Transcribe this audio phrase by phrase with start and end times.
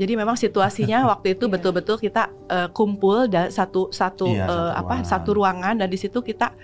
[0.00, 1.52] Jadi memang situasinya waktu itu Iya.
[1.52, 5.04] betul-betul kita eh, kumpul dan satu satu Iya, eh, satu apa ruangan.
[5.04, 6.56] satu ruangan dan di situ kita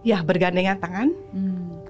[0.00, 1.84] ya bergandengan tangan, Hmm.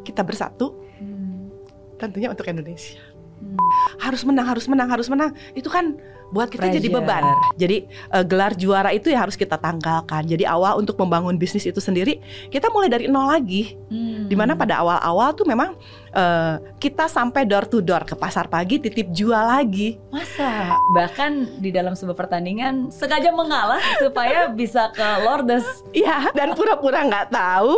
[0.00, 1.52] kita bersatu Hmm.
[1.96, 2.96] tentunya untuk Indonesia.
[3.36, 3.60] Hmm.
[3.98, 5.30] Harus menang, harus menang, harus menang.
[5.52, 6.00] Itu kan
[6.30, 7.02] buat kita jadi Pressure.
[7.02, 7.24] beban.
[7.58, 10.26] Jadi eh, gelar juara itu ya harus kita tanggalkan.
[10.26, 13.74] Jadi awal untuk membangun bisnis itu sendiri kita mulai dari nol lagi.
[13.90, 14.30] Hmm.
[14.30, 15.74] Di mana pada awal-awal tuh memang
[16.14, 19.98] eh, kita sampai door to door ke pasar pagi titip jual lagi.
[20.14, 25.66] Masa bahkan di dalam sebuah pertandingan sengaja mengalah supaya bisa ke Lordes.
[25.90, 27.74] Iya, dan pura-pura nggak tahu.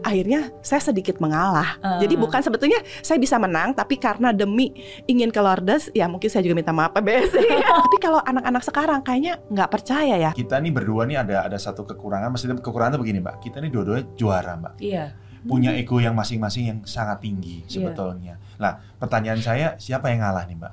[0.00, 1.76] Akhirnya saya sedikit mengalah.
[1.84, 2.00] Ah.
[2.00, 4.72] Jadi bukan sebetulnya saya bisa menang, tapi karena demi
[5.04, 7.44] ingin ke Lordes, ya mungkin saya juga minta maaf PBSI.
[7.82, 10.30] tapi kalau anak-anak sekarang kayaknya nggak percaya ya.
[10.30, 13.42] Kita nih berdua nih ada ada satu kekurangan, maksudnya kekurangan tuh begini mbak.
[13.42, 15.18] Kita nih dua-duanya juara mbak, Iya.
[15.42, 17.90] punya ego yang masing-masing yang sangat tinggi Iya.
[17.90, 18.38] sebetulnya.
[18.62, 20.72] Nah pertanyaan saya siapa yang ngalah nih mbak?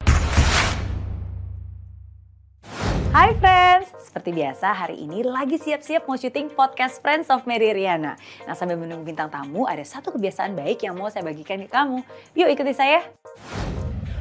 [3.10, 8.13] Hai friends, seperti biasa hari ini lagi siap-siap mau syuting podcast Friends of Mary Riana.
[8.46, 12.05] Nah sambil menunggu bintang tamu ada satu kebiasaan baik yang mau saya bagikan ke kamu.
[12.37, 13.02] Yuk ikuti saya.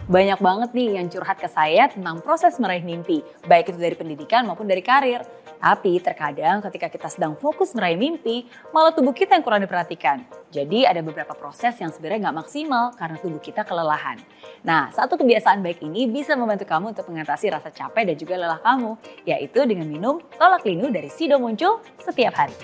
[0.09, 4.49] Banyak banget nih yang curhat ke saya tentang proses meraih mimpi, baik itu dari pendidikan
[4.49, 5.21] maupun dari karir.
[5.61, 10.25] Tapi terkadang ketika kita sedang fokus meraih mimpi, malah tubuh kita yang kurang diperhatikan.
[10.49, 14.17] Jadi ada beberapa proses yang sebenarnya nggak maksimal karena tubuh kita kelelahan.
[14.65, 18.65] Nah, satu kebiasaan baik ini bisa membantu kamu untuk mengatasi rasa capek dan juga lelah
[18.65, 18.97] kamu,
[19.29, 22.57] yaitu dengan minum tolak linu dari Sido Muncul setiap hari.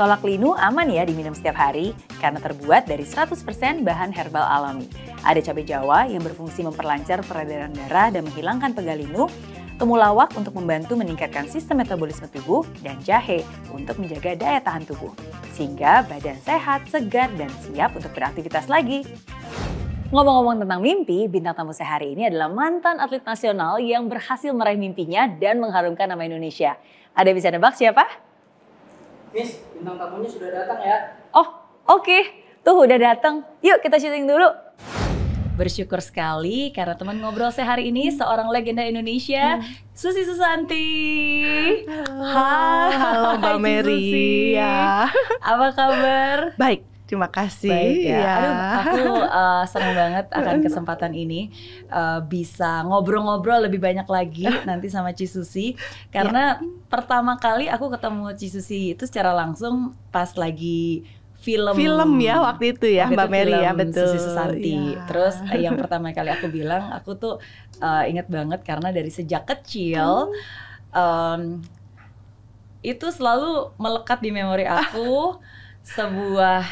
[0.00, 4.86] Tolak linu aman ya diminum setiap hari karena terbuat dari 100% bahan herbal alami.
[5.22, 9.24] Ada cabai jawa yang berfungsi memperlancar peredaran darah dan menghilangkan pegal linu,
[9.78, 15.14] temulawak untuk membantu meningkatkan sistem metabolisme tubuh, dan jahe untuk menjaga daya tahan tubuh.
[15.54, 19.06] Sehingga badan sehat, segar, dan siap untuk beraktivitas lagi.
[20.08, 24.80] Ngomong-ngomong tentang mimpi, bintang tamu saya hari ini adalah mantan atlet nasional yang berhasil meraih
[24.80, 26.80] mimpinya dan mengharumkan nama Indonesia.
[27.12, 28.08] Ada bisa nebak siapa?
[29.36, 31.12] Miss, bintang tamunya sudah datang ya.
[31.36, 32.18] Oh, oke.
[32.60, 33.40] Tuh udah datang.
[33.64, 34.48] Yuk kita syuting dulu.
[35.56, 39.58] Bersyukur sekali karena teman ngobrol saya hari ini seorang legenda Indonesia,
[39.90, 40.86] Susi Susanti.
[42.22, 44.54] Hai, halo Mbak Mary.
[44.54, 45.10] Ya.
[45.42, 46.54] Apa kabar?
[46.54, 47.74] Baik, terima kasih.
[47.74, 48.20] Baik ya.
[48.22, 48.36] Ya.
[48.38, 51.50] Aduh, aku uh, senang banget akan kesempatan ini
[51.90, 55.74] uh, bisa ngobrol-ngobrol lebih banyak lagi nanti sama Ci Susi
[56.14, 61.02] karena pertama kali aku ketemu Ci Susi itu secara langsung pas lagi
[61.48, 64.04] film Film ya waktu itu ya Waktu Mbak itu Mary ya betul.
[64.04, 64.76] Susi Susanti.
[64.76, 65.00] Iya.
[65.08, 67.40] Terus eh, yang pertama kali aku bilang aku tuh
[67.80, 70.28] uh, ingat banget karena dari sejak kecil
[70.92, 71.64] um,
[72.84, 75.40] itu selalu melekat di memori aku
[75.96, 76.62] sebuah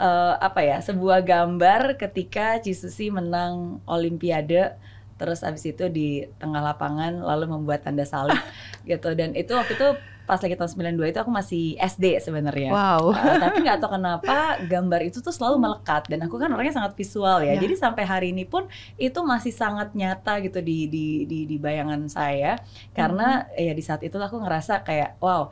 [0.00, 4.74] eh, apa ya sebuah gambar ketika Cisusi menang Olimpiade
[5.16, 8.36] terus abis itu di tengah lapangan lalu membuat tanda salib
[8.90, 9.88] gitu dan itu waktu itu
[10.26, 13.14] pas lagi tahun 92 itu aku masih SD sebenarnya Wow.
[13.14, 16.92] Uh, tapi nggak tahu kenapa gambar itu tuh selalu melekat dan aku kan orangnya sangat
[16.98, 17.54] visual ya.
[17.56, 17.62] Ya.
[17.62, 18.66] Jadi sampai hari ini pun
[18.98, 22.58] itu masih sangat nyata gitu di di di, di bayangan saya
[22.92, 25.48] karena ya di saat itu aku ngerasa kayak wow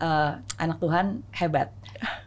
[0.00, 1.70] uh, anak Tuhan hebat.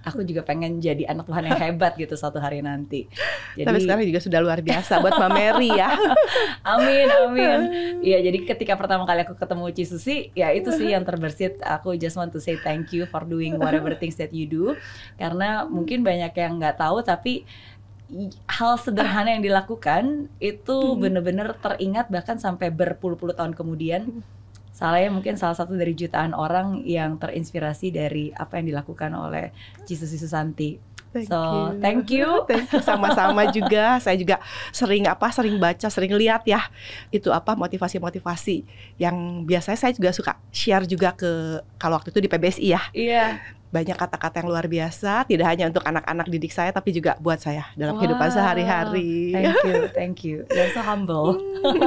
[0.04, 3.08] Aku juga pengen jadi anak Tuhan yang hebat gitu suatu hari nanti.
[3.56, 5.96] Jadi Tapi sekarang juga sudah luar biasa buat Mbak Mary ya.
[6.76, 7.60] amin amin.
[8.04, 11.64] Iya jadi ketika pertama kali aku ketemu Ci Susi ya itu sih yang terbersit.
[11.64, 14.76] Aku just want to say thank you for doing whatever things that you do.
[15.16, 17.48] Karena mungkin banyak yang nggak tahu tapi
[18.52, 24.20] hal sederhana yang dilakukan itu bener-bener teringat bahkan sampai berpuluh-puluh tahun kemudian.
[24.82, 29.54] Saya mungkin salah satu dari jutaan orang yang terinspirasi dari apa yang dilakukan oleh
[29.86, 30.82] Ci Susi Susanti.
[31.12, 31.84] Thank So, you.
[31.84, 32.28] thank you.
[32.50, 34.00] Thank you sama-sama juga.
[34.02, 34.40] Saya juga
[34.72, 36.66] sering apa sering baca, sering lihat ya.
[37.14, 38.66] Itu apa motivasi-motivasi
[38.98, 42.82] yang biasanya saya juga suka share juga ke kalau waktu itu di PBSI ya.
[42.96, 43.26] Iya.
[43.72, 47.72] Banyak kata-kata yang luar biasa, tidak hanya untuk anak-anak didik saya tapi juga buat saya
[47.74, 48.36] dalam kehidupan Wow.
[48.36, 49.32] sehari-hari.
[49.32, 50.38] Thank you, thank you.
[50.52, 51.40] You're so humble.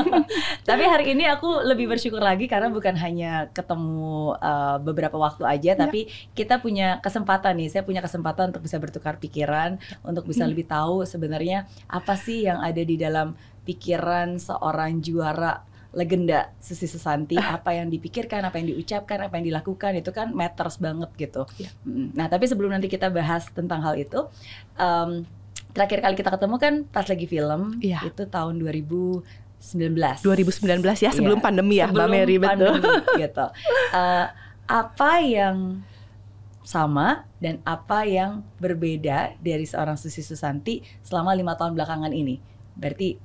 [0.69, 5.77] Tapi hari ini aku lebih bersyukur lagi karena bukan hanya ketemu uh, beberapa waktu aja,
[5.77, 7.69] tapi kita punya kesempatan nih.
[7.69, 12.65] Saya punya kesempatan untuk bisa bertukar pikiran, untuk bisa lebih tahu sebenarnya apa sih yang
[12.65, 15.65] ada di dalam pikiran seorang juara
[15.95, 20.77] legenda Susi Susanti apa yang dipikirkan, apa yang diucapkan, apa yang dilakukan itu kan matters
[20.77, 21.47] banget gitu.
[21.87, 22.13] Mm.
[22.19, 24.27] Nah tapi sebelum nanti kita bahas tentang hal itu,
[24.77, 25.23] em,
[25.71, 28.07] terakhir kali kita ketemu kan pas lagi film Iya.
[28.07, 30.23] itu tahun 2019.
[30.23, 32.47] 2019 ya sebelum Iya, pandemi ya Mbak Sebelum Mary betul.
[32.47, 32.91] pandemi,
[33.23, 33.47] gitu.
[33.95, 34.27] Eh,
[34.65, 35.57] apa yang
[36.65, 42.41] sama dan apa yang berbeda dari seorang Susi Susanti selama lima tahun belakangan ini?
[42.73, 43.21] Berarti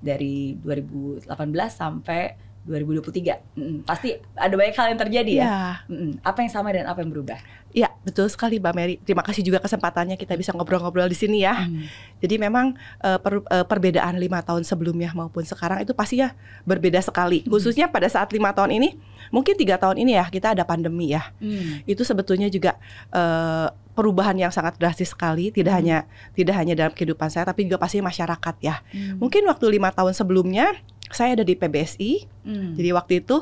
[0.00, 1.28] dari 2018
[1.68, 3.40] sampai 2023.
[3.56, 5.44] Mm, pasti ada banyak hal yang terjadi ya.
[5.44, 7.40] Ya, Mm, Apa yang sama dan apa yang berubah?
[7.70, 8.94] ya betul sekali Mbak Mary.
[8.98, 11.70] Terima kasih juga kesempatannya kita bisa ngobrol-ngobrol di sini ya.
[11.70, 11.86] Mm.
[12.18, 16.34] Jadi memang eh, per- eh, perbedaan lima tahun sebelumnya maupun sekarang itu pastinya
[16.66, 17.46] berbeda sekali.
[17.46, 18.98] Khususnya pada saat lima tahun ini,
[19.30, 21.30] mungkin tiga tahun ini ya kita ada pandemi ya.
[21.38, 21.86] Mm.
[21.86, 22.74] Itu sebetulnya juga
[23.14, 25.50] eh, perubahan yang sangat drastis sekali.
[25.50, 25.78] Tidak Hmm.
[25.78, 25.98] hanya
[26.32, 28.82] tidak hanya dalam kehidupan saya, tapi juga pasti masyarakat ya.
[28.90, 29.22] Mm.
[29.22, 30.74] Mungkin waktu lima tahun sebelumnya
[31.10, 32.10] saya ada di PBSI.
[32.46, 32.72] Mm.
[32.78, 33.36] Jadi waktu itu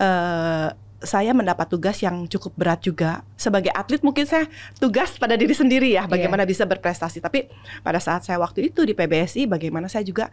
[0.00, 0.68] eh,
[1.00, 3.24] saya mendapat tugas yang cukup berat juga.
[3.32, 4.44] Sebagai atlet mungkin saya
[4.76, 7.24] tugas pada diri sendiri ya, bagaimana bisa berprestasi.
[7.24, 7.48] Tapi
[7.80, 10.28] pada saat saya waktu itu di PBSI, bagaimana saya juga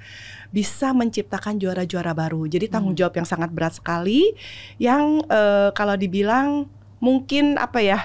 [0.52, 2.52] bisa menciptakan juara-juara baru.
[2.52, 3.00] Jadi tanggung Hmm.
[3.00, 4.36] jawab yang sangat berat sekali,
[4.76, 6.68] yang eh, kalau dibilang
[7.00, 8.00] mungkin apa ya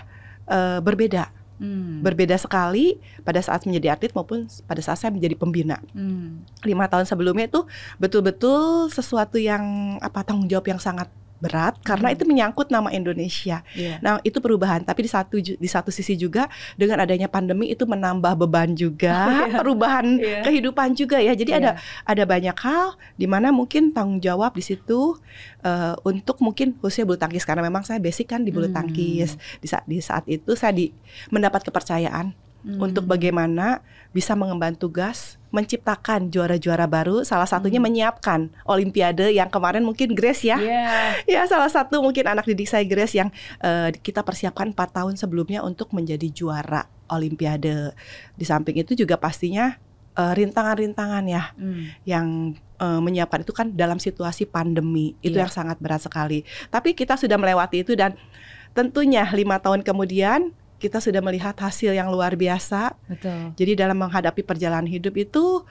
[0.47, 2.03] eh, berbeda, Mm.
[2.03, 6.43] berbeda sekali pada saat menjadi atlet maupun pada saat saya menjadi pembina Mm.
[6.67, 7.63] lima tahun sebelumnya itu
[8.03, 11.07] betul-betul sesuatu yang apa tanggung jawab yang sangat
[11.43, 12.15] berat karena Hmm.
[12.15, 13.67] itu menyangkut nama Indonesia.
[13.75, 13.99] Iya.
[13.99, 14.87] Nah itu perubahan.
[14.87, 16.47] Tapi di satu di satu sisi juga
[16.79, 19.59] dengan adanya pandemi itu menambah beban juga, iya.
[19.59, 20.47] perubahan Iya.
[20.47, 21.35] kehidupan juga ya.
[21.35, 22.07] Jadi ada Iya.
[22.07, 25.19] ada banyak hal di mana mungkin tanggung jawab di situ
[25.63, 28.79] eh, untuk mungkin khususnya bulu tangkis karena memang saya basic kan di bulu Hmm.
[28.79, 29.35] tangkis.
[29.59, 30.95] Di saat di saat itu saya di
[31.29, 32.79] mendapat kepercayaan Mm.
[32.79, 37.89] untuk bagaimana bisa mengemban tugas menciptakan juara-juara baru salah satunya Hmm.
[37.89, 40.85] menyiapkan olimpiade yang kemarin mungkin Grace ya Iya.
[41.33, 43.29] ya salah satu mungkin anak didik saya Grace yang
[43.59, 47.93] eh, kita persiapkan 4 tahun sebelumnya untuk menjadi juara olimpiade
[48.33, 49.77] di samping itu juga pastinya
[50.13, 51.85] eh, rintangan-rintangan ya Mm.
[52.05, 52.27] yang
[52.79, 55.45] eh, menyiapkan itu kan dalam situasi pandemi itu Iya.
[55.45, 58.17] yang sangat berat sekali tapi kita sudah melewati itu dan
[58.71, 63.55] tentunya lima tahun kemudian kita sudah melihat hasil yang luar biasa Betul.
[63.55, 65.63] jadi dalam menghadapi perjalanan hidup itu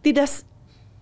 [0.00, 0.30] tidak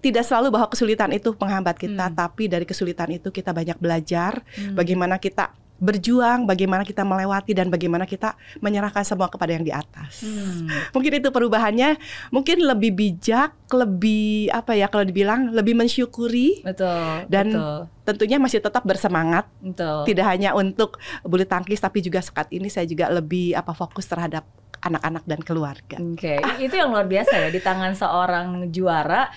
[0.00, 2.16] tidak selalu bahwa kesulitan itu menghambat kita, Hmm.
[2.16, 4.76] tapi dari kesulitan itu kita banyak belajar Mm.
[4.76, 5.52] bagaimana kita
[5.82, 10.22] berjuang, bagaimana kita melewati dan bagaimana kita menyerahkan semua kepada yang di atas.
[10.22, 10.70] Mm.
[10.94, 11.98] Mungkin itu perubahannya,
[12.30, 17.26] mungkin lebih bijak, lebih apa ya kalau dibilang lebih mensyukuri, Betul.
[17.26, 17.80] Dan betul.
[18.06, 20.06] tentunya masih tetap bersemangat, betul.
[20.06, 24.46] tidak hanya untuk bulu tangkis tapi juga saat ini saya juga lebih apa fokus terhadap
[24.84, 25.96] anak-anak dan keluarga.
[25.96, 29.32] Oke, i- itu yang luar biasa ya di tangan seorang juara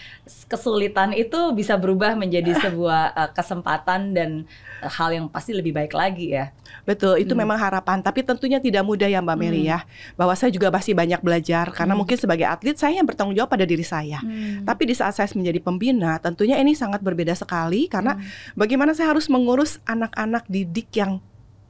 [0.46, 4.44] kesulitan itu bisa berubah menjadi sebuah uh, kesempatan dan
[4.80, 6.52] uh, hal yang pasti lebih baik lagi ya.
[6.84, 7.48] Betul, itu Hmm.
[7.48, 9.72] memang harapan, tapi tentunya tidak mudah ya Mbak Mary Hmm.
[9.72, 9.80] ya.
[10.16, 12.04] Bahwa saya juga masih banyak belajar karena Hmm.
[12.04, 14.20] mungkin sebagai atlet saya yang bertanggung jawab pada diri saya.
[14.64, 18.24] Tapi di saat saya menjadi pembina, tentunya ini sangat berbeda sekali karena Hmm.
[18.54, 21.20] bagaimana saya harus mengurus anak-anak didik yang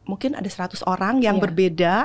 [0.08, 1.44] mungkin ada 100 orang yang Iya.
[1.44, 1.96] berbeda,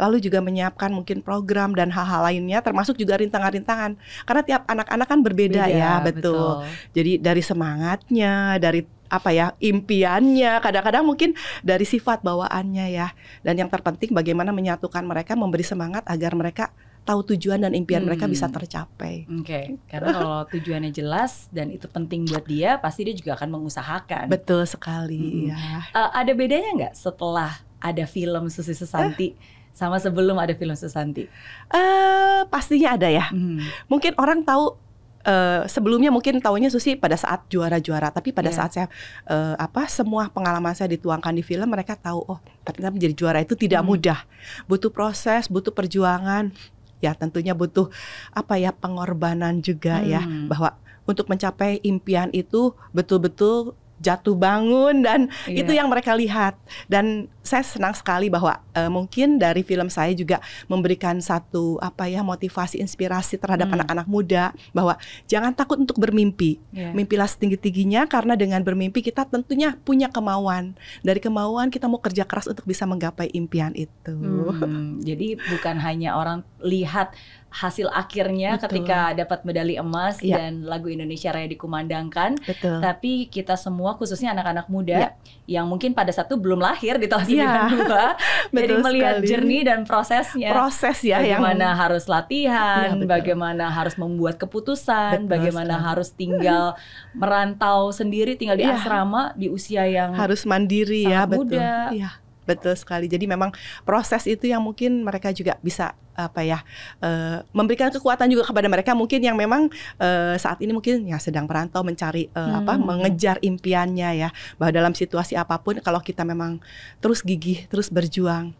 [0.00, 4.00] lalu juga menyiapkan mungkin program dan hal-hal lainnya termasuk juga rintangan-rintangan.
[4.24, 6.64] Karena tiap anak-anak kan berbeda Beda, ya, betul.
[6.96, 11.34] Jadi dari semangatnya, dari apa ya impiannya, kadang-kadang mungkin
[11.66, 13.10] dari sifat bawaannya ya.
[13.42, 16.70] Dan yang terpenting bagaimana menyatukan mereka, memberi semangat agar mereka
[17.02, 18.32] tahu tujuan dan impian mereka Hmm.
[18.32, 19.24] bisa tercapai.
[19.26, 24.26] Oke, karena kalau tujuannya jelas dan itu penting buat dia, pasti dia juga akan mengusahakan.
[24.26, 25.50] Betul sekali Mm-mm.
[25.50, 25.90] ya.
[25.90, 29.32] Uh, ada bedanya nggak setelah ada film Susi Susanti
[29.70, 31.24] sama sebelum ada film Susanti?
[31.68, 33.26] Eh pastinya ada ya.
[33.28, 33.64] Hmm.
[33.86, 34.76] Mungkin orang tahu
[35.20, 38.56] eh, sebelumnya mungkin tahunya Susi pada saat juara-juara, tapi pada Iya.
[38.56, 38.86] saat saya
[39.26, 43.52] eh, apa semua pengalaman saya dituangkan di film, mereka tahu oh ternyata menjadi juara itu
[43.52, 43.88] tidak Hmm.
[43.90, 44.20] mudah,
[44.64, 46.52] butuh proses, butuh perjuangan,
[47.00, 47.88] ya tentunya butuh
[48.30, 50.48] apa ya pengorbanan juga ya Hmm.
[50.52, 50.76] bahwa
[51.08, 55.62] untuk mencapai impian itu betul-betul jatuh bangun dan Iya.
[55.62, 57.04] itu yang mereka lihat dan
[57.40, 62.78] saya senang sekali bahwa eh, mungkin dari film saya juga memberikan satu apa ya motivasi
[62.78, 63.76] inspirasi terhadap Hmm.
[63.76, 66.92] anak-anak muda bahwa jangan takut untuk bermimpi Iya.
[66.92, 72.24] mimpilah setinggi tingginya karena dengan bermimpi kita tentunya punya kemauan dari kemauan kita mau kerja
[72.24, 77.12] keras untuk bisa menggapai impian itu Hmm, jadi bukan hanya orang lihat
[77.50, 78.64] hasil akhirnya Betul.
[78.80, 80.38] ketika dapat medali emas Iya.
[80.38, 85.10] dan lagu Indonesia Raya dikumandangkan, betul tapi kita semua khususnya anak-anak muda Iya.
[85.50, 87.26] yang mungkin pada saat itu belum lahir di tahun.
[87.26, 88.14] 92,
[88.54, 89.26] jadi melihat sekali.
[89.26, 90.50] jernih dan prosesnya.
[90.50, 93.10] proses ya yang bagaimana harus latihan, betul.
[93.10, 95.88] bagaimana harus membuat keputusan, Betul bagaimana sekali.
[95.90, 96.64] harus tinggal
[97.20, 98.76] merantau sendiri, tinggal di Iya.
[98.76, 101.90] asrama di usia yang harus mandiri ya sangat betul muda.
[101.90, 106.58] iya betul sekali jadi memang proses itu yang mungkin mereka juga bisa apa ya
[106.98, 111.48] eh, memberikan kekuatan juga kepada mereka mungkin yang memang eh, saat ini mungkin ya sedang
[111.48, 112.84] merantau mencari apa Hmm.
[112.84, 116.60] mengejar impiannya ya bahwa dalam situasi apa pun kalau kita memang
[116.98, 118.52] terus gigih terus berjuang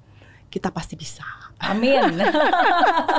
[0.48, 1.22] kita pasti bisa
[1.60, 2.00] Amin.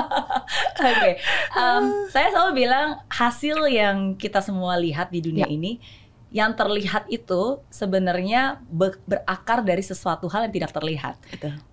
[0.82, 1.10] Oke,
[1.54, 5.48] um, saya selalu bilang hasil yang kita semua lihat di dunia Ya.
[5.48, 5.78] ini,
[6.32, 11.14] yang terlihat itu sebenarnya be- berakar dari sesuatu hal yang tidak terlihat.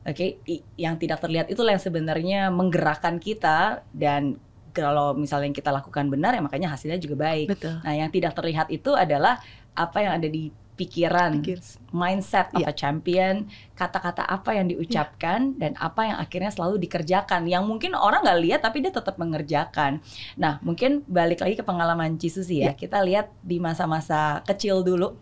[0.03, 4.35] Oke, i- yang tidak terlihat itulah yang sebenarnya menggerakkan kita dan
[4.75, 7.55] kalau misalnya yang kita lakukan benar ya makanya hasilnya juga baik.
[7.55, 7.79] Betul.
[7.81, 9.39] Nah, yang tidak terlihat itu adalah
[9.73, 11.59] apa yang ada di pikiran, Pikir.
[11.91, 12.71] mindset of Iya.
[12.71, 13.35] a champion,
[13.75, 17.43] kata-kata apa yang diucapkan dan apa yang akhirnya selalu dikerjakan.
[17.43, 19.99] Yang mungkin orang nggak lihat tapi dia tetap mengerjakan.
[20.39, 22.71] Nah, mungkin balik lagi ke pengalaman Cisusi ya.
[22.71, 22.79] Iya.
[22.79, 25.19] Kita lihat di masa-masa kecil dulu.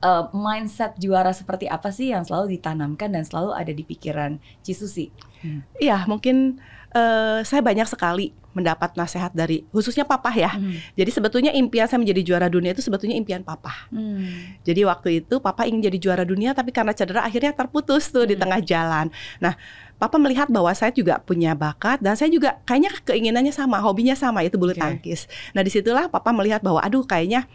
[0.00, 5.12] eh, mindset juara seperti apa sih yang selalu ditanamkan dan selalu ada di pikiran Cisusi?
[5.76, 6.56] Iya, mungkin
[6.90, 10.50] eh, saya banyak sekali mendapat nasihat dari khususnya papa ya.
[10.98, 13.86] Jadi sebetulnya impian saya menjadi juara dunia itu sebetulnya impian papa.
[13.94, 14.58] Hmm.
[14.66, 18.34] Jadi waktu itu papa ingin jadi juara dunia tapi karena cedera akhirnya terputus tuh di
[18.34, 18.42] Hmm.
[18.42, 19.06] tengah jalan.
[19.38, 19.54] Nah,
[20.02, 24.42] papa melihat bahwa saya juga punya bakat dan saya juga kayaknya keinginannya sama, hobinya sama
[24.42, 24.82] itu bulu Oke.
[24.82, 25.30] tangkis.
[25.54, 27.46] Nah, di situlah papa melihat bahwa aduh kayaknya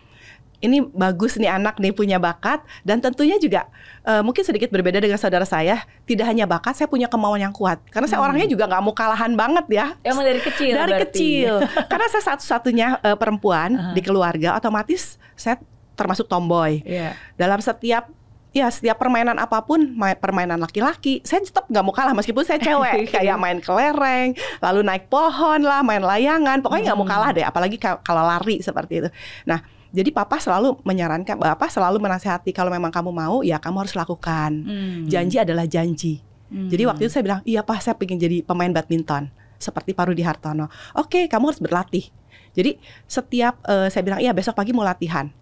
[0.58, 3.68] ini bagus nih anak nih punya bakat dan tentunya juga
[4.02, 7.80] eh, mungkin sedikit berbeda dengan saudara saya tidak hanya bakat saya punya kemauan yang kuat
[7.88, 8.28] karena saya Hmm.
[8.28, 11.04] orangnya juga nggak mau kalahan banget ya Emang dari kecil dari berarti?
[11.10, 11.54] kecil
[11.92, 13.92] karena saya satu-satunya eh, perempuan Aha.
[13.92, 15.60] di keluarga otomatis saya
[15.94, 17.16] termasuk tomboy Iya.
[17.34, 18.08] dalam setiap
[18.52, 22.56] ya setiap permainan apa pun ma- permainan laki-laki saya tetap nggak mau kalah meskipun saya
[22.58, 27.14] cewek kayak main kelereng lalu naik pohon lah main layangan pokoknya nggak mau Hmm.
[27.14, 29.10] kalah deh apalagi ka- kalau lari seperti itu
[29.44, 29.60] nah
[29.96, 34.52] jadi papa selalu menyarankan bapak selalu menasihati kalau memang kamu mau ya kamu harus lakukan
[34.62, 35.08] Hmm.
[35.08, 36.70] janji adalah janji Hmm.
[36.70, 40.22] jadi waktu itu saya bilang, iya pak, saya pengen jadi pemain badminton seperti Pak Rudi
[40.22, 40.70] Hartono.
[40.94, 42.06] Oke, kamu harus berlatih.
[42.54, 42.78] Jadi
[43.10, 45.34] setiap eh, saya bilang, iya besok pagi mau latihan.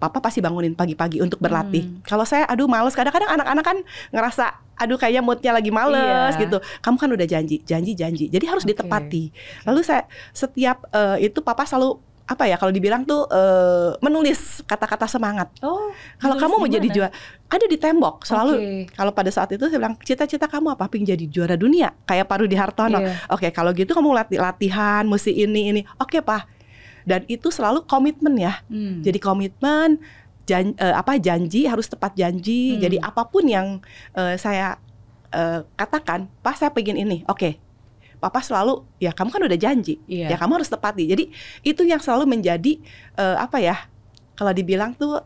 [0.00, 1.84] Papa pasti bangunin pagi-pagi untuk berlatih.
[1.84, 2.00] Hmm.
[2.02, 2.96] Kalau saya, aduh males.
[2.96, 3.78] Kadang-kadang anak-anak kan
[4.10, 6.42] ngerasa, aduh kayaknya moodnya lagi males Iya.
[6.42, 6.58] gitu.
[6.80, 8.26] Kamu kan udah janji, janji, janji.
[8.26, 8.72] Jadi harus Oke.
[8.72, 9.24] ditepati.
[9.62, 12.00] Lalu saya setiap eh, itu Papa selalu
[12.32, 15.52] apa ya kalau dibilang tuh eh, menulis kata-kata semangat.
[15.60, 17.12] Oh, Kalau kamu mau di jadi juara,
[17.46, 18.52] ada di tembok selalu.
[18.52, 18.70] Oke.
[18.90, 20.88] Kalau pada saat itu saya bilang cita-cita kamu apa?
[20.88, 22.98] Pengen jadi juara dunia kayak Pak Rudi Hartono.
[22.98, 23.28] Iya.
[23.28, 25.80] Oke, kalau gitu kamu lati- latihan, mesti ini ini.
[25.96, 26.48] Oke pak.
[27.02, 28.62] Dan itu selalu komitmen ya.
[28.66, 29.02] Hmm.
[29.02, 29.98] Jadi komitmen,
[30.42, 32.74] jan- eh, apa janji harus tepat janji.
[32.74, 32.80] Hmm.
[32.80, 34.78] Jadi apa pun yang eh, saya
[35.28, 37.26] eh, katakan, pak saya pengen ini.
[37.26, 37.58] Oke.
[38.22, 40.30] Papa selalu ya kamu kan udah janji, Iya.
[40.30, 41.10] ya kamu harus tepati.
[41.10, 41.24] Jadi
[41.66, 42.78] itu yang selalu menjadi
[43.18, 43.74] eh, apa ya?
[44.38, 45.18] Kalau dibilang tuh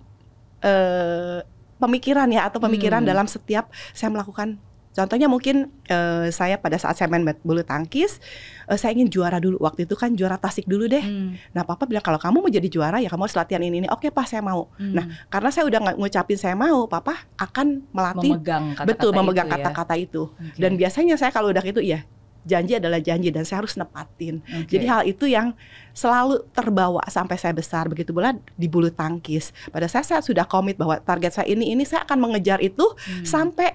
[0.64, 1.44] eh,
[1.76, 3.10] pemikiran ya atau pemikiran Hmm.
[3.12, 4.56] dalam setiap saya melakukan
[4.96, 8.16] Contohnya mungkin eh, saya pada saat saya main bulu tangkis,
[8.64, 9.60] eh, saya ingin juara dulu.
[9.60, 11.04] Waktu itu kan juara tasik dulu deh.
[11.04, 11.36] Hmm.
[11.52, 13.88] Nah papa bilang kalau kamu mau jadi juara ya kamu harus latihan ini ini.
[13.92, 14.72] Oke pak saya mau.
[14.80, 14.96] Hmm.
[14.96, 19.52] Nah karena saya udah ngucapin saya mau, papa akan melatih memegang kata-kata betul memegang itu
[19.52, 19.56] ya.
[19.60, 20.22] kata-kata itu.
[20.32, 20.56] Oke.
[20.56, 22.00] Dan biasanya saya kalau udah gitu ya
[22.46, 24.38] janji adalah janji dan saya harus nepatin.
[24.46, 24.78] Oke.
[24.78, 25.52] Jadi hal itu yang
[25.90, 27.90] selalu terbawa sampai saya besar.
[27.90, 29.50] Begitu pula di bulu tangkis.
[29.74, 33.26] Pada saya saya sudah komit bahwa target saya ini ini saya akan mengejar itu Hmm.
[33.26, 33.74] sampai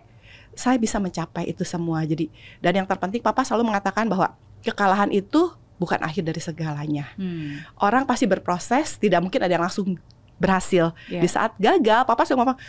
[0.56, 2.01] saya bisa mencapai itu semua.
[2.08, 2.32] Jadi
[2.63, 4.32] dan yang terpenting papa selalu mengatakan bahwa
[4.63, 7.12] kekalahan itu bukan akhir dari segalanya.
[7.20, 7.60] Hmm.
[7.82, 9.98] Orang pasti berproses, tidak mungkin ada yang langsung
[10.38, 10.94] berhasil.
[11.10, 11.22] Iya.
[11.22, 12.60] Di saat gagal, papa selalu ngomong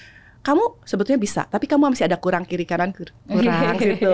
[0.42, 4.10] kamu sebetulnya bisa, tapi kamu masih ada kurang kiri kanan kur- kurang gitu.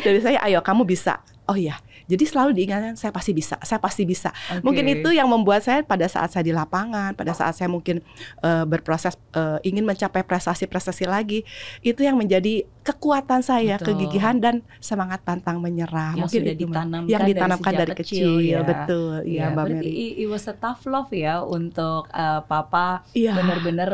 [0.00, 1.24] Jadi saya, ayo kamu bisa.
[1.48, 1.74] Oh iya,
[2.06, 4.30] jadi selalu diingatkan saya pasti bisa, saya pasti bisa.
[4.30, 4.62] Oke.
[4.62, 8.06] Mungkin itu yang membuat saya pada saat saya di lapangan, pada saat saya mungkin
[8.38, 11.42] eh, berproses eh, ingin mencapai prestasi-prestasi lagi,
[11.80, 13.98] itu yang menjadi kekuatan saya, Betul.
[13.98, 16.14] kegigihan dan semangat pantang menyerah.
[16.14, 18.60] yang mungkin sudah itu, ditanamkan yang ditanamkan sejak dari, kecil, ya.
[18.62, 19.12] betul.
[19.20, 20.22] Iya, Iya, Mbak berarti Mary.
[20.22, 23.34] it, was a tough love ya untuk eh, papa Iya.
[23.34, 23.90] benar-benar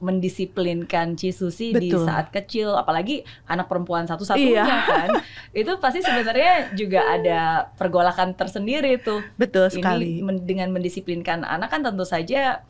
[0.00, 4.76] mendisiplinkan Cisusi di saat kecil, apalagi anak perempuan satu-satunya Iya.
[4.82, 5.08] kan.
[5.52, 7.40] Itu pasti sebenarnya juga ada
[7.76, 9.20] pergolakan tersendiri tuh.
[9.36, 10.10] Betul Ini sekali.
[10.20, 12.64] men- dengan mendisiplinkan anak kan tentu saja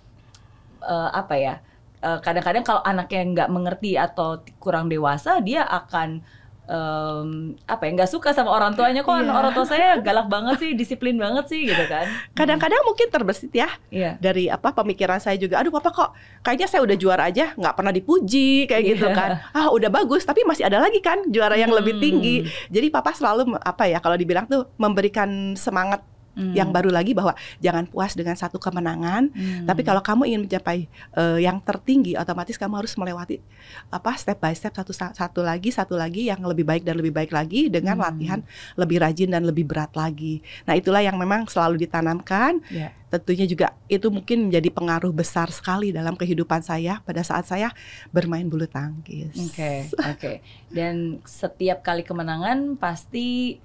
[0.80, 1.54] eh, apa ya?
[2.00, 6.24] eh, kadang-kadang kalau anaknya nggak mengerti atau kurang dewasa, dia akan
[6.70, 7.28] em,
[7.64, 9.26] apa ya nggak suka sama orang tuanya kok Iya.
[9.28, 13.66] orang tua saya galak banget sih disiplin banget sih gitu kan Kadang-kadang mungkin terbesit ya
[13.90, 15.58] iya dari apa pemikiran saya juga.
[15.58, 16.10] Aduh, papa kok
[16.40, 19.16] kayaknya saya udah juara aja, nggak pernah dipuji kayak gitu Iya.
[19.16, 19.30] kan.
[19.50, 22.02] Ah, udah bagus, tapi masih ada lagi kan juara yang lebih Hmm.
[22.02, 22.36] tinggi.
[22.68, 26.00] Jadi papa selalu apa ya kalau dibilang tuh memberikan semangat
[26.30, 26.54] Hmm.
[26.54, 29.34] yang baru lagi bahwa jangan puas dengan satu kemenangan.
[29.34, 29.66] Hmm.
[29.66, 30.86] Tapi kalau kamu ingin mencapai
[31.18, 33.42] eh, yang tertinggi, otomatis kamu harus melewati
[33.90, 37.34] apa step by step satu satu lagi satu lagi yang lebih baik dan lebih baik
[37.34, 38.06] lagi dengan Hmm.
[38.06, 38.40] latihan
[38.78, 40.38] lebih rajin dan lebih berat lagi.
[40.64, 42.62] Nah itulah yang memang selalu ditanamkan.
[42.70, 42.94] Ya.
[43.10, 47.74] Tentunya juga itu mungkin menjadi pengaruh besar sekali dalam kehidupan saya pada saat saya
[48.14, 49.34] bermain bulu tangkis.
[49.50, 50.32] Oke, oke.
[50.70, 53.58] Dan setiap kali kemenangan pasti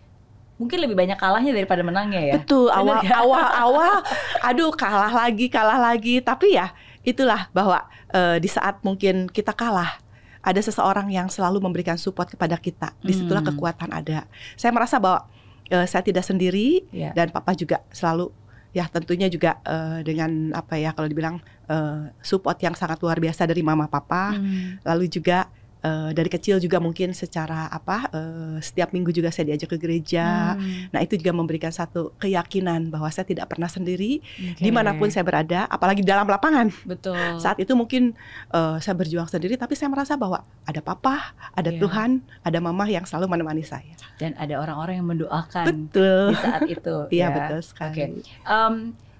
[0.55, 2.33] mungkin lebih banyak kalahnya daripada menangnya ya.
[2.39, 3.11] Betul, awal nggak?
[3.11, 3.93] awal awal
[4.41, 6.71] aduh kalah lagi, kalah lagi, tapi ya
[7.03, 9.99] itulah bahwa eh, di saat mungkin kita kalah
[10.39, 12.93] ada seseorang yang selalu memberikan support kepada kita.
[12.99, 13.51] Di situlah Hmm.
[13.51, 14.29] kekuatan ada.
[14.53, 15.25] Saya merasa bahwa
[15.67, 17.11] eh, saya tidak sendiri Iya.
[17.11, 18.29] dan papa juga selalu
[18.69, 23.43] ya tentunya juga eh, dengan apa ya kalau dibilang eh, support yang sangat luar biasa
[23.43, 24.37] dari mama papa.
[24.37, 24.77] Hmm.
[24.85, 25.49] Lalu juga
[25.85, 30.57] eh, dari kecil juga mungkin secara apa eh, setiap minggu juga saya diajak ke gereja.
[30.57, 30.89] Hmm.
[30.89, 34.65] Nah itu juga memberikan satu keyakinan bahwa saya tidak pernah sendiri Oke.
[34.65, 36.73] di mana pun saya berada, apalagi dalam lapangan.
[36.83, 37.37] betul.
[37.37, 38.17] Saat itu mungkin
[38.49, 41.77] eh, saya berjuang sendiri, tapi saya merasa bahwa ada papa, ada Iya.
[41.77, 42.09] Tuhan,
[42.41, 43.93] ada mama yang selalu menemani saya.
[44.15, 46.31] dan ada orang-orang yang mendoakan Betul.
[46.31, 46.95] di saat itu.
[47.11, 47.35] Iya ya.
[47.35, 47.91] betul sekali.
[47.91, 48.05] Oke.
[48.47, 48.73] Em,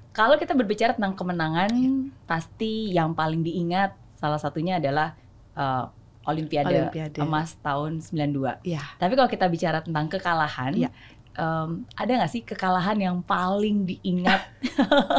[0.10, 1.68] kalau kita berbicara tentang kemenangan,
[2.24, 5.12] pasti yang paling diingat salah satunya adalah
[5.54, 5.84] eh,
[6.25, 7.17] Olimpiade, Olimpiade.
[7.22, 8.58] emas tahun 92.
[8.65, 8.82] Iya.
[8.98, 10.89] Tapi kalau kita bicara tentang kekalahan, Iya.
[11.34, 14.41] em, ada nggak sih kekalahan yang paling diingat?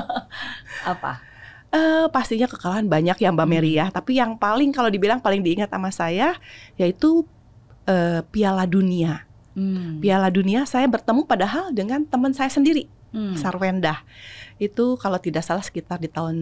[0.87, 1.23] Apa?
[1.69, 3.53] Eh, pastinya kekalahan banyak ya Mbak Hmm.
[3.53, 6.35] Mary ya, tapi yang paling kalau dibilang paling diingat sama saya
[6.75, 7.27] yaitu
[7.85, 9.23] eh, Piala Dunia.
[9.55, 10.03] Hmm.
[10.03, 13.39] Piala Dunia saya bertemu padahal dengan teman saya sendiri, Hmm.
[13.39, 14.03] Sarwenda.
[14.59, 16.35] Itu kalau tidak salah sekitar di tahun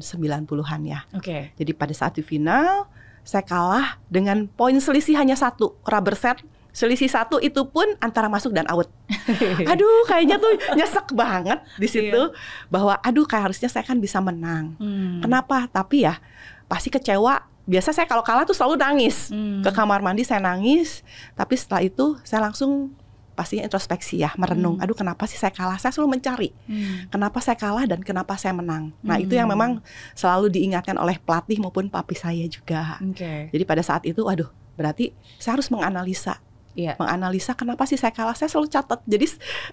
[0.00, 1.04] 90-an ya.
[1.12, 1.52] Oke.
[1.52, 2.88] Jadi pada saat di final
[3.26, 6.38] saya kalah dengan poin selisih hanya satu rubber set
[6.76, 8.92] selisih satu itu pun antara masuk dan out.
[9.72, 12.36] Aduh kayaknya tuh nyesek banget di situ
[12.68, 14.76] bahwa aduh kayak harusnya saya kan bisa menang.
[14.76, 15.24] Hmm.
[15.24, 15.64] Kenapa?
[15.72, 16.20] Tapi ya
[16.68, 17.48] pasti kecewa.
[17.66, 19.32] Biasa saya kalau kalah tuh selalu nangis.
[19.32, 19.64] Hmm.
[19.64, 21.00] Ke kamar mandi saya nangis,
[21.32, 22.92] tapi setelah itu saya langsung
[23.36, 24.80] pastinya introspeksi ya, merenung.
[24.80, 24.82] Hmm.
[24.82, 25.76] Aduh kenapa sih saya kalah?
[25.76, 27.06] Saya selalu mencari Hmm.
[27.06, 28.96] kenapa saya kalah dan kenapa saya menang.
[29.04, 29.54] Nah, itu yang Hmm.
[29.54, 29.70] memang
[30.12, 32.96] selalu diingatkan oleh pelatih maupun papi saya juga.
[32.98, 33.52] Oke.
[33.52, 36.40] Jadi pada saat itu, aduh, berarti saya harus menganalisa,
[36.72, 36.96] Iya.
[36.96, 38.32] menganalisa kenapa sih saya kalah.
[38.32, 39.04] Saya selalu catat.
[39.04, 39.26] Jadi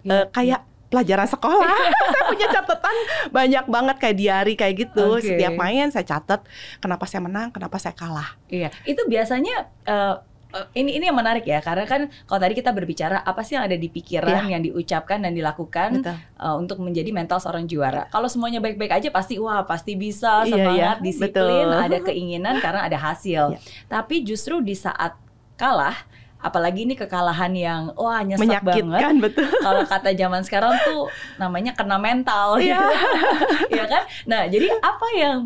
[0.03, 1.73] Iya, eh, kayak pelajaran sekolah,
[2.13, 2.95] saya punya catatan
[3.33, 5.17] banyak banget kayak diary kayak gitu.
[5.17, 5.25] Oke.
[5.25, 6.45] Setiap main saya catat
[6.77, 8.37] kenapa saya menang, kenapa saya kalah.
[8.45, 10.15] Iya, itu biasanya eh,
[10.53, 13.65] eh, ini ini yang menarik ya, karena kan kalau tadi kita berbicara apa sih yang
[13.65, 16.15] ada di pikiran, yang diucapkan dan dilakukan Betul.
[16.17, 18.05] eh, untuk menjadi mental seorang juara.
[18.13, 21.85] Kalau semuanya baik-baik aja pasti wah pasti bisa Iya, semangat, iya, disiplin, betul.
[21.89, 23.57] ada keinginan karena ada hasil.
[23.57, 23.59] Iya.
[23.89, 25.17] Tapi justru di saat
[25.57, 25.95] kalah,
[26.43, 28.83] apalagi ini kekalahan yang wah nyesek banget.
[28.83, 29.47] Menyakitkan betul.
[29.65, 31.07] Kalau kata zaman sekarang tuh
[31.39, 32.75] namanya kena mental gitu.
[32.75, 32.83] Iya.
[33.73, 34.03] Iya kan?
[34.29, 35.37] Nah, jadi apa yang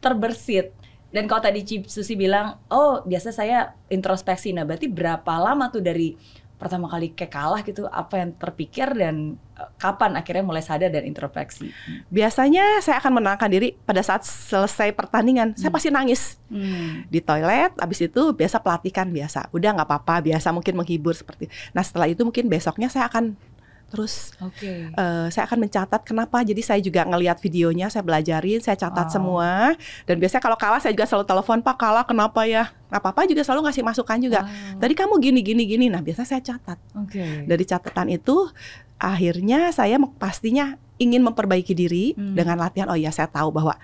[0.00, 0.72] terbersit?
[1.16, 4.52] Dan kalau tadi Cip Susi bilang, oh biasa saya introspeksi.
[4.52, 6.12] Nah, berarti berapa lama tuh dari
[6.56, 11.04] pertama kali kayak kalah gitu, apa yang terpikir dan eh, kapan akhirnya mulai sadar dan
[11.04, 11.72] introspeksi?
[12.08, 15.56] Biasanya saya akan menenangkan diri pada saat selesai pertandingan.
[15.56, 15.76] Saya Hmm.
[15.76, 16.22] pasti nangis.
[16.46, 17.02] Hmm.
[17.10, 21.82] di toilet habis itu biasa pelatihan biasa udah nggak apa-apa biasa mungkin menghibur seperti nah
[21.82, 23.34] setelah itu mungkin besoknya saya akan
[23.86, 24.90] terus Oke.
[24.90, 29.14] eh, saya akan mencatat kenapa jadi saya juga ngelihat videonya saya belajarin saya catat Wow.
[29.14, 29.50] semua
[30.02, 33.40] dan biasanya kalau kalah saya juga selalu telepon pak kalah kenapa ya nah papa juga
[33.40, 34.78] selalu ngasih masukan juga Wow.
[34.78, 37.46] tadi kamu gini gini gini nah biasanya saya catat Oke.
[37.46, 38.50] dari catatan itu
[38.96, 42.32] akhirnya saya pastinya ingin memperbaiki diri Hmm.
[42.32, 43.76] dengan latihan oh ya saya tahu bahwa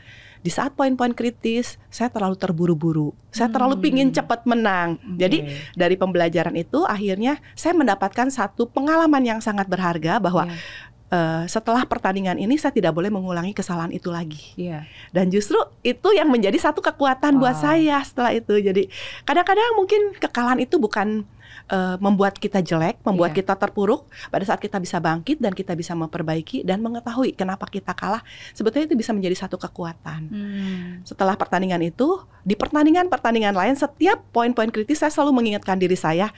[0.43, 3.85] di saat poin-poin kritis saya terlalu terburu-buru saya terlalu Hmm.
[3.85, 5.55] pingin cepat menang jadi Oke.
[5.73, 10.59] dari pembelajaran itu akhirnya saya mendapatkan satu pengalaman yang sangat berharga bahwa Iya.
[11.13, 14.83] eh, setelah pertandingan ini saya tidak boleh mengulangi kesalahan itu lagi Iya.
[15.11, 17.63] dan justru itu yang menjadi satu kekuatan buat Wow.
[17.63, 18.89] saya setelah itu jadi
[19.23, 21.23] kadang-kadang mungkin kekalahan itu bukan
[21.67, 23.45] eh, membuat kita jelek membuat Iya.
[23.45, 27.93] kita terpuruk pada saat kita bisa bangkit dan kita bisa memperbaiki dan mengetahui kenapa kita
[27.93, 30.91] kalah sebetulnya itu bisa menjadi satu kekuatan Hmm.
[31.03, 32.07] setelah pertandingan itu
[32.43, 36.31] di pertandingan-pertandingan lain setiap poin-poin kritis saya selalu mengingatkan diri saya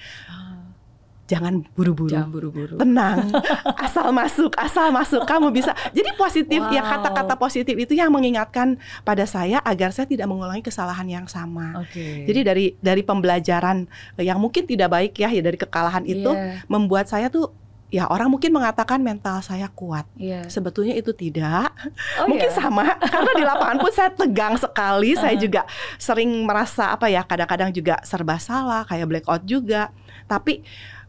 [1.25, 2.77] jangan buru-buru Jangan buru-buru.
[2.77, 3.33] tenang
[3.81, 6.91] asal masuk asal masuk kamu bisa jadi positif ya Wow.
[6.95, 12.25] kata-kata positif itu yang mengingatkan pada saya agar saya tidak mengulangi kesalahan yang sama Oke.
[12.25, 17.07] jadi dari dari pembelajaran yang mungkin tidak baik ya ya dari kekalahan itu Iya, membuat
[17.07, 17.57] saya tuh
[17.87, 20.45] ya orang mungkin mengatakan mental saya kuat iya.
[20.45, 21.71] sebetulnya itu tidak
[22.19, 22.57] Oh, mungkin iya?
[22.59, 25.43] sama karena di lapangan pun saya tegang sekali saya Uh-huh.
[25.43, 25.63] juga
[25.97, 29.89] sering merasa apa ya kadang-kadang juga serba salah kayak blackout juga
[30.25, 30.65] tapi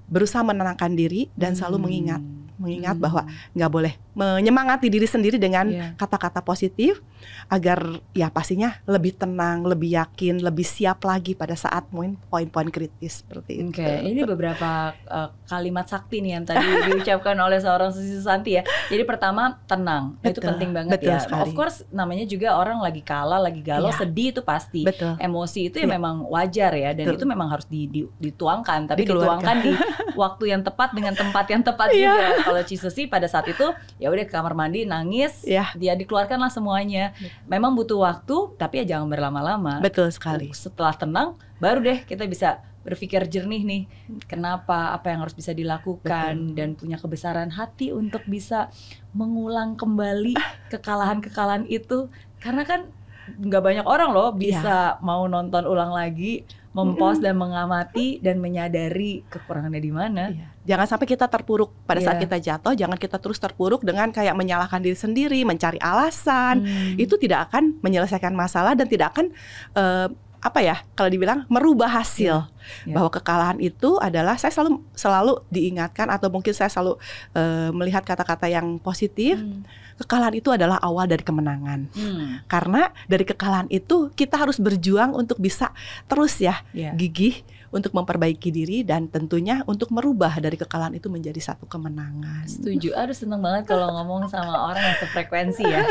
[0.08, 1.86] berusaha menenangkan diri dan selalu Hmm.
[1.86, 2.22] mengingat
[2.56, 3.04] mengingat Hmm.
[3.04, 5.88] bahwa nggak boleh menyemangati diri sendiri dengan Iya.
[5.96, 7.04] kata-kata positif
[7.48, 7.78] agar
[8.12, 13.60] ya pastinya lebih tenang, lebih yakin, lebih siap lagi pada saat poin- poin-poin kritis seperti
[13.60, 13.70] itu.
[13.76, 14.70] Oke, ini beberapa
[15.04, 18.64] uh, kalimat sakti nih yang tadi diucapkan oleh seorang Susi Susanti ya.
[18.88, 21.20] Jadi pertama tenang, itu Betul, penting banget betul ya.
[21.20, 21.42] sekali.
[21.44, 24.00] Of course namanya juga orang lagi kalah, lagi galau, Iya.
[24.00, 24.82] sedih itu pasti.
[24.82, 25.18] Betul.
[25.20, 25.92] Emosi itu ya Iya.
[25.92, 27.18] memang wajar ya dan Betul.
[27.20, 29.42] itu memang harus di- di- dituangkan, tapi Dikeluarkan.
[29.44, 29.72] dituangkan di
[30.16, 32.00] waktu yang tepat dengan tempat yang tepat Iya.
[32.08, 32.26] juga.
[32.44, 33.66] Kalau Ci Susi pada saat itu
[34.06, 35.74] ya udah ke kamar mandi nangis, Iya.
[35.74, 37.18] dia dikeluarkanlah semuanya.
[37.50, 39.82] Memang butuh waktu, tapi ya jangan berlama-lama.
[39.82, 40.54] Betul sekali.
[40.54, 43.84] Setelah tenang, baru deh kita bisa berpikir jernih nih.
[44.30, 48.70] Kenapa, apa yang harus bisa dilakukan dan punya kebesaran hati untuk bisa
[49.10, 50.38] mengulang kembali
[50.70, 52.14] kekalahan-kekalahan itu.
[52.38, 52.86] Karena kan
[53.26, 54.38] nggak banyak orang loh Iya.
[54.38, 56.46] bisa mau nonton ulang lagi,
[56.78, 60.24] mempost dan mengamati dan menyadari kekurangannya di mana.
[60.30, 60.48] Iya.
[60.66, 62.24] Jangan sampai kita terpuruk pada saat Iya.
[62.26, 66.66] kita jatuh, jangan kita terus terpuruk dengan kayak menyalahkan diri sendiri, mencari alasan.
[66.66, 66.98] Hmm.
[66.98, 69.30] Itu tidak akan menyelesaikan masalah dan tidak akan
[69.74, 72.46] eh, apa ya kalau dibilang merubah hasil
[72.86, 72.94] Iya.
[72.94, 77.02] bahwa kekalahan itu adalah saya selalu selalu diingatkan atau mungkin saya selalu
[77.34, 79.66] eh, melihat kata-kata yang positif Hmm.
[79.98, 82.46] kekalahan itu adalah awal dari kemenangan Hmm.
[82.46, 85.74] karena dari kekalahan itu kita harus berjuang untuk bisa
[86.06, 86.94] terus ya Iya.
[86.94, 87.42] gigih
[87.76, 92.48] untuk memperbaiki diri dan tentunya untuk merubah dari kekalahan itu menjadi satu kemenangan.
[92.48, 92.96] Setuju.
[92.96, 95.84] Aduh seneng banget kalau ngomong sama orang yang sefrekuensi ya.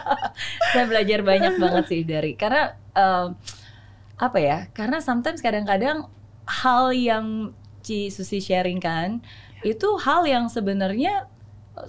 [0.72, 3.36] Saya belajar banyak banget sih dari karena em,
[4.16, 4.58] apa ya?
[4.72, 6.08] Karena sometimes kadang-kadang
[6.48, 7.52] hal yang
[7.84, 9.20] Ci Susi sharing kan
[9.60, 11.28] itu hal yang sebenarnya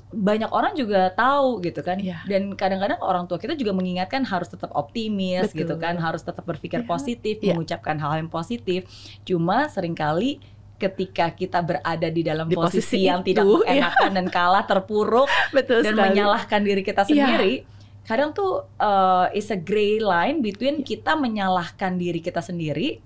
[0.09, 2.23] banyak orang juga tahu gitu kan Iya.
[2.25, 5.59] dan kadang-kadang orang tua kita juga mengingatkan harus tetap optimis Betul.
[5.63, 6.87] gitu kan harus tetap berpikir Iya.
[6.87, 7.53] positif Iya.
[7.53, 8.85] mengucapkan hal yang positif
[9.21, 10.39] cuma sering kali
[10.75, 13.85] ketika kita berada di dalam Di posisi, posisi yang tidak itu, iya.
[13.93, 16.05] mengenakan dan kalah terpuruk Betul dan sekali.
[16.09, 17.09] menyalahkan diri kita Iya.
[17.09, 17.53] sendiri
[18.01, 22.97] kadang tuh uh, is a gray line between kita menyalahkan diri kita sendiri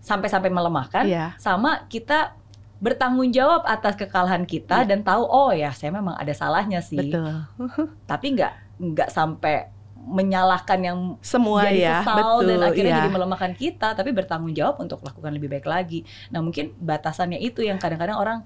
[0.00, 1.36] sampai-sampai melemahkan Iya.
[1.36, 2.32] sama kita
[2.78, 4.88] bertanggung jawab atas kekalahan kita Iya.
[4.94, 7.42] dan tahu oh ya saya memang ada salahnya sih Betul.
[8.10, 9.74] tapi nggak nggak sampai
[10.08, 12.48] menyalahkan yang Semua jadi ya, sesal betul.
[12.48, 12.98] dan akhirnya iya.
[13.04, 16.00] jadi melemahkan kita tapi bertanggung jawab untuk lakukan lebih baik lagi
[16.32, 18.38] nah mungkin batasannya itu yang kadang-kadang orang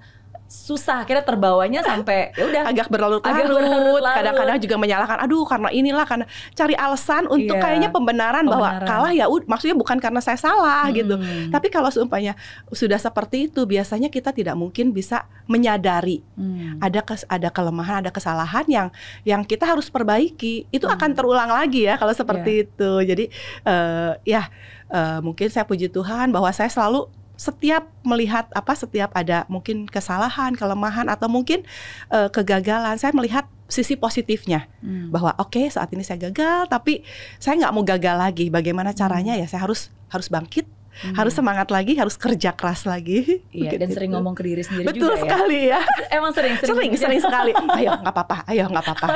[0.45, 3.41] susah akhirnya terbawanya sampai ya udah agak berlarut-larut.
[3.41, 4.03] berlarut-larut.
[4.05, 7.63] Kadang-kadang juga menyalahkan, aduh karena inilah karena cari alasan untuk Iya.
[7.63, 8.87] kayaknya pembenaran, bahwa Pembenaran.
[8.87, 11.17] kalah ya ud- maksudnya bukan karena saya salah gitu.
[11.17, 11.49] Hmm.
[11.49, 12.37] Tapi kalau seumpamanya
[12.69, 16.77] sudah seperti itu, biasanya kita tidak mungkin bisa menyadari Hmm.
[16.77, 18.87] ada kes, ada kelemahan, ada kesalahan yang
[19.23, 20.69] yang kita harus perbaiki.
[20.69, 20.95] Itu Hmm.
[20.95, 22.91] akan terulang lagi ya kalau seperti itu.
[23.01, 23.25] Jadi
[23.63, 24.45] eh, ya
[24.87, 27.09] eh, mungkin saya puji Tuhan bahwa saya selalu
[27.43, 31.67] setiap melihat apa setiap ada mungkin kesalahan, kelemahan atau mungkin
[32.07, 35.09] eh, kegagalan, saya melihat sisi positifnya Hmm.
[35.09, 37.01] bahwa oke saat ini saya gagal tapi
[37.41, 38.47] saya nggak mau gagal lagi.
[38.47, 41.17] Bagaimana caranya ya saya harus harus bangkit, Hmm.
[41.17, 43.41] harus semangat lagi, harus kerja keras lagi.
[43.49, 45.21] Iya, dan sering ngomong ke diri sendiri Betul juga ya.
[45.25, 45.79] sekali ya.
[46.17, 47.51] Emang sering sering Sering, sering sekali.
[47.81, 49.07] Ayo nggak apa-apa, ayo nggak apa-apa.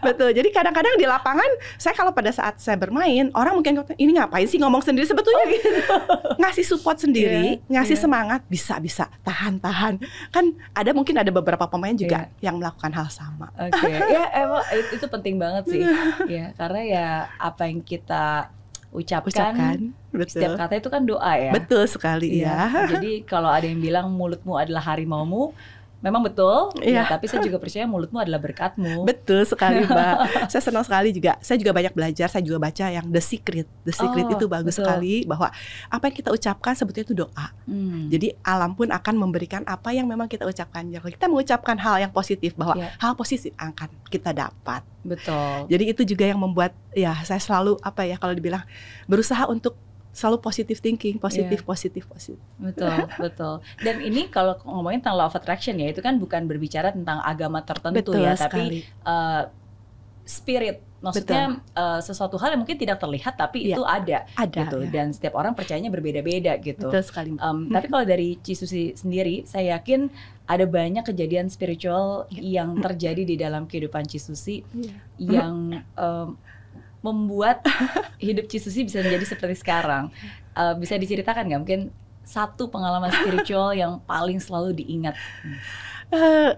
[0.00, 0.30] Betul.
[0.32, 4.56] Jadi kadang-kadang di lapangan saya kalau pada saat saya bermain orang mungkin ini ngapain sih
[4.56, 5.44] ngomong sendiri sebetulnya
[6.40, 8.02] ngasih support sendiri, Iya, ngasih iya.
[8.02, 10.00] semangat bisa bisa tahan tahan.
[10.30, 13.52] Kan ada mungkin ada beberapa pemain juga yang melakukan hal sama.
[13.58, 15.80] Oke, ya emang itu, itu penting banget sih.
[16.28, 18.48] ya, karena ya apa yang kita
[18.92, 19.78] ucapkan, Ucapkan,
[20.12, 20.40] betul.
[20.44, 21.52] setiap kata itu kan doa ya.
[21.52, 22.68] Betul sekali Iya.
[22.68, 22.82] ya.
[22.92, 25.56] Jadi kalau ada yang bilang mulutmu adalah harimaumu,
[26.02, 26.74] memang betul.
[26.78, 27.02] Ya, Iya.
[27.08, 29.02] tapi saya juga percaya mulutmu adalah berkatmu.
[29.08, 30.50] Betul sekali Mbak.
[30.50, 31.38] saya senang sekali juga.
[31.38, 32.26] Saya juga banyak belajar.
[32.26, 33.66] Saya juga baca yang The Secret.
[33.82, 34.84] The Secret Oh, itu bagus betul.
[34.84, 35.48] sekali bahwa
[35.86, 37.46] apa yang kita ucapkan sebetulnya itu doa.
[37.64, 38.10] Hmm.
[38.10, 40.82] Jadi alam pun akan memberikan apa yang memang kita ucapkan.
[40.84, 42.90] Jadi kita mengucapkan hal yang positif bahwa Iya.
[42.98, 44.82] hal positif akan kita dapat.
[45.02, 45.66] betul.
[45.66, 48.62] Jadi itu juga yang membuat ya saya selalu apa ya kalau dibilang
[49.04, 49.74] berusaha untuk
[50.12, 51.66] selalu positive thinking, positif, Iya.
[51.66, 52.40] positif, positif.
[52.56, 52.92] Betul,
[53.24, 53.54] betul.
[53.80, 57.60] Dan ini kalau ngomongin tentang law of attraction ya, itu kan bukan berbicara tentang agama
[57.60, 58.84] tertentu Betul ya, sekali.
[58.84, 59.42] tapi uh,
[60.22, 60.78] spirit.
[61.02, 63.74] Maksudnya uh, sesuatu hal yang mungkin tidak terlihat tapi Iya.
[63.74, 64.58] itu ada Ada.
[64.62, 64.76] gitu.
[64.78, 64.90] ya.
[64.92, 66.86] Dan setiap orang percayanya berbeda-beda gitu.
[66.86, 67.34] Betul sekali.
[67.34, 70.06] Um, tapi kalau dari Cisusi sendiri, saya yakin
[70.44, 72.62] ada banyak kejadian spiritual Iya.
[72.62, 74.62] yang terjadi di dalam kehidupan Cisusi
[75.18, 75.42] Iya.
[75.42, 75.54] yang
[75.96, 76.38] um,
[77.02, 77.66] membuat
[78.22, 80.08] hidup Cisusi bisa menjadi seperti sekarang.
[80.54, 81.80] Uh, bisa diceritakan nggak mungkin
[82.22, 85.18] satu pengalaman spiritual yang paling selalu diingat?
[86.08, 86.54] Eh,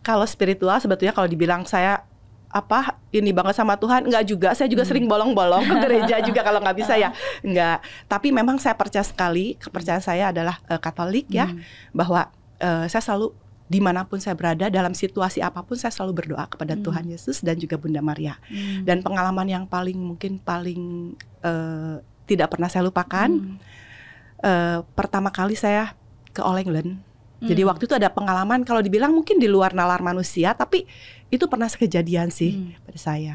[0.00, 2.06] kalau spiritual sebetulnya kalau dibilang saya
[2.48, 4.88] apa ini banget sama Tuhan nggak juga saya juga Hmm.
[4.88, 7.12] sering bolong-bolong ke gereja juga kalau nggak bisa ya
[7.44, 11.60] nggak tapi memang saya percaya sekali kepercayaan saya adalah eh, Katolik ya Hmm.
[11.92, 13.36] bahwa eh, saya selalu
[13.68, 16.82] di mana pun saya berada dalam situasi apa pun saya selalu berdoa kepada Hmm.
[16.82, 18.40] Tuhan Yesus dan juga Bunda Maria.
[18.48, 18.82] Hmm.
[18.82, 23.60] Dan pengalaman yang paling mungkin paling eh, tidak pernah saya lupakan Hmm.
[24.40, 25.92] eh, pertama kali saya
[26.32, 26.98] ke All England.
[27.38, 27.70] Jadi Hmm.
[27.70, 30.88] waktu itu ada pengalaman kalau dibilang mungkin di luar nalar manusia tapi
[31.28, 32.74] itu pernah kejadian sih Hmm.
[32.82, 33.34] pada saya.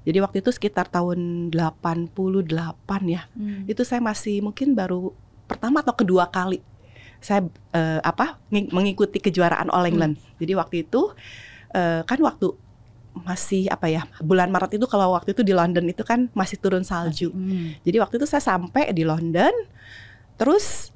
[0.00, 3.26] Jadi waktu itu sekitar tahun 88 ya.
[3.34, 3.66] Hmm.
[3.66, 5.12] Itu saya masih mungkin baru
[5.44, 6.62] pertama atau kedua kali
[7.20, 10.16] saya eh, apa ngi- mengikuti kejuaraan All England.
[10.36, 11.12] Jadi waktu itu
[11.70, 12.52] eh, kan waktu
[13.10, 16.80] masih apa ya bulan Maret itu kalau waktu itu di London itu kan masih turun
[16.80, 17.28] salju.
[17.30, 17.74] Hmm.
[17.82, 19.50] Jadi waktu itu saya sampai di London,
[20.36, 20.94] terus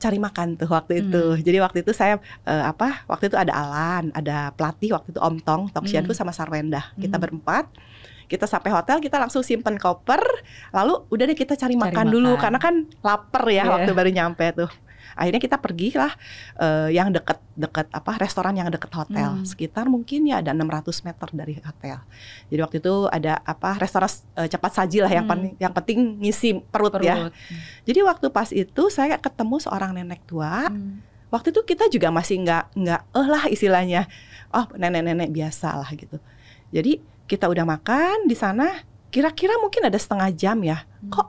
[0.00, 1.36] cari makan tuh waktu itu.
[1.36, 1.38] Hmm.
[1.38, 3.04] Jadi waktu itu saya eh, apa?
[3.04, 6.18] Waktu itu ada Alan, ada pelatih waktu itu Om Tong, Toksianku Hmm.
[6.18, 6.90] sama Sarwenda.
[6.96, 7.22] Kita Hmm.
[7.22, 7.68] berempat.
[8.24, 10.22] Kita sampai hotel, kita langsung simpen koper,
[10.70, 12.40] lalu udah deh kita cari, Cari makan, dulu makan.
[12.40, 13.72] karena kan lapar ya Iya.
[13.74, 14.70] waktu baru nyampe tuh.
[15.20, 16.08] Akhirnya kita pergi lah
[16.56, 19.36] eh, yang deket-deket apa restoran yang deket hotel.
[19.36, 19.44] Hmm.
[19.44, 22.00] Sekitar mungkin ya ada 600 meter dari hotel.
[22.48, 24.08] Jadi waktu itu ada apa restoran
[24.40, 25.52] eh, cepat saji lah yang Hmm.
[25.60, 27.28] yang penting ngisi perut, ya.
[27.28, 27.32] Perut.
[27.84, 30.72] Jadi waktu pas itu saya ketemu seorang nenek tua.
[30.72, 31.04] Hmm.
[31.28, 34.08] Waktu itu kita juga masih nggak nggak eh lah istilahnya.
[34.50, 36.16] Oh nenek-nenek biasa lah gitu.
[36.72, 38.82] Jadi kita udah makan di sana.
[39.10, 40.82] Kira-kira mungkin ada setengah jam ya.
[40.82, 41.10] Hmm.
[41.12, 41.28] Kok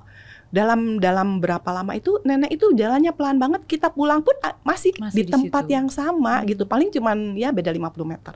[0.51, 3.63] dalam dalam berapa lama itu nenek itu jalannya pelan banget.
[3.65, 5.73] Kita pulang pun ah, masih, Masih di, di tempat situ.
[5.73, 6.47] yang sama Hmm.
[6.51, 6.63] gitu.
[6.67, 8.35] Paling cuman ya beda 50 meter.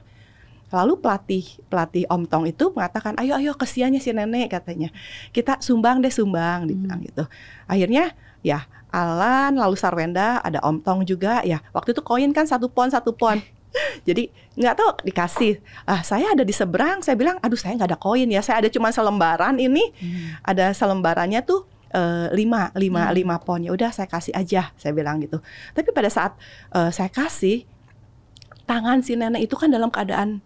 [0.73, 4.89] Lalu pelatih pelatih Om Tong itu mengatakan, ayo ayo kesiannya si nenek katanya.
[5.29, 7.07] Kita sumbang deh sumbang, dibilang Hmm.
[7.07, 7.23] gitu.
[7.67, 11.59] Akhirnya ya Alan lalu Sarwenda ada Om Tong juga ya.
[11.69, 13.43] Waktu itu koin kan satu pon satu pon.
[14.07, 15.59] Jadi nggak tahu dikasih.
[15.83, 17.03] Ah saya ada di seberang.
[17.03, 18.39] Saya bilang, aduh saya nggak ada koin ya.
[18.39, 19.91] Saya ada cuma selembaran ini.
[19.99, 20.39] Hmm.
[20.41, 23.15] Ada selembarannya tuh eh, lima lima Hmm.
[23.15, 23.63] lima pon.
[23.63, 24.75] Ya udah saya kasih aja.
[24.75, 25.39] Saya bilang gitu.
[25.71, 26.35] Tapi pada saat
[26.69, 27.63] eh, saya kasih
[28.65, 30.43] tangan si nenek itu kan dalam keadaan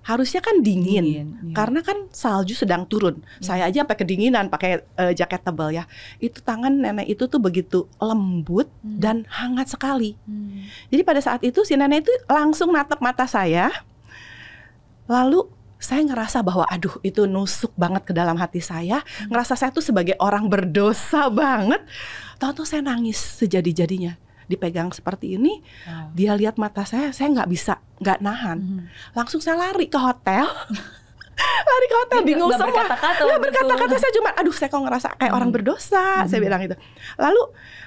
[0.00, 1.04] harusnya kan dingin.
[1.04, 1.24] iya.
[1.52, 3.20] Karena kan salju sedang turun.
[3.20, 3.44] Hmm.
[3.44, 5.84] Saya aja sampai kedinginan pakai eh, jaket tebal ya.
[6.16, 8.96] Itu tangan nenek itu tuh begitu lembut Hmm.
[8.96, 10.16] dan hangat sekali.
[10.24, 10.64] Hmm.
[10.88, 13.68] Jadi pada saat itu si nenek itu langsung natap mata saya.
[15.04, 15.42] Lalu
[15.80, 19.00] saya ngerasa bahwa aduh itu nusuk banget ke dalam hati saya.
[19.00, 19.32] Hmm.
[19.32, 21.80] Ngerasa saya tuh sebagai orang berdosa banget.
[22.36, 24.20] Tahu-tahu saya nangis sejadi-jadinya.
[24.44, 26.10] Dipegang seperti ini, Wow.
[26.12, 28.58] dia lihat mata saya, saya nggak bisa, nggak nahan.
[28.60, 28.82] Hmm.
[29.14, 30.44] Langsung saya lari ke hotel.
[31.70, 32.68] lari ke hotel, bingung semua.
[32.68, 35.38] berkata-kata berkata-kata saya cuma aduh saya kok ngerasa kayak Hmm.
[35.40, 36.44] orang berdosa saya Hmm.
[36.44, 36.76] bilang gitu
[37.16, 37.42] lalu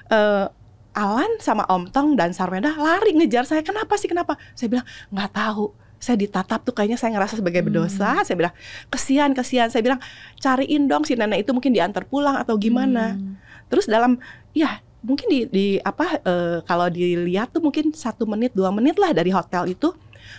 [0.10, 0.46] eh,
[0.94, 5.32] Alan sama Om Tong dan Sarwenda lari ngejar saya kenapa sih kenapa saya bilang nggak
[5.32, 5.70] tahu
[6.04, 7.72] saya ditatap tuh kayaknya saya ngerasa sebagai Hmm.
[7.72, 8.52] berdosa saya bilang
[8.90, 10.04] kesian kesian saya bilang
[10.38, 13.40] cariin dong si nenek itu mungkin diantar pulang atau gimana Hmm.
[13.68, 14.20] terus dalam
[14.52, 19.12] ya mungkin di, di apa eh, kalau dilihat tuh mungkin satu menit dua menit lah
[19.12, 19.96] dari hotel itu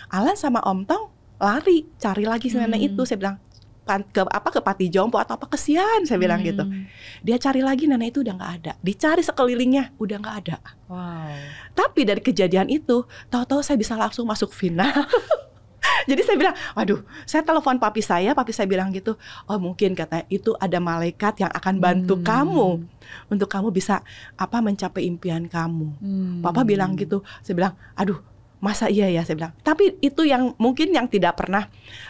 [0.07, 1.05] Alan sama Om Tong
[1.37, 2.89] lari cari lagi si nenek Hmm.
[2.89, 3.37] itu saya bilang
[3.81, 6.89] "Pan- ke apa ke Pati Jompo atau apa kesian saya bilang gitu Hmm.
[7.21, 11.37] dia cari lagi nenek itu udah nggak ada dicari sekelilingnya udah nggak ada Wow.
[11.73, 14.89] tapi dari kejadian itu tahu-tahu saya bisa langsung masuk final
[16.05, 20.25] jadi saya bilang waduh saya telepon papi saya papi saya bilang gitu oh mungkin kata
[20.27, 22.23] itu ada malaikat yang akan bantu Hmm.
[22.23, 22.67] kamu
[23.27, 24.01] untuk kamu bisa
[24.35, 26.39] apa mencapai impian kamu Hmm.
[26.41, 27.21] Papa bilang gitu.
[27.39, 28.21] Saya bilang, aduh,
[28.57, 29.21] masa iya ya?
[29.21, 29.53] Saya bilang.
[29.59, 31.65] Tapi itu yang mungkin yang tidak pernah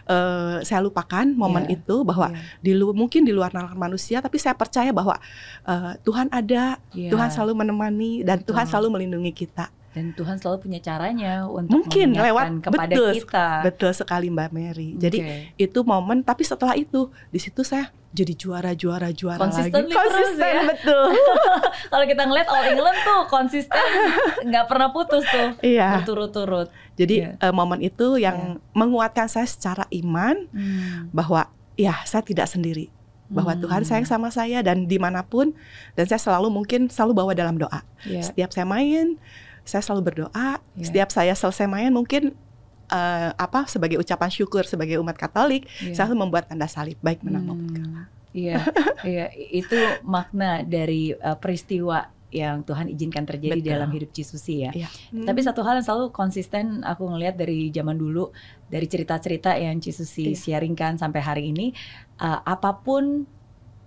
[0.06, 2.40] eh, saya lupakan momen Iya, itu bahwa Iya.
[2.60, 5.16] di lu mungkin di luar nalar manusia, tapi saya percaya bahwa
[5.64, 7.12] eh, Tuhan ada, Iya.
[7.12, 8.72] Tuhan selalu menemani dan Tuhan Betul.
[8.72, 9.72] selalu melindungi kita.
[9.96, 13.48] Dan Tuhan selalu punya caranya untuk Mungkin lewat kepada betul, kita.
[13.64, 14.90] Betul sekali Mbak Mary.
[14.94, 15.18] Jadi
[15.56, 16.20] itu momen.
[16.20, 19.92] Tapi setelah itu di situ saya jadi juara, juara, juara Consistently lagi.
[19.92, 20.64] terus Konsisten ya.
[20.68, 21.08] betul.
[21.92, 23.86] kalau kita ngeliat All England tuh konsisten
[24.48, 26.00] nggak pernah putus tuh Iya.
[26.00, 26.68] berturut-turut.
[26.96, 27.36] Jadi Iya.
[27.38, 31.08] eh, momen itu yang menguatkan saya secara iman Hmm.
[31.10, 32.88] bahwa ya saya tidak sendiri
[33.26, 33.64] bahwa Hmm.
[33.64, 35.52] Tuhan sayang sama saya dan di mana pun
[35.92, 38.22] dan saya selalu mungkin selalu bawa dalam doa Iya.
[38.24, 39.20] setiap saya main
[39.66, 40.86] saya selalu berdoa Iya.
[40.86, 42.38] setiap saya selesai main mungkin
[42.86, 45.92] eh, apa sebagai ucapan syukur sebagai umat Katolik Iya.
[45.92, 47.76] saya selalu membuat tanda salib baik menang maupun Hmm.
[47.76, 48.60] kalah Iya,
[49.08, 53.72] iya itu makna dari uh, peristiwa yang Tuhan izinkan terjadi Betul.
[53.72, 54.76] dalam hidup Cisusi ya.
[54.76, 54.92] Iya.
[55.24, 58.36] Tapi satu hal yang selalu konsisten aku ngelihat dari zaman dulu
[58.68, 60.60] dari cerita-cerita yang Cisusi Iya.
[60.60, 61.72] sharingkan sampai hari ini
[62.20, 63.24] uh, apa pun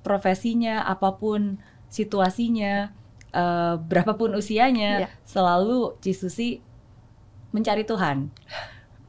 [0.01, 1.61] profesinya, apa pun
[1.93, 2.89] situasinya,
[3.33, 5.09] uh, berapapun usianya, Iya.
[5.25, 6.61] selalu Cisusi
[7.53, 8.29] mencari Tuhan.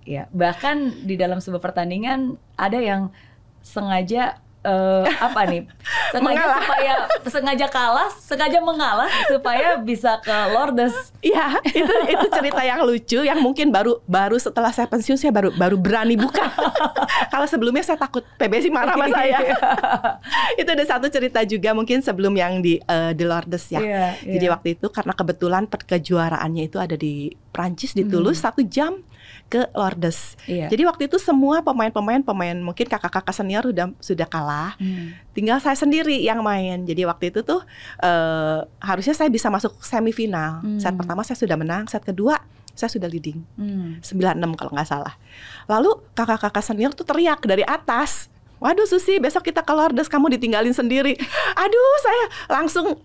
[0.08, 3.14] Ya, bahkan di dalam sebuah pertandingan ada yang
[3.62, 5.64] sengaja eh, apa nih?
[6.14, 6.58] Sengaja Mengalah.
[6.66, 6.94] supaya
[7.30, 11.14] sengaja kalah, sengaja mengalah supaya bisa ke Lordes.
[11.22, 15.54] Iya, itu itu cerita yang lucu yang mungkin baru baru setelah saya pensiun saya baru
[15.54, 16.50] baru berani buka.
[17.34, 19.38] Kalau sebelumnya saya takut PBSI marah sama saya.
[20.62, 23.80] itu ada satu cerita juga mungkin sebelum yang di eh, di Lourdes ya.
[23.80, 24.54] Iya, Jadi iya.
[24.54, 28.98] waktu itu karena kebetulan per- kejuaraannya itu ada di Prancis di Toulouse satu jam
[29.50, 30.38] ke Lourdes.
[30.46, 30.70] Iya.
[30.70, 34.78] Jadi waktu itu semua pemain-pemain pemain mungkin kakak-kakak senior sudah sudah kalah.
[34.78, 35.18] Hmm.
[35.34, 36.86] Tinggal saya sendiri yang main.
[36.86, 37.66] Jadi waktu itu tuh
[38.00, 40.62] eh, harusnya saya bisa masuk semifinal.
[40.62, 40.78] Hmm.
[40.78, 42.38] Set pertama saya sudah menang, set kedua
[42.78, 43.44] saya sudah leading.
[43.58, 44.00] Hmm.
[44.00, 45.14] 96 kalau nggak salah.
[45.68, 48.32] Lalu kakak-kakak senior tuh teriak dari atas.
[48.60, 51.16] Waduh Susi, besok kita ke Lourdes, kamu ditinggalin sendiri.
[51.64, 52.24] Aduh, saya
[52.60, 53.00] langsung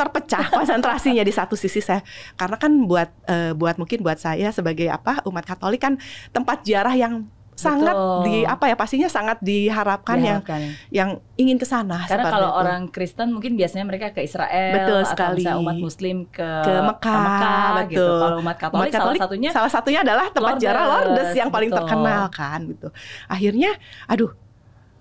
[0.00, 2.00] terpecah konsentrasinya di satu sisi saya
[2.40, 6.00] karena kan buat eh, buat mungkin buat saya sebagai apa umat Katolik kan
[6.32, 7.28] tempat ziarah yang
[7.60, 8.24] sangat Betul.
[8.24, 10.60] di apa ya pastinya sangat diharapkan yang Diharapkan.
[10.88, 12.60] yang ingin ke sana Karena kalau itu.
[12.64, 15.44] orang Kristen mungkin biasanya mereka ke Israel Betul atau sekali.
[15.44, 18.00] umat Muslim ke, ke Mekah, gitu.
[18.00, 18.16] betul.
[18.16, 21.50] Kalau umat Katolik, Umat Katolik salah satunya salah satunya adalah tempat Lourdes, ziarah Lourdes yang
[21.52, 21.78] paling betul.
[21.84, 22.88] terkenal kan gitu.
[23.28, 23.70] Akhirnya
[24.08, 24.32] aduh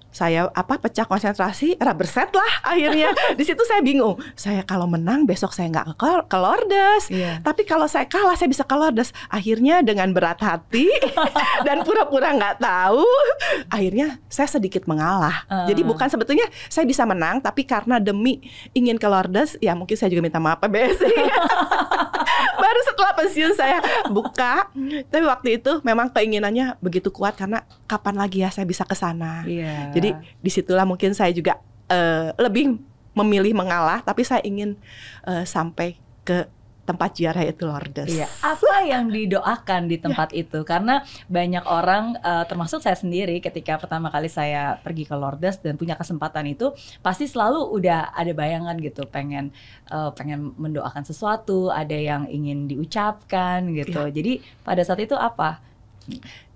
[0.10, 3.14] saya apa pecah konsentrasi rubber set lah akhirnya.
[3.40, 4.18] Di situ saya bingung.
[4.34, 7.04] Saya kalau menang besok saya nggak ke, ke Lourdes.
[7.10, 7.42] Iya.
[7.42, 9.14] tapi kalau saya kalah saya bisa ke Lourdes.
[9.30, 10.90] Akhirnya dengan berat hati
[11.68, 13.06] dan pura-pura nggak tahu
[13.70, 15.46] akhirnya saya sedikit mengalah.
[15.50, 15.66] Ah.
[15.70, 18.42] jadi bukan sebetulnya saya bisa menang tapi karena demi
[18.74, 21.14] ingin ke Lourdes ya mungkin saya juga minta maaf PBSI
[22.60, 23.78] baru setelah pensiun saya
[24.12, 24.70] buka.
[25.10, 29.44] Tapi waktu itu memang keinginannya begitu kuat karena kapan lagi ya saya bisa ke sana.
[29.48, 29.96] Iya.
[30.00, 30.10] Jadi
[30.40, 31.60] di situlah mungkin saya juga
[31.92, 32.80] eh, lebih
[33.14, 34.80] memilih mengalah tapi saya ingin
[35.28, 36.48] eh, sampai ke
[36.90, 38.26] tempat ziarah itu Lourdes Iya.
[38.42, 40.66] Apa yang didoakan di tempat itu?
[40.66, 45.78] Karena banyak orang, eh, termasuk saya sendiri, ketika pertama kali saya pergi ke Lourdes dan
[45.78, 46.74] punya kesempatan itu,
[47.06, 49.54] pasti selalu udah ada bayangan gitu, pengen
[49.94, 54.10] eh, pengen mendoakan sesuatu, ada yang ingin diucapkan gitu.
[54.10, 55.62] Jadi pada saat itu apa?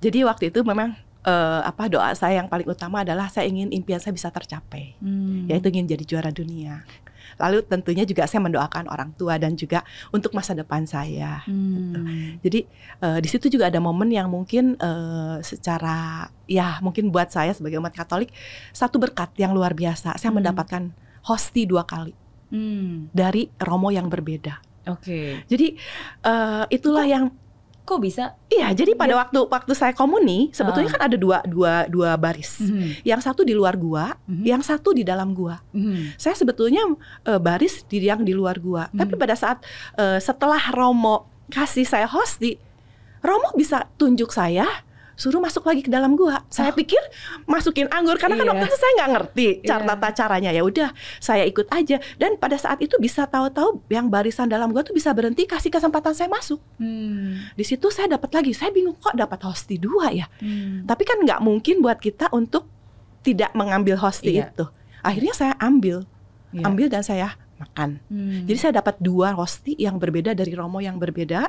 [0.02, 4.00] jadi waktu itu memang eh, apa doa saya yang paling utama adalah saya ingin impian
[4.00, 5.48] saya bisa tercapai Hmm.
[5.48, 6.84] yaitu ingin jadi juara dunia
[7.34, 9.82] lalu tentunya juga saya mendoakan orang tua dan juga
[10.12, 12.38] untuk masa depan saya Hmm.
[12.40, 12.68] Jadi
[13.00, 17.80] eh, di situ juga ada momen yang mungkin eh, secara ya mungkin buat saya sebagai
[17.80, 18.30] umat Katolik
[18.70, 20.20] satu berkat yang luar biasa.
[20.20, 20.44] Saya Hmm.
[20.44, 20.84] mendapatkan
[21.24, 22.14] hosti dua kali
[22.54, 23.10] Hmm.
[23.16, 24.62] dari romo yang berbeda.
[24.92, 25.42] Oke.
[25.48, 25.74] Jadi
[26.22, 27.32] eh, itulah yang
[27.84, 28.40] Kok bisa?
[28.48, 28.72] iya.
[28.72, 30.96] Jadi pada waktu waktu saya komuni sebetulnya Ah.
[30.96, 32.64] kan ada dua dua dua baris.
[32.64, 33.04] Mhm.
[33.04, 34.44] Yang satu di luar gua, Mhm.
[34.46, 35.60] yang satu di dalam gua.
[35.76, 36.16] Mhm.
[36.16, 36.80] Saya sebetulnya
[37.28, 38.88] eh, baris di yang di luar gua.
[38.88, 39.04] Hmm.
[39.04, 39.60] Tapi pada saat
[39.96, 42.56] eh, setelah Romo kasih saya hosti,
[43.20, 44.64] Romo bisa tunjuk saya
[45.14, 46.42] suruh masuk lagi ke dalam gua.
[46.48, 46.98] Saya pikir
[47.44, 48.52] masukin anggur karena kan Iya.
[48.52, 49.90] waktu itu saya nggak ngerti cara Iya.
[49.92, 50.50] tata caranya.
[50.50, 51.98] Ya udah, saya ikut aja.
[52.16, 56.12] Dan pada saat itu bisa tahu-tahu yang barisan dalam gua tuh bisa berhenti kasih kesempatan
[56.12, 56.58] saya masuk.
[56.78, 57.46] Hmm.
[57.54, 58.52] Di situ saya dapat lagi.
[58.52, 60.26] Saya bingung kok dapat hosti dua ya.
[60.38, 60.84] Hmm.
[60.84, 62.66] Tapi kan nggak mungkin buat kita untuk
[63.22, 64.50] tidak mengambil hosti Iya.
[64.50, 64.66] itu.
[65.00, 66.04] Akhirnya saya ambil,
[66.52, 66.64] Iya.
[66.66, 68.04] ambil dan saya makan.
[68.12, 68.44] Hmm.
[68.44, 71.48] Jadi saya dapat dua hosti yang berbeda dari Romo yang berbeda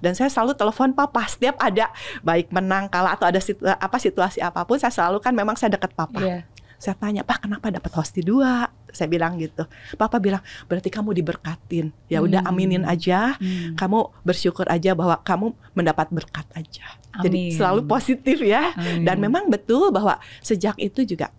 [0.00, 1.88] dan saya selalu telepon papa setiap ada
[2.20, 5.74] baik menang kalah atau ada situ, apa situasi apa pun saya selalu kan memang saya
[5.74, 6.20] dekat papa.
[6.20, 6.38] Iya.
[6.82, 9.62] Saya tanya, "Pak, kenapa dapat hosti dua?" Saya bilang gitu.
[9.94, 11.94] Papa bilang, "Berarti kamu diberkatin.
[12.10, 12.50] Ya udah Hmm.
[12.50, 13.38] aminin aja.
[13.38, 13.78] Hmm.
[13.78, 17.22] Kamu bersyukur aja bahwa kamu mendapat berkat aja." Amin.
[17.22, 18.74] Jadi selalu positif ya.
[18.74, 19.06] Amin.
[19.06, 21.30] Dan memang betul bahwa sejak itu juga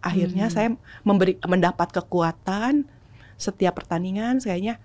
[0.00, 0.54] akhirnya Hmm.
[0.56, 0.68] saya
[1.04, 2.88] memberi mendapat kekuatan
[3.36, 4.80] setiap pertandingan kayaknya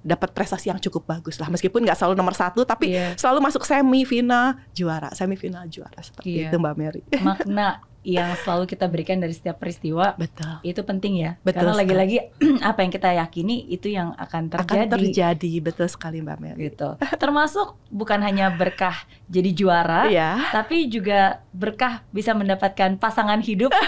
[0.00, 1.48] dapat prestasi yang cukup bagus lah.
[1.48, 3.18] Meskipun nggak selalu nomor satu tapi Iya.
[3.18, 5.98] selalu masuk semifinal juara semifinal juara.
[5.98, 6.48] Seperti Iya.
[6.48, 7.02] itu Mbak Mary.
[7.26, 10.62] Makna yang selalu kita berikan dari setiap peristiwa betul.
[10.62, 11.30] itu penting ya.
[11.42, 12.16] Betul karena lagi-lagi
[12.70, 15.52] apa yang kita yakini itu yang akan terjadi, akan terjadi.
[15.60, 16.70] betul sekali Mbak Mary.
[16.70, 16.88] Gitu.
[17.18, 18.96] Termasuk bukan hanya berkah
[19.28, 20.40] jadi juara Iya.
[20.54, 23.74] tapi juga berkah bisa mendapatkan pasangan hidup.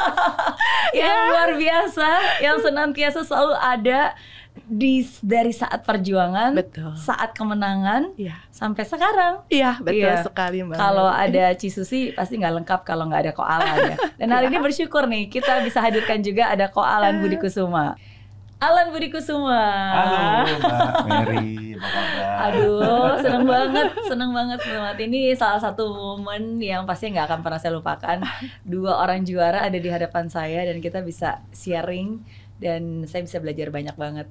[0.96, 2.08] Yang luar biasa
[2.40, 4.14] yang senantiasa selalu ada
[4.66, 10.24] di dari saat perjuangan betul saat kemenangan iya sampai sekarang iya betul Iya.
[10.24, 13.96] sekali Mbak Kalau ada Cisusi pasti nggak lengkap kalau nggak ada koalan ya.
[14.20, 17.96] Dan hari ini bersyukur nih kita bisa hadirkan juga ada koalan Budi Kusuma.
[18.60, 19.56] Alan Budi Kusuma.
[19.96, 21.48] Halo Mbak Mary,
[21.80, 22.28] apa kabar?
[22.44, 24.98] Aduh, seneng banget, seneng banget, seneng banget.
[25.08, 28.20] Ini salah satu momen yang pasti nggak akan pernah saya lupakan.
[28.60, 32.20] Dua orang juara ada di hadapan saya dan kita bisa sharing
[32.60, 34.28] dan saya bisa belajar banyak banget.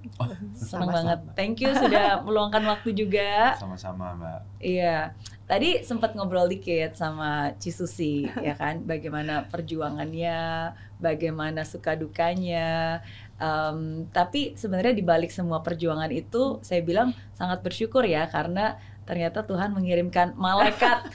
[0.53, 0.93] Senang Sama-sama.
[0.93, 1.19] banget.
[1.33, 3.57] Thank you sudah meluangkan waktu juga.
[3.57, 4.39] Sama-sama Mbak.
[4.61, 5.17] Iya.
[5.49, 13.01] Tadi sempat ngobrol dikit sama Cisusi ya kan, bagaimana perjuangannya, bagaimana suka dukanya.
[13.41, 18.77] Em, tapi sebenarnya di balik semua perjuangan itu saya bilang sangat bersyukur ya karena
[19.09, 21.09] ternyata Tuhan mengirimkan malaikat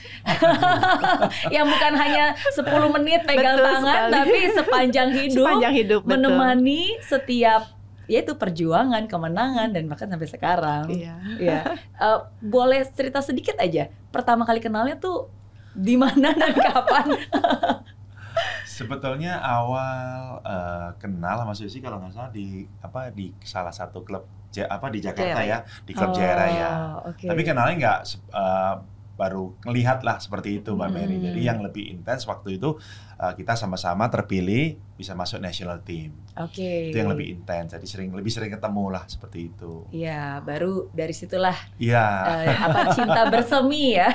[1.54, 2.66] yang bukan hanya 10
[2.98, 4.12] menit pegang Betul tangan sekali.
[4.18, 6.10] tapi sepanjang hidup Sepanjang hidup betul.
[6.18, 7.62] menemani setiap
[8.04, 10.84] yaitu perjuangan, kemenangan dan bahkan sampai sekarang.
[10.92, 11.16] Iya.
[11.40, 11.60] Iya.
[11.96, 13.88] Eh, boleh cerita sedikit aja.
[14.12, 15.32] Pertama kali kenalnya tuh
[15.72, 17.16] di mana dan kapan?
[18.76, 24.28] Sebetulnya awal eh, kenal sama Susi kalau nggak salah di apa di salah satu klub
[24.62, 26.70] apa di Jakarta Jaya ya, di klub Jaya Raya.
[27.02, 27.26] Oh, oke.
[27.26, 28.00] Tapi kenalnya nggak
[28.30, 28.74] eh,
[29.14, 31.16] baru ngelihat lah seperti itu Mbak Mary.
[31.18, 31.24] Hmm.
[31.30, 32.74] Jadi yang lebih intens waktu itu
[33.16, 36.14] eh, kita sama-sama terpilih bisa masuk national team.
[36.34, 36.90] Oke.
[36.90, 37.72] Itu yang lebih intens.
[37.72, 39.86] Jadi sering lebih sering ketemu lah seperti itu.
[39.90, 42.06] Iya, baru dari situlah Iya.
[42.44, 44.10] eh, apa cinta bersemi ya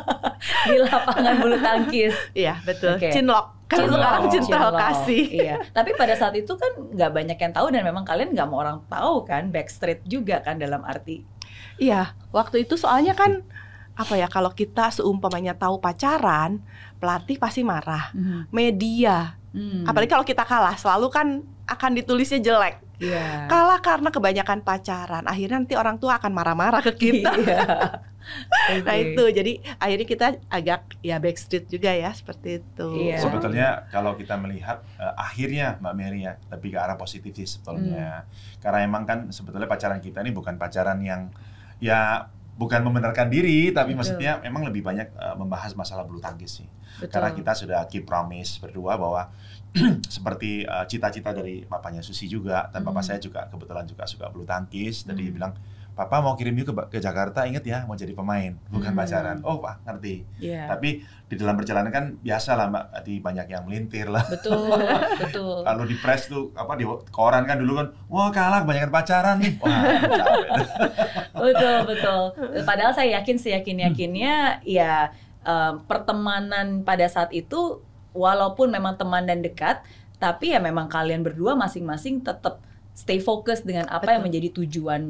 [0.68, 2.14] di lapangan bulu tangkis.
[2.32, 2.96] Iya, betul.
[2.96, 3.10] Oke.
[3.12, 3.46] Cinlok.
[3.66, 3.98] Kan Cinlok.
[3.98, 5.18] sekarang cinta lokasi.
[5.42, 5.56] Iya.
[5.74, 8.78] Tapi pada saat itu kan nggak banyak yang tahu dan memang kalian nggak mau orang
[8.86, 11.26] tahu kan backstreet juga kan dalam arti.
[11.76, 13.42] Iya, waktu itu soalnya kan
[13.96, 16.60] apa ya kalau kita seumpamanya tahu pacaran,
[16.96, 18.10] pelatih pasti marah.
[18.50, 19.88] Media, Hmm.
[19.88, 21.26] apalagi kalau kita kalah, selalu kan
[21.64, 22.76] akan ditulisnya jelek.
[23.00, 23.48] Iya.
[23.48, 25.24] Kalah karena kebanyakan pacaran.
[25.24, 27.32] Akhirnya nanti orang tua akan marah-marah ke kita.
[27.36, 27.60] Iya.
[28.82, 29.14] Nah Oke.
[29.14, 32.88] itu, jadi akhirnya kita agak ya backstreet juga ya seperti itu.
[33.06, 33.22] Iya.
[33.22, 38.26] Sebetulnya kalau kita melihat eh, akhirnya Mbak Mary ya lebih ke arah positif sih sebetulnya.
[38.58, 41.30] Karena emang kan sebetulnya pacaran kita ini bukan pacaran yang
[41.78, 42.26] ya
[42.56, 44.00] bukan membenarkan diri, tapi Betul.
[44.00, 46.68] maksudnya memang lebih banyak eh, membahas masalah bulu tangkis sih.
[46.96, 47.12] Betul.
[47.12, 49.28] Karena kita sudah keep promise berdua bahwa
[50.08, 53.08] seperti eh, cita-cita dari papanya Susi juga dan papa Hmm.
[53.12, 55.04] saya juga kebetulan juga suka bulu tangkis.
[55.04, 55.34] Jadi Hmm.
[55.36, 55.52] bilang,
[55.96, 59.00] "Papa mau kirim you ke, ke Jakarta, inget ya mau jadi pemain, bukan Hmm.
[59.00, 60.28] pacaran." Oh, Pak, ngerti.
[60.36, 60.68] Iya.
[60.68, 64.22] Tapi di dalam perjalanan kan biasa lah Mbak, tadi banyak yang melintir lah.
[64.28, 64.76] Betul,
[65.24, 65.64] betul.
[65.64, 69.56] Lalu di press tuh apa di koran kan dulu kan, wah kalah kebanyakan pacaran nih.
[69.58, 69.80] Wah,
[71.48, 72.22] betul, betul.
[72.62, 75.10] Padahal saya yakin seyakin yakinnya ya
[75.42, 77.80] em, pertemanan pada saat itu
[78.12, 79.80] walaupun memang teman dan dekat,
[80.16, 82.60] tapi ya memang kalian berdua masing-masing tetap
[82.96, 84.26] stay fokus dengan apa yang Betul.
[84.32, 85.02] menjadi tujuan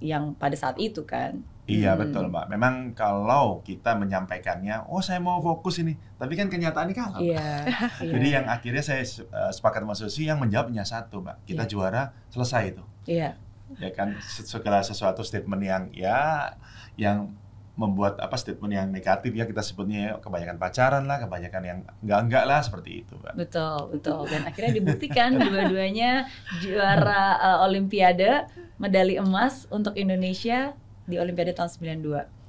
[0.00, 1.44] yang pada saat itu kan.
[1.64, 2.00] Iya Hmm.
[2.02, 2.46] betul Mbak.
[2.50, 7.16] Memang kalau kita menyampaikannya, oh saya mau fokus ini, tapi kan kenyataannya kalah.
[7.16, 7.24] Mbak.
[7.24, 8.12] Iya.
[8.12, 11.70] Jadi yang akhirnya saya eh, sepakat sama Susi yang menjawabnya satu Mbak, kita Iya.
[11.70, 12.84] juara selesai itu.
[13.06, 13.36] Iya.
[13.76, 16.52] Ya kan se- segala sesuatu statement yang ya
[16.96, 17.32] yang
[17.74, 22.60] membuat apa statement yang negatif ya kita sebutnya kebanyakan pacaran lah, kebanyakan yang enggak-enggak lah
[22.62, 23.34] seperti itu Mbak.
[23.34, 24.20] Betul, betul.
[24.30, 26.30] Dan akhirnya dibuktikan dua-duanya
[26.62, 28.46] juara uh, Olimpiade,
[28.78, 30.78] medali emas untuk Indonesia
[31.10, 32.44] di Olimpiade tahun 92.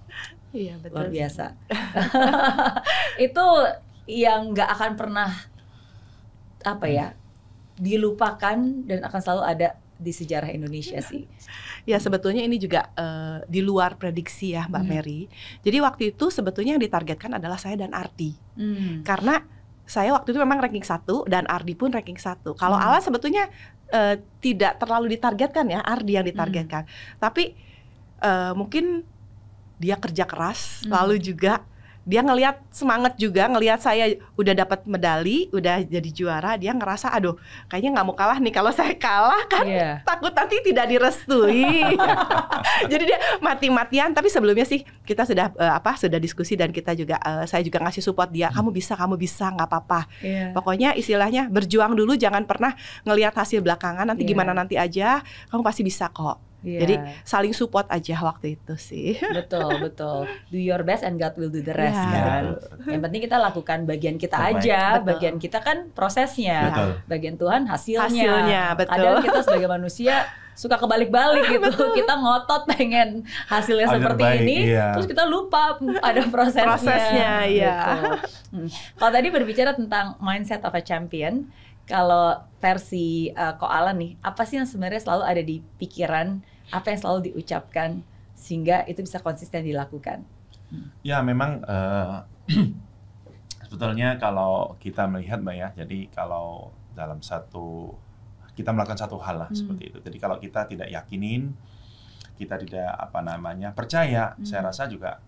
[0.56, 0.94] Iya betul.
[0.94, 1.46] Luar biasa.
[3.26, 3.46] itu
[4.06, 5.30] yang nggak akan pernah
[6.62, 7.08] apa ya
[7.82, 11.24] dilupakan dan akan selalu ada di sejarah Indonesia sih.
[11.84, 14.92] Ya sebetulnya ini juga eh, di luar prediksi ya Mbak Hmm.
[14.92, 15.22] Mary.
[15.64, 18.36] Jadi waktu itu sebetulnya yang ditargetkan adalah saya dan Ardi.
[18.56, 19.02] Hmm.
[19.08, 19.40] Karena
[19.86, 22.54] saya waktu itu memang ranking satu dan Ardi pun ranking satu.
[22.54, 22.86] Kalau Hmm.
[22.92, 23.48] Alan sebetulnya
[23.86, 26.84] eh, tidak terlalu ditargetkan ya, Ardi yang ditargetkan.
[27.18, 27.54] Tapi
[28.18, 29.06] eh, mungkin
[29.78, 30.92] dia kerja keras, Hmm.
[30.96, 31.62] lalu juga
[32.06, 37.34] dia ngelihat semangat juga, ngelihat saya udah dapat medali, udah jadi juara, dia ngerasa aduh
[37.66, 38.54] kayaknya nggak mau kalah nih.
[38.54, 40.06] Kalau saya kalah kan Iya.
[40.06, 41.82] takut nanti tidak direstui.
[42.92, 44.14] Jadi dia mati-matian.
[44.14, 47.82] Tapi sebelumnya sih kita sudah eh, apa sudah diskusi dan kita juga eh, saya juga
[47.82, 48.54] ngasih support dia.
[48.54, 50.06] Kamu bisa, kamu bisa, nggak apa-apa.
[50.22, 50.54] Iya.
[50.54, 54.06] Pokoknya istilahnya berjuang dulu, jangan pernah ngelihat hasil belakangan.
[54.06, 54.30] Nanti Iya.
[54.38, 56.38] gimana nanti aja, kamu pasti bisa kok.
[56.66, 56.80] Iya.
[56.82, 59.14] Jadi saling support aja waktu itu sih.
[59.38, 60.26] betul, betul.
[60.50, 62.10] Do your best and God will do the rest Ya.
[62.10, 62.44] kan.
[62.90, 64.66] Yang penting kita lakukan bagian kita Terbaik.
[64.66, 65.08] aja, Betul.
[65.14, 66.74] bagian kita kan prosesnya.
[66.74, 66.90] Betul.
[67.06, 68.10] Bagian Tuhan hasilnya.
[68.10, 68.92] Hasilnya, betul.
[68.98, 70.16] Kadang kita sebagai manusia
[70.56, 71.70] suka kebalik-balik gitu.
[71.94, 74.96] Kita ngotot pengen hasilnya Agar seperti baik, ini, iya.
[74.96, 76.66] terus kita lupa ada prosesnya.
[76.66, 77.76] Prosesnya, iya.
[77.78, 78.10] Gitu.
[78.56, 78.68] Hmm.
[78.96, 81.52] Kalau tadi berbicara tentang mindset of a champion,
[81.86, 86.40] kalau versi uh, Koala nih, apa sih yang sebenarnya selalu ada di pikiran,
[86.72, 88.02] apa yang selalu diucapkan
[88.34, 90.26] sehingga itu bisa konsisten dilakukan?
[91.02, 92.16] Ya memang eh,
[93.66, 97.92] sebetulnya kalau kita melihat mbak ya, jadi kalau dalam satu
[98.56, 99.58] kita melakukan satu hal lah Hmm.
[99.58, 100.00] seperti itu.
[100.00, 101.52] Jadi kalau kita tidak yakinin,
[102.40, 104.48] kita tidak apa namanya percaya, Hmm.
[104.48, 105.20] saya rasa juga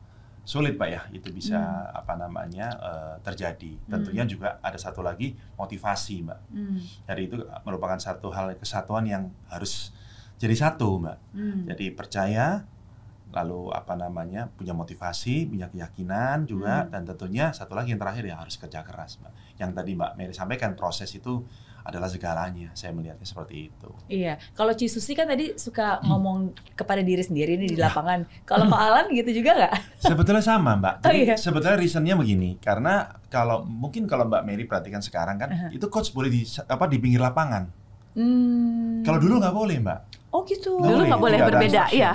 [0.48, 1.60] sulit pak ya itu bisa
[1.92, 3.76] apa namanya eh, terjadi.
[3.84, 6.40] Tentunya juga ada satu lagi motivasi mbak.
[6.56, 6.80] Hmm.
[7.04, 7.36] Jadi itu
[7.68, 9.92] merupakan satu hal kesatuan yang harus
[10.38, 11.18] jadi satu mbak.
[11.34, 11.66] Hmm.
[11.68, 12.62] Jadi percaya,
[13.28, 16.92] lalu apa namanya punya motivasi, punya keyakinan juga, Hmm.
[16.94, 19.34] dan tentunya satu lagi yang terakhir ya harus kerja keras mbak.
[19.58, 21.42] Yang tadi mbak Mary sampaikan proses itu
[21.82, 22.68] adalah segalanya.
[22.76, 23.88] Saya melihatnya seperti itu.
[24.12, 28.28] Iya, kalau Ci Susi kan tadi suka ngomong kepada diri sendiri nih di lapangan.
[28.44, 29.74] Kalau Kak Alan gitu juga nggak?
[30.04, 31.00] Sebetulnya sama mbak.
[31.02, 31.40] Oh, iya.
[31.40, 35.68] sebetulnya reasonnya begini, karena kalau mungkin kalau mbak Mary perhatikan sekarang kan, Aha.
[35.72, 37.72] itu coach boleh di apa di pinggir lapangan.
[38.20, 39.06] Hmm.
[39.08, 40.00] Kalau dulu nggak boleh mbak.
[40.38, 40.78] Oh gitu.
[40.78, 42.14] Dulu nggak boleh berbeda, iya.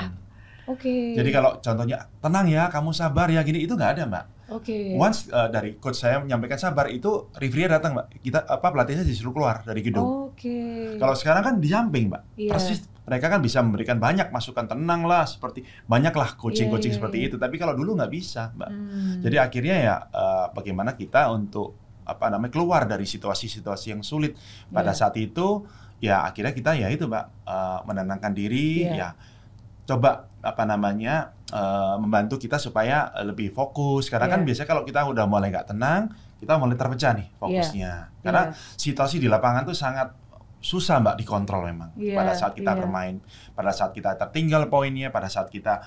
[0.71, 1.19] Oke.
[1.19, 4.25] Jadi kalau contohnya tenang ya, kamu sabar ya gini itu nggak ada mbak.
[4.53, 4.95] Oke.
[4.95, 8.23] Once uh, dari coach saya menyampaikan sabar itu referee datang mbak.
[8.23, 10.31] Kita apa pelatihnya disuruh keluar dari gedung.
[10.31, 10.95] Oke.
[11.03, 12.23] Kalau sekarang kan di samping mbak.
[12.39, 12.55] Iya.
[12.55, 17.17] Persis mereka kan bisa memberikan banyak masukan tenang lah seperti banyaklah coaching-coaching Iya, iya, seperti
[17.19, 17.27] iya.
[17.33, 17.37] itu.
[17.43, 18.71] Tapi kalau dulu nggak bisa mbak.
[18.71, 19.19] Hmm.
[19.19, 24.35] Jadi akhirnya ya uh, bagaimana kita untuk apa namanya keluar dari situasi-situasi yang sulit
[24.71, 24.99] pada Iya.
[25.07, 25.67] saat itu
[26.03, 28.95] ya akhirnya kita ya itu mbak uh, menenangkan diri Iya.
[28.99, 29.09] ya
[29.87, 34.47] coba apa namanya uh, membantu kita supaya lebih fokus karena kan Iya.
[34.51, 36.11] biasanya kalau kita udah mulai nggak tenang
[36.43, 38.59] kita mulai terpecah nih fokusnya karena Iya.
[38.75, 40.11] situasi di lapangan tuh sangat
[40.59, 42.79] susah mbak dikontrol memang Iya, pada saat kita iya.
[42.79, 43.15] bermain
[43.55, 45.83] pada saat kita tertinggal poinnya pada saat kita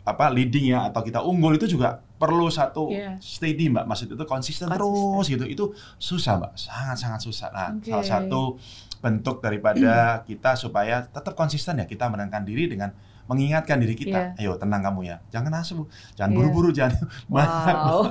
[0.00, 3.18] apa leading ya atau kita unggul itu juga perlu satu Iya.
[3.22, 4.74] steady mbak maksud itu konsisten, Konsisten.
[4.74, 5.64] terus gitu itu
[5.98, 7.90] susah mbak sangat sangat susah nah Oke.
[7.90, 8.58] salah satu
[9.00, 9.92] bentuk daripada
[10.28, 12.92] kita supaya tetap konsisten ya kita menenangkan diri dengan
[13.26, 15.86] mengingatkan diri kita ayo tenang kamu ya jangan asu
[16.18, 16.36] jangan Iya.
[16.36, 16.98] buru-buru jangan
[17.30, 18.02] banyak Wow.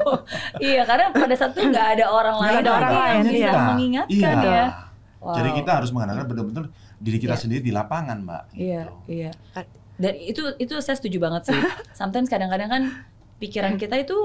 [0.64, 3.52] iya, karena pada saat itu nggak ada orang lain ada orang yang lain, bisa iya.
[3.68, 4.48] mengingatkan Iya.
[4.48, 4.66] ya.
[5.36, 5.56] jadi Wow.
[5.60, 6.64] kita harus mengandalkan benar-benar
[6.96, 7.42] diri kita Iya.
[7.44, 8.92] sendiri di lapangan mbak Iya, gitu.
[9.12, 9.30] iya.
[9.94, 11.60] Dan itu itu saya setuju banget sih.
[12.00, 12.82] Sometimes kadang-kadang kan
[13.38, 14.16] pikiran kita itu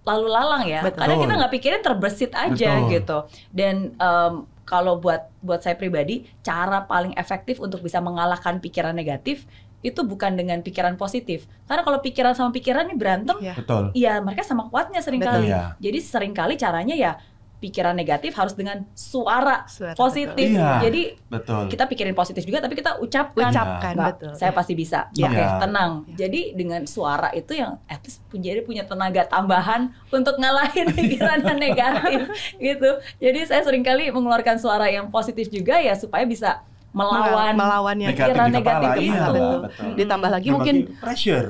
[0.00, 0.80] lalu lalang ya.
[0.80, 1.02] Betul.
[1.02, 2.88] Kadang kita nggak pikirin terbersit aja Betul.
[2.88, 3.18] gitu.
[3.52, 4.32] Dan em,
[4.64, 9.44] kalau buat buat saya pribadi, cara paling efektif untuk bisa mengalahkan pikiran negatif
[9.84, 11.44] itu bukan dengan pikiran positif.
[11.68, 13.52] Karena kalau pikiran sama pikiran ini berantem, Iya.
[13.52, 15.44] betul Iya, mereka sama kuatnya sering kali.
[15.44, 15.52] Betul.
[15.52, 15.62] Iya.
[15.76, 17.12] Jadi sering kali caranya ya
[17.54, 20.52] pikiran negatif harus dengan suara Suara, positif.
[20.52, 20.84] Iya.
[20.84, 23.48] Jadi betul kita pikirin positif juga, tapi kita ucapkan.
[23.48, 24.32] Ucapkan, Mbak, betul.
[24.36, 25.08] saya pasti bisa.
[25.12, 25.26] Iya.
[25.26, 25.90] Oke, tenang.
[26.04, 26.14] Iya.
[26.20, 31.40] Jadi dengan suara itu yang at least punya jadi punya tenaga tambahan untuk ngalahin pikiran
[31.40, 32.18] yang negatif
[32.54, 32.90] gitu.
[33.16, 38.12] Jadi saya sering kali mengeluarkan suara yang positif juga ya supaya bisa melawan melawan yang
[38.12, 39.32] negatif pikiran di kepala negatif iya itu.
[39.32, 39.58] Betul.
[39.66, 41.48] betul ditambah lagi Berbagi mungkin pressure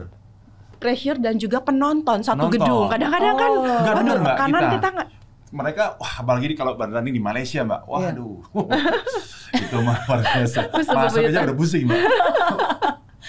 [0.75, 2.55] pressure dan juga penonton satu Penonton.
[2.61, 2.87] gedung.
[2.89, 3.95] Kadang-kadang kan Oh.
[3.95, 4.75] Bener, Mbak, kanan kita.
[4.75, 5.09] kita nggak
[5.55, 7.87] mereka wah apalagi di- kalau bertanding di Malaysia mbak.
[7.87, 8.11] Iya.
[8.11, 8.37] waduh.
[9.63, 10.61] Itu mah luar biasa.
[10.75, 12.03] Masuk aja udah pusing mbak.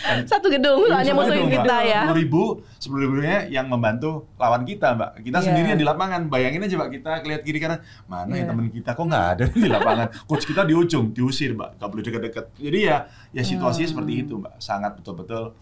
[0.05, 2.03] Satu gedung soalnya musuhin kita ya.
[2.03, 2.43] sepuluh ribu
[2.77, 5.17] sepuluh ribunya yang membantu lawan kita mbak.
[5.19, 5.45] Kita Iya.
[5.45, 6.27] sendirian di lapangan.
[6.27, 8.43] Bayangin aja mbak kita lihat kiri kanan mana Iya.
[8.43, 8.89] yang temen kita?
[8.91, 10.07] Kok nggak ada di lapangan?
[10.29, 11.77] Coach kita di ujung diusir mbak.
[11.77, 12.45] Nggak boleh deket-deket.
[12.55, 12.97] Jadi ya
[13.31, 13.93] ya situasinya Hmm.
[13.95, 14.53] seperti itu mbak.
[14.57, 15.55] Sangat betul-betul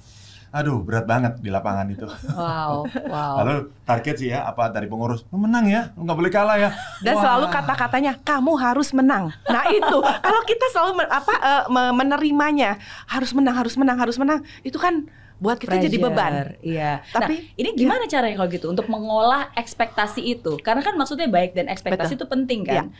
[0.54, 3.34] aduh berat banget di lapangan itu Wow, wow.
[3.42, 6.70] lalu target sih ya apa dari pengurus "Lu menang ya lu nggak boleh kalah ya
[7.02, 7.24] Dan Wah.
[7.26, 9.34] selalu kata-katanya kamu harus menang.
[9.44, 11.34] Nah itu kalau kita selalu men- apa
[11.68, 15.10] me- menerimanya harus menang, harus menang, harus menang itu kan
[15.42, 16.34] buat kita jadi Pressure, beban.
[16.62, 16.92] Iya.
[17.10, 20.56] Tapi- nah, ini gimana caranya kalau gitu untuk mengolah ekspektasi itu?
[20.62, 22.94] Karena kan maksudnya baik dan ekspektasi itu penting kan.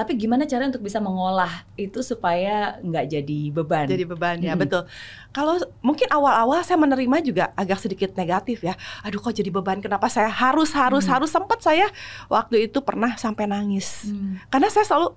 [0.00, 3.84] Tapi gimana cara untuk bisa mengolah itu supaya nggak jadi beban?
[3.84, 4.88] Jadi beban ya, betul.
[5.28, 8.72] Kalau mungkin awal-awal saya menerima juga agak sedikit negatif ya.
[9.04, 9.84] Aduh kok jadi beban?
[9.84, 11.20] Kenapa saya harus harus Hmm.
[11.20, 11.84] harus sempat saya
[12.32, 14.08] waktu itu pernah sampai nangis.
[14.08, 14.40] Hmm.
[14.48, 15.12] Karena saya selalu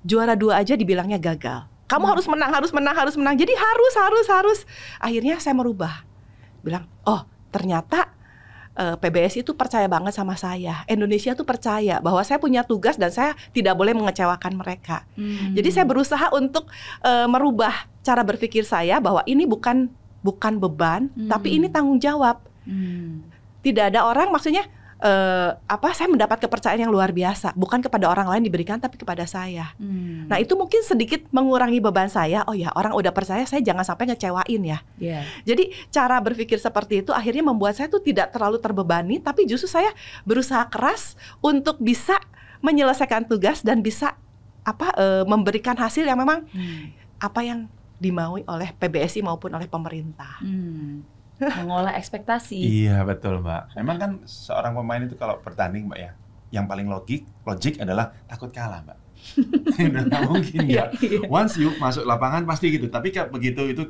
[0.00, 1.68] juara dua aja dibilangnya gagal.
[1.84, 2.12] Kamu Hmm.
[2.16, 3.36] harus menang, harus menang, harus menang.
[3.36, 4.58] Jadi harus, harus, harus.
[4.96, 6.08] Akhirnya saya merubah.
[6.64, 8.08] Bilang, oh ternyata
[8.76, 10.84] eh, PBS itu percaya banget sama saya.
[10.88, 15.04] Indonesia tuh percaya bahwa saya punya tugas dan saya tidak boleh mengecewakan mereka.
[15.16, 15.52] Hmm.
[15.56, 16.68] Jadi saya berusaha untuk
[17.04, 19.88] eh, merubah cara berpikir saya bahwa ini bukan
[20.22, 21.26] bukan beban, Hmm.
[21.26, 22.38] tapi ini tanggung jawab.
[22.62, 23.26] Hmm.
[23.62, 24.66] Tidak ada orang maksudnya
[25.02, 29.26] eh, apa saya mendapat kepercayaan yang luar biasa, bukan kepada orang lain diberikan tapi kepada
[29.26, 29.74] saya.
[29.76, 30.30] Hmm.
[30.30, 32.46] Nah, itu mungkin sedikit mengurangi beban saya.
[32.46, 34.78] Oh ya, orang udah percaya saya jangan sampai ngecewain ya.
[35.02, 35.26] Iya.
[35.42, 39.90] Jadi cara berpikir seperti itu akhirnya membuat saya tuh tidak terlalu terbebani, tapi justru saya
[40.22, 42.16] berusaha keras untuk bisa
[42.62, 44.14] menyelesaikan tugas dan bisa
[44.62, 46.94] apa eh, memberikan hasil yang memang Hmm.
[47.18, 47.66] apa yang
[47.98, 50.42] dimaui oleh PBSI maupun oleh pemerintah.
[50.42, 51.06] Hmm.
[51.62, 52.58] Mengolah ekspektasi.
[52.58, 53.74] Iya betul mbak.
[53.78, 56.10] Memang kan seorang pemain itu kalau bertanding mbak ya,
[56.54, 58.98] yang paling logik, logik adalah takut kalah mbak.
[59.78, 60.90] Nggak mungkin ya.
[61.26, 62.90] Once you masuk lapangan pasti gitu.
[62.90, 63.82] Tapi kayak begitu itu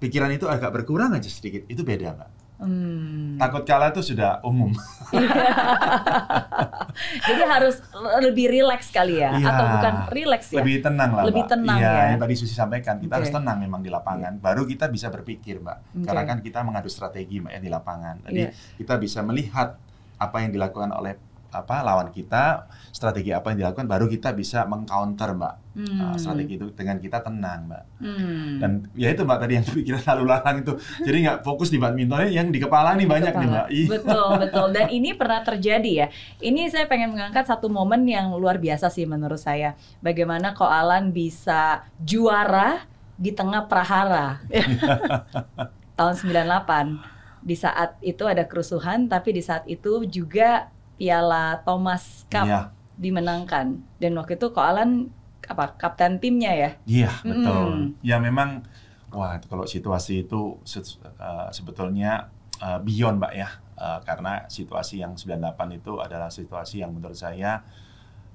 [0.00, 2.43] pikiran itu agak berkurang aja sedikit, itu beda mbak.
[2.54, 3.34] Hmm.
[3.34, 4.70] Takut kalah itu sudah umum.
[7.26, 7.82] Jadi harus
[8.22, 9.46] lebih rileks kali ya, Iya.
[9.50, 10.62] atau bukan rileks ya?
[10.62, 11.50] Lebih tenang lah, Lebih Mbak.
[11.50, 12.02] tenang iya, ya.
[12.14, 13.18] yang tadi Susi sampaikan, kita Oke.
[13.26, 14.38] harus tenang memang di lapangan.
[14.38, 15.78] Baru kita bisa berpikir, Mbak.
[15.98, 16.06] Oke.
[16.06, 18.14] Karena kan kita mengadu strategi, Mbak, ya di lapangan.
[18.30, 18.50] Jadi Iya.
[18.78, 19.74] kita bisa melihat
[20.14, 21.18] apa yang dilakukan oleh
[21.54, 25.54] apa lawan kita, strategi apa yang dilakukan, baru kita bisa mengcounter, Mbak.
[25.74, 25.98] Hmm.
[25.98, 27.84] Uh, strategi itu dengan kita tenang, Mbak.
[28.02, 28.50] Hmm.
[28.58, 30.72] Dan ya itu Mbak tadi yang pikiran lalu lalang itu.
[31.06, 33.54] Jadi nggak fokus di badmintonnya, yang di kepala nih banyak nih, Kepala.
[33.54, 33.66] Mbak.
[33.70, 33.88] Iya.
[33.88, 34.66] Betul, betul.
[34.74, 36.06] Dan ini pernah terjadi ya.
[36.42, 39.78] Ini saya pengen mengangkat satu momen yang luar biasa sih menurut saya.
[40.02, 42.82] Bagaimana Ko Alan bisa juara
[43.14, 44.42] di tengah prahara.
[45.98, 47.14] Tahun 98.
[47.44, 53.82] Di saat itu ada kerusuhan, tapi di saat itu juga Piala Thomas Cup Iya, dimenangkan.
[53.98, 55.10] Dan waktu itu Ko Alan
[55.44, 56.70] apa kapten timnya ya?
[56.88, 57.68] iya betul.
[57.68, 58.00] Mm.
[58.00, 58.64] Ya memang,
[59.12, 62.32] wah itu kalau situasi itu se- uh, sebetulnya
[62.64, 63.48] uh, beyond Mbak ya.
[63.74, 67.66] Uh, karena situasi yang 98 itu adalah situasi yang menurut saya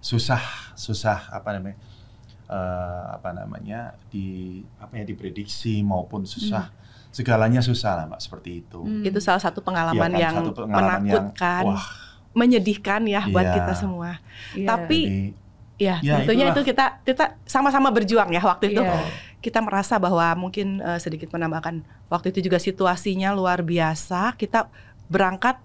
[0.04, 1.80] susah, susah apa namanya,
[2.52, 6.76] uh, apa namanya di apa ya diprediksi maupun susah.
[7.10, 8.86] Segalanya susah lah Mbak seperti itu.
[8.86, 9.02] Hmm.
[9.02, 11.86] Itu salah satu pengalaman Iya kan, yang satu pengalaman yang, menakutkan, wah,
[12.32, 13.56] menyedihkan ya buat Iya.
[13.58, 14.20] kita semua.
[14.54, 14.68] Iya.
[14.68, 15.32] Tapi jadi,
[15.80, 16.56] ya, Ya, tentunya itulah.
[16.56, 18.82] itu kita kita sama-sama berjuang ya waktu itu.
[18.82, 19.04] Iya.
[19.40, 24.36] Kita merasa bahwa mungkin eh, sedikit menambahkan waktu itu juga situasinya luar biasa.
[24.36, 24.68] Kita
[25.08, 25.58] berangkat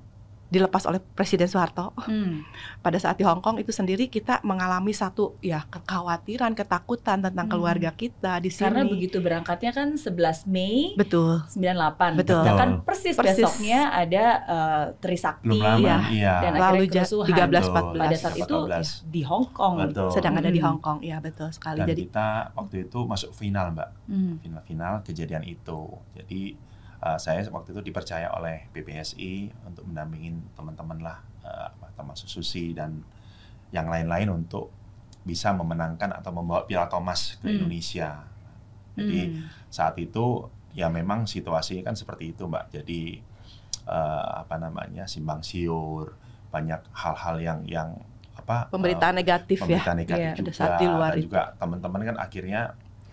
[0.47, 1.91] dilepas oleh Presiden Soeharto.
[2.01, 2.45] Hmm.
[2.79, 7.53] Pada saat di Hong Kong itu sendiri kita mengalami satu ya kekhawatiran, ketakutan tentang Hmm.
[7.53, 8.63] keluarga kita di sini.
[8.65, 11.43] Karena begitu berangkatnya kan 11 Mei Betul.
[11.49, 12.15] 98.
[12.15, 12.41] Betul.
[12.41, 13.35] Sedangkan persis, Persis.
[13.41, 15.97] besoknya ada eh, Trisakti belum lama, Iya.
[16.13, 16.35] iya.
[16.41, 17.27] Dan Lalu akhirnya ja- kerusuhan.
[17.27, 17.75] 13 Betul.
[17.75, 18.71] 14 pada saat itu 14.
[18.71, 19.75] ya, di Hong Kong.
[19.81, 20.09] Betul.
[20.11, 20.67] sedang ada di Hmm.
[20.67, 20.99] Hong Kong.
[21.01, 21.79] Iya, betul sekali.
[21.79, 23.89] Dan Jadi kita waktu itu masuk final, Mbak.
[24.07, 24.35] Hmm.
[24.39, 25.81] Final-final kejadian itu.
[26.15, 26.43] Jadi
[27.05, 33.05] uh, saya waktu itu dipercaya oleh PBSI untuk mendampingin teman-teman lah, uh, termasuk Susi dan
[33.71, 34.73] yang lain-lain untuk
[35.23, 37.55] bisa memenangkan atau membawa Piala Thomas ke Hmm.
[37.61, 38.25] Indonesia.
[38.97, 39.49] Jadi Hmm.
[39.69, 42.65] saat itu ya memang situasinya kan seperti itu, Mbak.
[42.73, 43.21] Jadi
[43.85, 46.15] uh, apa namanya simbang siur,
[46.49, 47.91] banyak hal-hal yang yang
[48.35, 49.79] apa uh, pemberitaan negatif ya.
[49.79, 51.27] pemberitaan negatif Iya, juga saat di luar dan itu.
[51.31, 52.63] juga teman-teman kan akhirnya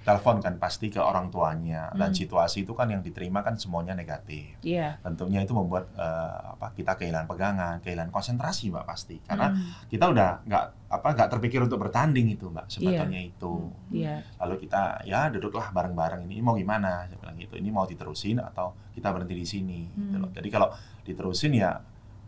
[0.01, 2.17] telepon kan pasti ke orang tuanya dan Hmm.
[2.17, 4.97] situasi itu kan yang diterima kan semuanya negatif Iya.
[4.99, 9.61] tentunya itu membuat eh, apa kita kehilangan pegangan kehilangan konsentrasi mbak pasti karena Hmm.
[9.85, 14.25] kita udah nggak apa nggak terpikir untuk bertanding itu mbak sebetulnya itu Iya.
[14.37, 18.73] lalu kita ya duduklah bareng-bareng ini mau gimana saya bilang gitu ini mau diterusin atau
[18.91, 20.21] kita berhenti di sini gitu Hmm.
[20.25, 20.29] loh.
[20.31, 21.77] jadi kalau diterusin ya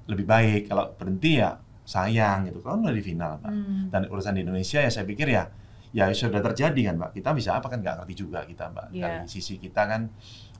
[0.06, 3.90] lebih baik kalau berhenti ya sayang gitu kalau udah di final mbak Hmm.
[3.90, 5.50] dan urusan di Indonesia ya saya pikir ya
[5.94, 9.02] ya sudah terjadi kan mbak kita bisa apa kan nggak ngerti juga kita mbak Iya.
[9.04, 10.10] dari sisi kita kan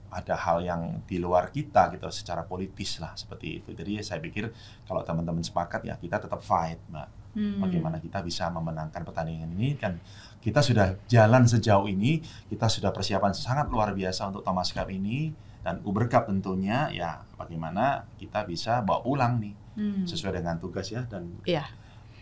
[0.08, 4.54] ada hal yang di luar kita gitu secara politis lah seperti itu jadi saya pikir
[4.84, 7.58] kalau teman-teman sepakat ya kita tetap fight mbak Hmm.
[7.58, 9.98] bagaimana kita bisa memenangkan pertandingan ini kan
[10.38, 15.34] kita sudah jalan sejauh ini kita sudah persiapan sangat luar biasa untuk Thomas Cup ini
[15.58, 20.06] dan Uber Cup tentunya ya bagaimana kita bisa bawa pulang nih Hmm.
[20.06, 21.66] sesuai dengan tugas ya dan Iya.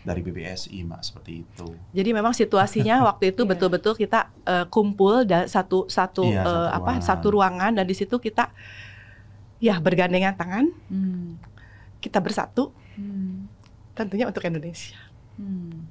[0.03, 3.49] Dari BBSI mbak seperti itu Jadi memang situasinya waktu itu Iya.
[3.49, 7.01] betul-betul kita eh, kumpul dan satu satu Iya, satu apa ruangan.
[7.01, 8.51] satu ruangan dan di situ kita
[9.57, 11.39] ya bergandengan tangan, Hmm.
[11.97, 13.47] kita bersatu Hmm.
[13.93, 14.99] tentunya untuk Indonesia.
[15.33, 15.87] Hmm.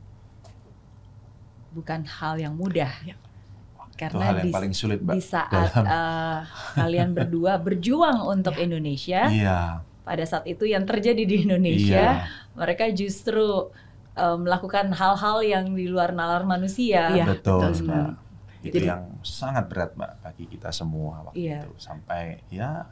[1.72, 2.92] Bukan hal yang mudah.
[3.02, 3.16] Iya.
[3.16, 6.38] itu Karena hal yang di, paling sulit mbak di saat dalam- eh,
[6.74, 12.90] kalian berdua berjuang untuk Indonesia, iya pada saat itu yang terjadi di Indonesia, iya mereka
[12.90, 13.70] justru
[14.12, 17.08] eh, melakukan hal-hal yang di luar nalar manusia.
[17.10, 18.16] Iya, betul betul mbak Hmm.
[18.62, 21.58] itu Jadi- yang sangat berat mbak bagi kita semua waktu Iya.
[21.62, 22.86] itu sampai ya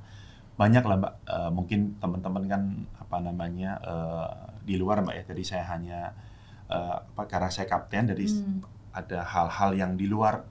[0.57, 2.63] banyak lah mbak Eh, mungkin teman-teman kan
[2.99, 4.29] apa namanya eh,
[4.61, 6.01] di luar mbak ya jadi saya hanya
[6.67, 8.63] eh, apa karena saya kapten jadi Hmm.
[8.91, 10.43] ada hal-hal yang di luar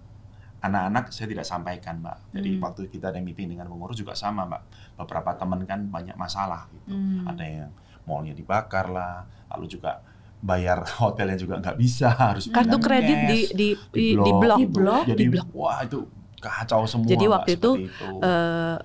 [0.59, 2.61] anak-anak saya tidak sampaikan mbak jadi Hmm.
[2.61, 4.61] waktu kita ada meeting dengan pengurus juga sama mbak
[4.97, 7.24] beberapa teman kan banyak masalah gitu Hmm.
[7.26, 7.72] ada yang
[8.03, 10.03] mallnya dibakar lah lalu juga
[10.39, 14.25] bayar hotelnya juga nggak bisa harus Kartu kredit cash, di di di, diblok.
[14.25, 14.57] di blok.
[14.57, 15.03] Di blok?
[15.05, 15.47] jadi Di blok.
[15.51, 15.99] wah itu
[16.37, 18.05] kacau semua Jadi waktu itu, itu.
[18.17, 18.75] Eh,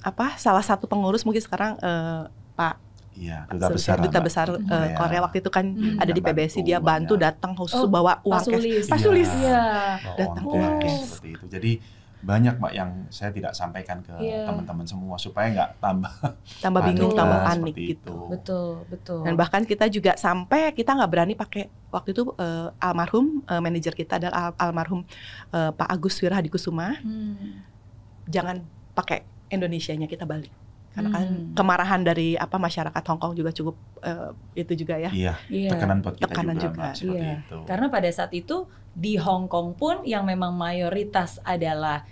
[0.00, 2.22] apa salah satu pengurus mungkin sekarang eh,
[2.52, 2.74] Pak
[3.14, 4.94] iya duta besar duta besar eh, Korea.
[4.96, 5.98] Korea waktu itu kan Hmm.
[5.98, 7.24] ada di Bantu PBSI dia bantu banyak.
[7.24, 8.54] datang khusus Oh, bawa uang Pak cash.
[8.54, 8.84] Sulis.
[8.84, 9.10] Pak Iya.
[9.32, 9.62] Iya.
[9.96, 11.02] Bawa Datang uang cash, cash.
[11.08, 11.72] seperti itu jadi
[12.24, 14.48] banyak mbak yang saya tidak sampaikan ke Iya.
[14.48, 16.12] teman-teman semua supaya nggak tambah
[16.58, 17.20] Tambah bingung, Betul.
[17.20, 17.84] tambah panik itu.
[17.92, 18.16] gitu.
[18.26, 19.20] Betul, betul.
[19.22, 23.92] Dan bahkan kita juga sampai kita nggak berani pakai waktu itu eh, almarhum eh, manajer
[23.92, 25.04] kita adalah al- almarhum
[25.50, 26.96] eh, Pak Agus Wirahadikusuma.
[26.98, 27.60] Hmm.
[28.24, 30.48] Jangan pakai Indonesianya kita balik.
[30.94, 31.50] Karena kan Hmm.
[31.58, 35.10] kemarahan dari apa masyarakat Hong Kong juga cukup eh, itu juga ya.
[35.10, 35.70] Iya, Iya.
[35.74, 36.86] tekanan buat kita Tekanan juga, juga.
[36.94, 37.36] Seperti Iya.
[37.42, 37.56] itu.
[37.66, 38.56] Karena pada saat itu
[38.94, 42.06] di Hong Kong pun yang memang mayoritas adalah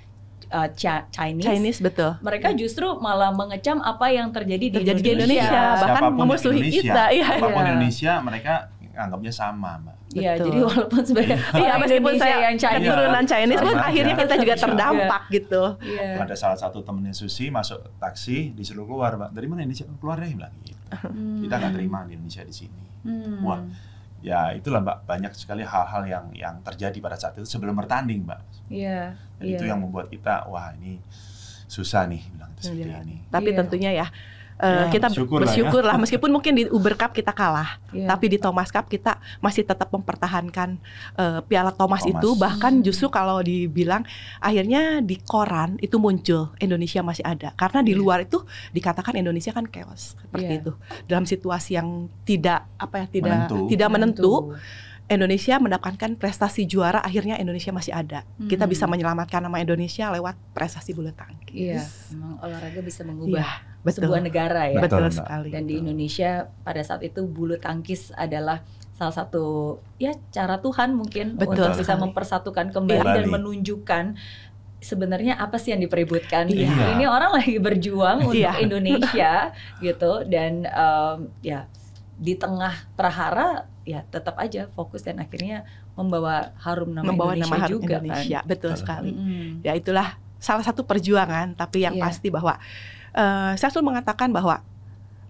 [0.51, 2.13] uh, Chinese, Chinese betul.
[2.21, 5.49] mereka justru malah mengecam apa yang terjadi di Terjadi di Indonesia.
[5.49, 7.27] Indonesia, bahkan memusuhi Indonesia, kita, iya.
[7.39, 7.69] Apa pun Iya.
[7.73, 8.55] Indonesia mereka
[8.93, 9.97] anggapnya sama, Mbak.
[10.13, 14.35] Iya, jadi walaupun sebenarnya Iya orang meskipun saya yang Chinese, keturunan Chinese pun akhirnya kita
[14.37, 14.63] juga Juga.
[14.69, 15.63] terdampak gitu.
[15.81, 16.09] Iya.
[16.21, 19.31] Ada salah satu temennya Susi masuk taksi disuruh keluar, Mbak.
[19.33, 19.89] Dari mana Indonesia?
[19.97, 20.77] Keluar deh, bilang gitu.
[20.93, 21.41] Hmm.
[21.41, 22.83] Kita nggak terima di Indonesia di sini.
[23.03, 23.41] Hmm.
[23.41, 23.61] Wah.
[24.23, 28.41] Ya itulah Mbak, banyak sekali hal-hal yang yang terjadi pada saat itu sebelum bertanding, Mbak.
[28.71, 29.17] Iya.
[29.43, 29.59] Iya.
[29.59, 31.03] itu yang membuat kita, wah ini
[31.67, 33.03] susah nih, bilang itu seperti Iya.
[33.03, 33.17] ini.
[33.27, 33.59] Tapi Iya.
[33.59, 34.07] tentunya ya
[34.63, 35.51] eh, Ya, kita bersyukur lah ya.
[35.51, 38.07] bersyukur lah meskipun mungkin di Uber Cup kita kalah, Iya.
[38.07, 40.79] tapi di Thomas Cup kita masih tetap mempertahankan
[41.15, 42.15] eh, Piala Thomas, Thomas.
[42.15, 42.83] itu bahkan Hmm.
[42.83, 44.07] justru kalau dibilang
[44.39, 47.99] akhirnya di koran itu muncul Indonesia masih ada karena di Iya.
[47.99, 48.39] luar itu
[48.71, 50.61] dikatakan Indonesia kan chaos seperti Iya.
[50.61, 50.73] itu
[51.05, 51.89] dalam situasi yang
[52.23, 53.57] tidak apa ya tidak Menentu.
[53.67, 54.33] tidak menentu
[55.05, 58.71] Indonesia mendapatkan prestasi juara akhirnya Indonesia masih ada kita Hmm.
[58.71, 61.83] bisa menyelamatkan nama Indonesia lewat prestasi bulu tangkis Iya,
[62.13, 63.51] memang olahraga bisa mengubah Iya,
[63.83, 64.79] betul sebuah negara ya.
[64.79, 66.31] betul, sekali Dan di Indonesia
[66.61, 68.63] pada saat itu bulu tangkis adalah
[68.93, 69.45] salah satu
[69.97, 72.03] ya cara Tuhan mungkin Betul untuk bisa sekali.
[72.05, 73.17] mempersatukan kembali Kembali.
[73.17, 74.05] dan menunjukkan
[74.79, 76.47] sebenarnya apa sih yang dipeributkan.
[76.49, 76.95] Iya.
[76.95, 78.59] Ini orang lagi berjuang untuk Iya.
[78.59, 79.33] Indonesia
[79.85, 81.67] gitu dan em, ya
[82.13, 87.59] di tengah prahara ya tetap aja fokus dan akhirnya membawa harum nama membawa Indonesia nama
[87.61, 88.79] harum juga Indonesia betul Betul.
[88.79, 89.19] sekali kan.
[89.19, 89.49] Mm-mm.
[89.61, 90.09] ya itulah
[90.39, 92.03] salah satu perjuangan tapi yang Iya.
[92.05, 92.55] pasti bahwa
[93.13, 94.61] eh, saya selalu mengatakan bahwa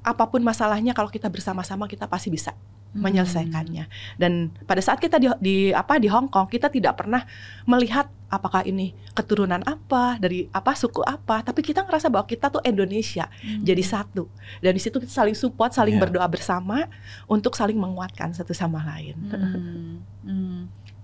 [0.02, 2.52] apa pun masalahnya kalau kita bersama-sama kita pasti bisa
[2.92, 3.08] Hmm.
[3.08, 3.88] menyelesaikannya
[4.20, 7.24] dan pada saat kita di, di apa di Hong Kong kita tidak pernah
[7.64, 12.60] melihat apakah ini keturunan apa dari apa suku apa tapi kita ngerasa bahwa kita tuh
[12.60, 13.64] Indonesia Hmm.
[13.64, 14.28] jadi satu
[14.60, 16.04] dan di situ kita saling support saling Iya.
[16.04, 16.84] berdoa bersama
[17.24, 19.96] untuk saling menguatkan satu sama lain Hmm.
[20.28, 20.60] Hmm.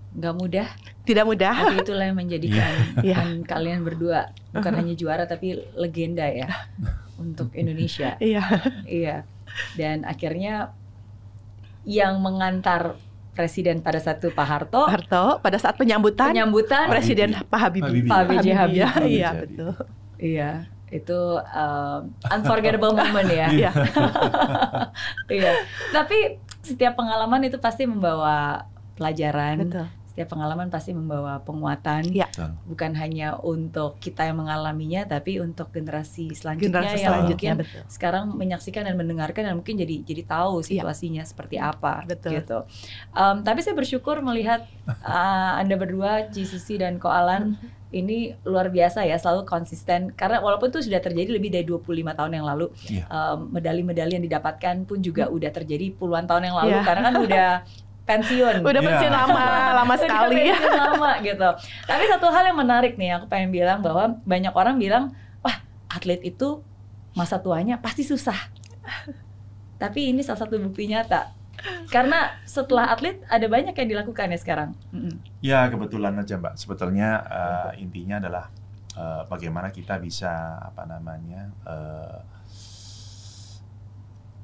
[0.09, 0.67] Nggak mudah
[1.05, 3.15] tidak mudah Tapi itulah yang menjadikan Iya.
[3.17, 6.49] kan kalian berdua bukan hanya juara tapi legenda ya
[7.21, 8.17] untuk Indonesia.
[8.21, 8.43] iya
[8.85, 9.17] Iya.
[9.77, 10.73] Dan akhirnya
[11.85, 12.97] yang mengantar
[13.33, 18.03] presiden pada saat itu Pak Harto Pak Harto pada saat penyambutan penyambutan Presiden Pak Habibie.
[18.03, 18.09] Habibie.
[18.11, 18.43] Pak Habibie.
[18.43, 19.23] Iya, Habibie.
[19.45, 19.73] betul.
[20.19, 20.51] iya
[20.89, 22.01] itu um,
[22.33, 23.47] unforgettable moment ya.
[23.53, 23.71] Iya.
[25.29, 25.53] Iya.
[25.93, 28.65] Tapi setiap pengalaman itu pasti membawa
[28.97, 29.69] pelajaran.
[29.69, 29.87] Betul.
[30.19, 32.03] Setiap pengalaman pasti membawa penguatan.
[32.05, 32.27] Iya.
[32.27, 32.51] Betul.
[32.67, 37.81] bukan hanya untuk kita yang mengalaminya tapi untuk generasi selanjutnya Generasi yang selanjutnya mungkin betul.
[37.87, 40.83] sekarang menyaksikan dan mendengarkan dan mungkin jadi jadi tahu Iya.
[40.83, 42.35] situasinya seperti apa Betul.
[42.35, 42.59] gitu.
[43.11, 44.67] Em, tapi saya bersyukur melihat
[44.99, 47.55] uh, anda berdua GCC dan Koalan
[47.89, 51.79] ini luar biasa ya selalu konsisten karena walaupun itu sudah terjadi lebih dari 25
[52.13, 53.07] tahun yang lalu Iya.
[53.07, 56.83] em, medali-medali yang didapatkan pun juga udah terjadi puluhan tahun yang lalu Iya.
[56.83, 57.47] karena kan udah
[58.09, 58.87] pensiun Udah Iya.
[58.89, 59.43] pensiun lama,
[59.79, 60.49] lama Udah sekali.
[60.49, 61.49] pensiun lama gitu.
[61.85, 65.03] Tapi satu hal yang menarik nih, aku pengen bilang bahwa banyak orang bilang,
[65.39, 65.55] wah
[65.87, 66.65] atlet itu
[67.13, 68.49] masa tuanya pasti susah.
[69.77, 71.37] Tapi ini salah satu bukti nyata.
[71.87, 74.69] Karena setelah atlet ada banyak yang dilakukan ya sekarang.
[75.39, 76.55] Ya kebetulan aja Mbak.
[76.55, 78.47] Sebetulnya eh, intinya adalah
[78.93, 82.17] eh, bagaimana kita bisa apa namanya eh,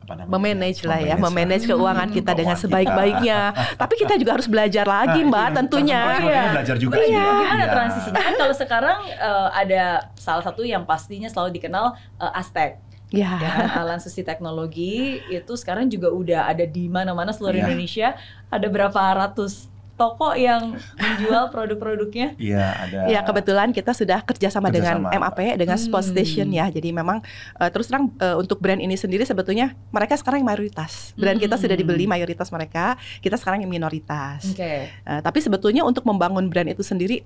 [0.05, 3.39] apa namanya memanage lah ya, Memanage keuangan Hmm, kita dengan sebaik-baiknya.
[3.73, 5.99] Tapi kita juga harus belajar lagi, Nah, Mbak, iya, tentunya.
[6.05, 7.09] sebetulnya belajar juga sih.
[7.09, 7.25] Iya.
[7.25, 7.33] Mbak.
[7.35, 7.73] Gimana Iya.
[7.73, 8.21] transisinya?
[8.21, 9.83] Kan kalau sekarang eh, ada
[10.13, 11.85] salah satu yang pastinya selalu dikenal
[12.21, 12.77] eh, Aztec.
[13.09, 13.37] Ya.
[13.37, 17.65] ya Alan Susi Teknologi itu sekarang juga udah ada di mana-mana seluruh Iya.
[17.65, 18.07] Indonesia
[18.49, 22.99] ada berapa ratus toko yang menjual produk-produknya Iya ada.
[23.07, 25.23] Ya kebetulan kita sudah kerjasama dengan Kerjasama.
[25.25, 25.85] MAP dengan Hmm.
[25.85, 26.67] Sport Station ya.
[26.67, 27.23] Jadi memang
[27.55, 31.15] eh, terus terang eh, untuk brand ini sendiri sebetulnya mereka sekarang yang mayoritas.
[31.15, 31.81] Brand kita sudah Hmm.
[31.81, 34.43] dibeli mayoritas mereka, kita sekarang yang minoritas.
[34.47, 37.23] oke Eh, tapi sebetulnya untuk membangun brand itu sendiri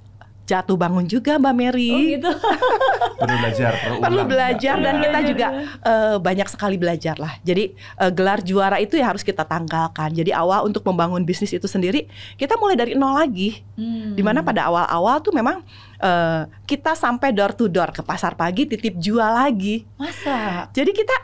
[0.50, 1.90] jatuh bangun juga Mbak Mary.
[1.94, 2.32] oh gitu
[3.22, 5.04] perlu belajar, perlu, Perlu ulang, belajar dan Iya.
[5.06, 5.48] kita juga
[5.86, 7.34] eh, banyak sekali belajar lah.
[7.46, 10.16] Jadi eh, gelar juara itu ya harus kita tanggalkan.
[10.16, 13.62] Jadi awal untuk membangun bisnis itu sendiri kita mulai dari nol lagi.
[13.78, 14.18] Hmm.
[14.18, 15.62] Di mana pada awal-awal tuh memang
[16.00, 19.86] eh, kita sampai door to door ke pasar pagi titip jual lagi.
[20.00, 21.16] masa Jadi kita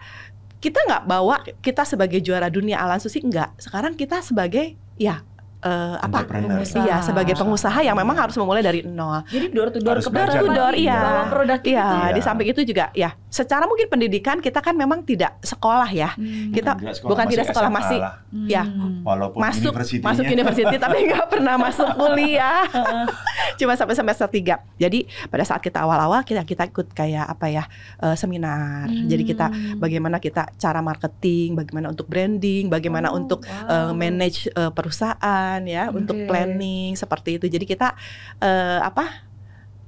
[0.60, 3.56] kita nggak bawa kita sebagai juara dunia Alan Susi enggak.
[3.58, 5.24] Sekarang kita sebagai ya
[5.66, 6.18] eh, apa?
[6.24, 6.86] Pengusaha.
[6.86, 9.26] Iya, sebagai pengusaha yang memang harus memulai dari nol.
[9.26, 10.95] jadi door to door Harus ke Door to door, iya.
[10.95, 11.95] bawa produk Iya, gitu.
[11.97, 12.13] Iya.
[12.13, 16.13] di samping itu juga ya, secara mungkin pendidikan kita kan memang tidak sekolah ya.
[16.13, 16.51] Hmm.
[16.51, 18.13] Kita Bukan tidak sekolah, bukan masih tidak sekolah, SMA masih lah.
[18.45, 19.01] ya, Hmm.
[19.01, 22.63] Walaupun masuk universitinya- masuk university tapi nggak pernah masuk kuliah.
[23.59, 24.59] cuma sampai semester 3.
[24.78, 27.63] Jadi pada saat kita awal-awal kita kita ikut kayak apa ya
[27.99, 28.86] eh, seminar.
[28.88, 29.78] Jadi kita Hmm.
[29.78, 33.89] bagaimana kita cara marketing, bagaimana untuk branding, bagaimana Oh, untuk wow.
[33.89, 36.26] eh, manage eh, perusahaan ya, untuk Oke.
[36.26, 37.47] planning seperti itu.
[37.47, 37.95] Jadi kita
[38.38, 39.24] eh, apa?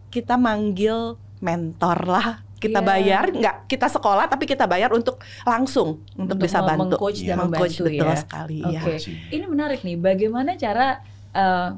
[0.07, 2.29] Kita manggil mentor lah.
[2.57, 2.87] Kita Iya.
[2.87, 6.97] bayar, nggak kita sekolah tapi kita bayar untuk langsung untuk, bisa meng- bantu.
[6.97, 7.35] meng-coach dan Iya.
[7.37, 8.17] Meng-coach, membantu betul ya.
[8.17, 8.73] sekali Oke.
[8.73, 8.81] ya.
[8.81, 9.15] Coaching.
[9.29, 10.87] Ini menarik nih, bagaimana cara
[11.31, 11.69] eh,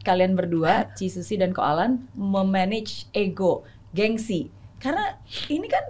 [0.00, 3.60] kalian berdua, Ci Susi dan Ko Alan, memanage ego,
[3.92, 4.48] gengsi?
[4.78, 5.84] Karena ini kan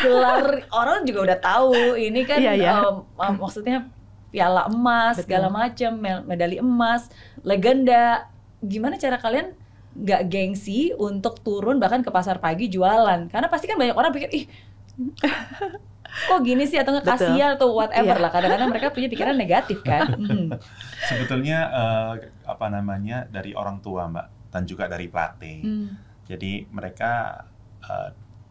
[0.00, 2.72] gelar orang juga udah tahu, ini kan Iya, iya.
[2.80, 3.84] em, em, maksudnya
[4.30, 5.24] piala emas, Betul.
[5.26, 5.92] segala macam,
[6.24, 7.10] medali emas,
[7.42, 8.30] legenda.
[8.62, 9.52] Gimana cara kalian
[9.90, 13.26] nggak gengsi untuk turun bahkan ke pasar pagi jualan?
[13.26, 14.44] Karena pasti kan banyak orang pikir, ih
[16.10, 18.22] kok gini sih atau nggak kasihan atau whatever Iya.
[18.22, 18.30] lah.
[18.30, 20.10] Kadang-kadang mereka punya pikiran negatif kan.
[20.14, 20.50] Mhm.
[21.10, 22.12] Sebetulnya eh,
[22.44, 25.58] apa namanya dari orang tua Mbak dan juga dari pelatih.
[25.62, 25.88] Hmm.
[26.26, 27.42] Jadi mereka
[27.80, 28.10] eh,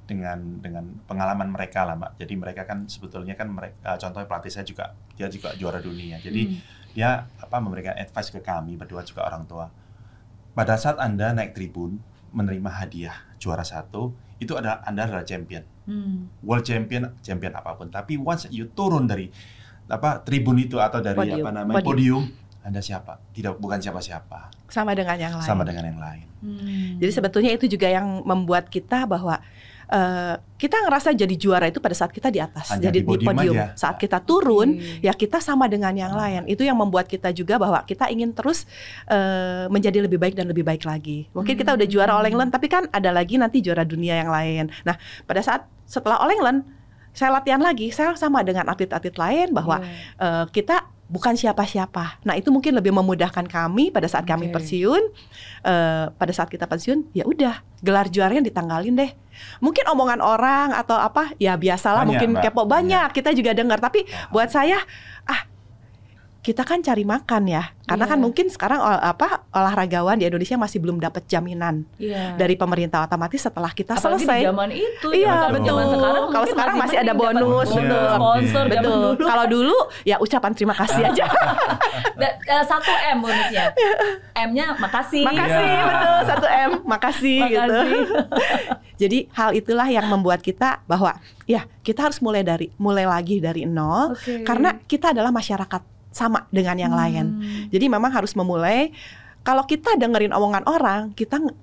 [0.10, 2.12] dengan dengan pengalaman mereka lah Mbak.
[2.18, 6.18] Jadi mereka kan sebetulnya kan mereka contohnya pelatih saya juga dia juga juara dunia.
[6.18, 6.58] Jadi Hmm.
[6.90, 9.70] dia apa memberikan advice ke kami berdua juga orang tua.
[10.52, 15.62] Pada saat Anda naik tribun menerima hadiah juara satu, itu adalah Anda adalah champion.
[15.86, 16.28] Hmm.
[16.42, 17.88] World champion, champion apa pun.
[17.88, 19.30] Tapi once you turun dari
[19.86, 21.38] apa tribun itu atau dari Podium.
[21.40, 22.26] apa namanya Podium.
[22.30, 23.18] podium, Anda siapa?
[23.32, 25.48] Tidak bukan siapa-siapa, Sama dengan yang lain.
[25.48, 26.26] sama dengan yang lain.
[26.40, 26.90] Hmm.
[26.98, 29.42] Jadi sebetulnya itu juga yang membuat kita bahwa
[29.90, 33.56] eh, kita ngerasa jadi juara itu pada saat kita di atas, Hanya jadi di podium
[33.58, 33.74] aja.
[33.74, 35.02] Saat kita turun, Oke.
[35.02, 36.46] ya kita sama dengan yang lain.
[36.46, 38.70] Itu yang membuat kita juga bahwa kita ingin terus
[39.08, 41.26] eh, menjadi lebih baik dan lebih baik lagi.
[41.34, 44.70] Mungkin kita udah juara All England, tapi kan ada lagi nanti juara dunia yang lain.
[44.86, 46.68] Nah, pada saat setelah All England,
[47.16, 49.90] saya latihan lagi, saya sama dengan atlet-atlet lain bahwa Iya.
[50.22, 52.22] eh, kita bukan siapa-siapa.
[52.22, 54.62] Nah itu mungkin lebih memudahkan kami pada saat kami Oke.
[54.62, 55.04] pensiun.
[55.60, 59.12] eh, pada saat kita pensiun, ya udah gelar juaranya ditanggalin deh.
[59.60, 62.44] Mungkin omongan orang atau apa, ya biasalah Banyak, mungkin Mbak.
[62.48, 63.10] kepo banyak.
[63.12, 63.80] Kita juga dengar.
[63.80, 64.30] Tapi Ya.
[64.30, 64.80] buat saya,
[65.26, 65.42] ah
[66.40, 67.76] kita kan cari makan ya.
[67.84, 68.12] Karena Iya.
[68.14, 72.38] kan mungkin sekarang ol- apa olahragawan di Indonesia masih belum dapat jaminan Iya.
[72.38, 74.40] dari pemerintah otomatis setelah kita Apalagi selesai.
[74.40, 75.66] di zaman itu Iya, ya, kalau betul.
[75.66, 78.08] zaman sekarang Kalau sekarang masih ada bonus, bonus, betul.
[78.10, 78.94] sponsor zaman Betul.
[79.12, 79.26] dulu.
[79.26, 81.26] Kalau dulu ya ucapan terima kasih aja.
[82.20, 83.72] Eh, satu M bonusnya.
[84.36, 85.24] M-nya makasih.
[85.24, 85.84] Makasih, Iya.
[85.86, 86.18] betul.
[86.26, 87.64] Satu M, makasih, gitu.
[87.64, 88.02] Makasih.
[89.02, 91.16] Jadi hal itulah yang membuat kita bahwa
[91.46, 94.44] ya kita harus mulai dari mulai lagi dari nol Oke.
[94.44, 95.80] karena kita adalah masyarakat
[96.10, 97.26] sama dengan yang lain.
[97.38, 97.70] Hmm.
[97.70, 98.90] Jadi memang harus memulai
[99.46, 101.58] kalau kita dengerin omongan orang, kita ng-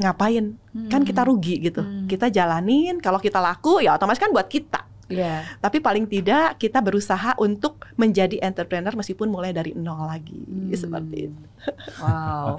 [0.00, 0.56] ngapain?
[0.88, 1.08] Kan Hmm.
[1.08, 1.82] kita rugi gitu.
[1.84, 2.08] Hmm.
[2.08, 4.91] Kita jalanin, kalau kita laku ya otomatis kan buat kita.
[5.14, 5.44] Iya.
[5.56, 10.72] Tapi paling tidak kita berusaha untuk menjadi entrepreneur meskipun mulai dari nol lagi Hmm.
[10.72, 11.42] seperti itu.
[11.98, 12.58] Wow.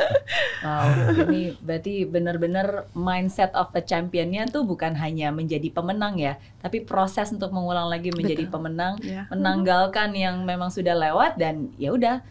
[0.59, 0.85] Wow.
[1.25, 7.29] Ini berarti benar-benar mindset of a championnya tuh bukan hanya menjadi pemenang ya, tapi proses
[7.29, 8.53] untuk mengulang lagi menjadi Betul.
[8.53, 9.27] pemenang, Ya.
[9.27, 12.23] menanggalkan yang memang sudah lewat dan ya udah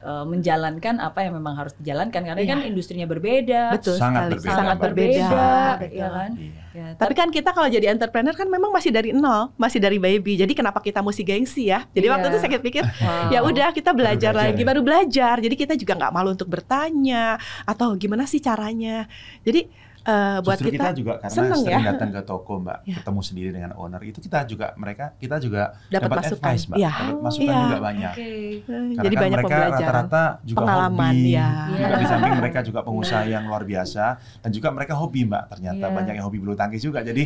[0.00, 2.50] eh, menjalankan apa yang memang harus dijalankan karena Iya.
[2.50, 4.84] kan industrinya berbeda, Betul Sangat sekali, berbeda, sangat Mbak.
[4.86, 5.28] berbeda.
[5.76, 5.92] Betul.
[5.92, 6.30] ya kan?
[6.32, 6.59] Iya.
[6.70, 10.38] Ya, Tapi kan kita kalau jadi entrepreneur kan memang masih dari nol, masih dari baby.
[10.38, 11.82] Jadi kenapa kita mesti gengsi ya?
[11.90, 12.12] Jadi Iya.
[12.14, 13.34] waktu itu saya pikir Wow.
[13.34, 14.66] ya udah kita belajar, belajar lagi, ya.
[14.70, 15.34] baru belajar.
[15.42, 19.10] Jadi kita juga nggak malu untuk bertanya atau gimana sih caranya.
[19.42, 19.66] Jadi
[20.10, 21.88] eh, buat Justru kita, kita, juga karena seneng sering ya.
[21.88, 22.94] datang ke toko Mbak, Ya.
[22.98, 26.42] ketemu sendiri dengan owner, itu kita juga mereka kita juga Dapat dapat masukan.
[26.42, 26.90] advice Mbak, Iya.
[26.92, 27.62] dapat masukan Iya.
[27.62, 28.12] juga banyak.
[28.12, 28.20] Oke.
[28.20, 31.48] eh, Karena jadi kan banyak mereka rata-rata juga Pengalaman, hobi, ya.
[31.66, 31.96] juga Iya.
[31.96, 34.04] di samping mereka juga pengusaha yang luar biasa
[34.40, 35.44] dan juga mereka hobi mbak.
[35.48, 35.94] Ternyata Iya.
[35.94, 37.22] banyak yang hobi bulu tangkis juga, jadi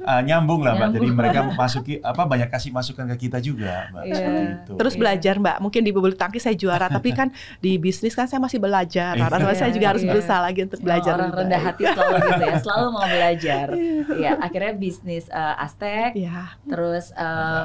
[0.00, 0.88] uh, nyambung lah mbak.
[0.94, 4.02] Jadi mereka masuki apa banyak kasih masukan ke kita juga mbak.
[4.04, 4.14] Iya.
[4.14, 4.72] Seperti itu.
[4.76, 5.00] Terus Iya.
[5.00, 7.28] belajar mbak, mungkin di bulu tangkis saya juara, tapi kan
[7.58, 9.14] di bisnis kan saya masih belajar.
[9.14, 9.26] Iya.
[9.26, 10.10] Karena saya juga harus Iya.
[10.10, 11.10] berusaha lagi untuk belajar.
[11.10, 13.66] orang lebih rendah hati selalu gitu ya, selalu mau belajar.
[14.14, 16.56] ya, akhirnya bisnis eh, Aztec, Iya.
[16.62, 17.64] terus eh,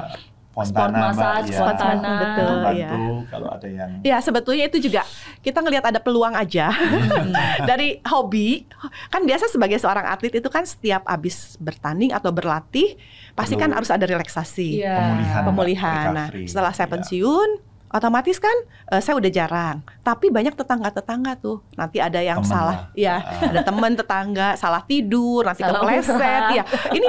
[0.54, 1.98] Ada sport Fontana massage, Fontana.
[2.06, 2.14] ya.
[2.16, 3.26] Betul, Membantu iya.
[3.26, 5.02] kalau ada yang Ya sebetulnya itu juga
[5.40, 6.70] kita ngelihat ada peluang aja
[7.70, 8.62] dari hobi.
[9.08, 12.94] Kan biasa sebagai seorang atlet itu kan setiap habis bertanding atau berlatih
[13.32, 14.94] pasti kan Perlu harus ada relaksasi, Iya.
[14.94, 15.42] pemulihan.
[15.44, 16.06] Pemulihan.
[16.12, 16.94] Nah, setelah saya Iya.
[16.94, 17.48] pensiun,
[17.94, 18.54] otomatis kan
[18.88, 19.76] eh, saya udah jarang.
[20.00, 22.98] Tapi banyak tetangga-tetangga tuh nanti ada yang Temen salah, lah.
[22.98, 23.48] ya Ah.
[23.48, 26.50] ada teman tetangga salah tidur, nanti Salah kepleset, urat.
[26.52, 27.08] ya ini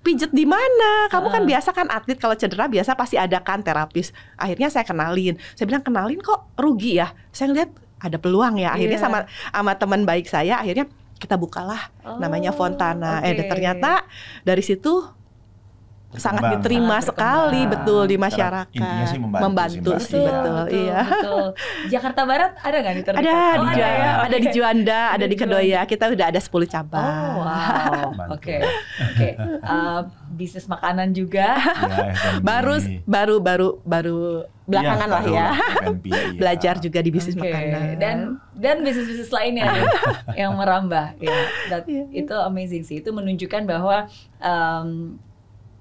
[0.00, 1.06] pijet di mana?
[1.08, 1.50] Kamu kan Heeh.
[1.50, 4.14] biasa kan atlet kalau cedera biasa pasti ada kan terapis.
[4.34, 5.34] Akhirnya saya kenalin.
[5.52, 7.10] Saya bilang kenalin kok rugi ya.
[7.28, 7.70] Saya ngeliat
[8.00, 8.72] ada peluang ya.
[8.72, 9.04] Akhirnya Iya.
[9.04, 10.88] sama sama teman baik saya akhirnya
[11.20, 13.20] kita bukalah namanya Oh, Fontana.
[13.20, 13.36] Eh oke.
[13.36, 13.90] dan ternyata
[14.40, 15.04] dari situ
[16.12, 17.86] sangat diterima Sangat sekali berkembang.
[17.86, 18.74] betul di masyarakat.
[18.74, 20.00] intinya sih membantu sih, Mbak.
[20.02, 20.26] sih Iya.
[20.26, 21.00] betul, betul, iya.
[21.04, 21.46] betul.
[21.86, 23.22] Jakarta Barat ada nggak nih terdekat?
[23.22, 24.10] Ada Oh, di ada Juanda, ya?
[24.18, 24.46] ada di.
[24.50, 25.80] Juanda, ada Ada di di Kedoya.
[25.84, 27.06] Kita udah ada 10 Oh cabang.
[27.36, 28.30] wow, Bantu.
[28.34, 28.56] oke,
[29.04, 29.28] oke.
[29.62, 30.00] Uh,
[30.32, 31.48] bisnis makanan juga.
[31.90, 32.14] Ya.
[32.40, 34.18] Baru baru baru baru
[34.64, 35.48] belakangan Iya, lah baru ya.
[35.84, 36.22] F&B, iya.
[36.40, 37.82] Belajar juga di bisnis Oke, makanan.
[37.96, 38.16] Dan
[38.52, 39.66] dan bisnis-bisnis lainnya
[40.34, 41.14] yang merambah.
[41.18, 41.34] Ya,
[41.68, 42.04] that- Iya.
[42.16, 42.98] itu amazing sih.
[42.98, 44.06] Itu menunjukkan bahwa
[44.38, 45.18] um,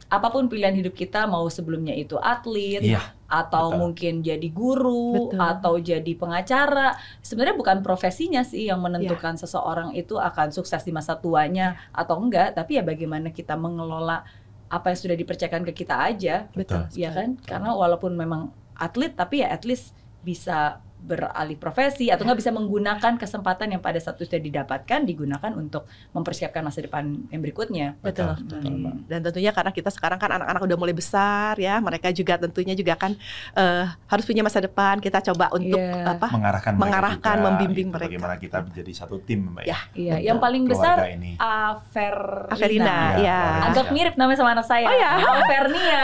[0.10, 3.78] apa pun pilihan hidup kita, mau sebelumnya itu atlet, Iya, atau betul.
[3.78, 5.38] mungkin jadi guru, Betul.
[5.38, 9.45] atau jadi pengacara, sebenarnya bukan profesinya sih yang menentukan Iya.
[9.45, 14.26] seseorang itu akan sukses di masa tuanya atau enggak, tapi ya bagaimana kita mengelola
[14.70, 16.86] apa yang sudah dipercayakan ke kita aja Betul.
[16.93, 22.37] ya kan karena walaupun memang atlet tapi ya at least bisa beralih profesi atau nggak
[22.37, 27.39] bisa menggunakan kesempatan yang pada saat itu sudah didapatkan digunakan untuk mempersiapkan masa depan yang
[27.39, 28.35] berikutnya Betul.
[28.37, 28.93] betul, Mbak.
[29.07, 32.93] Dan tentunya karena kita sekarang kan anak-anak udah mulai besar ya, mereka juga tentunya juga
[32.93, 33.15] kan
[33.53, 34.99] eh, harus punya masa depan.
[34.99, 36.13] Kita coba untuk Iya.
[36.13, 36.27] apa?
[36.29, 38.09] mengarahkan mereka Mengarahkan, juga, membimbing gitu, mereka.
[38.11, 39.79] Bagaimana kita menjadi satu tim, Mbak Ya.
[39.93, 40.27] iya Betul.
[40.27, 41.31] yang paling besar ini.
[41.35, 43.39] Averina Averina, Iya, ya.
[43.39, 43.67] keluarga.
[43.71, 45.11] agak mirip namanya sama anak saya Oh, ya?
[45.15, 46.01] Alvernia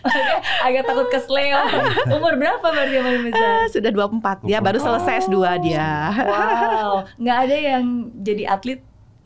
[0.00, 1.60] Makanya agak takut ke Sleo
[2.10, 5.90] umur berapa berarti paling besar Eh, sudah 24 dia baru selesai S2 dia.
[6.14, 7.84] wow nggak ada yang
[8.16, 8.80] jadi atlet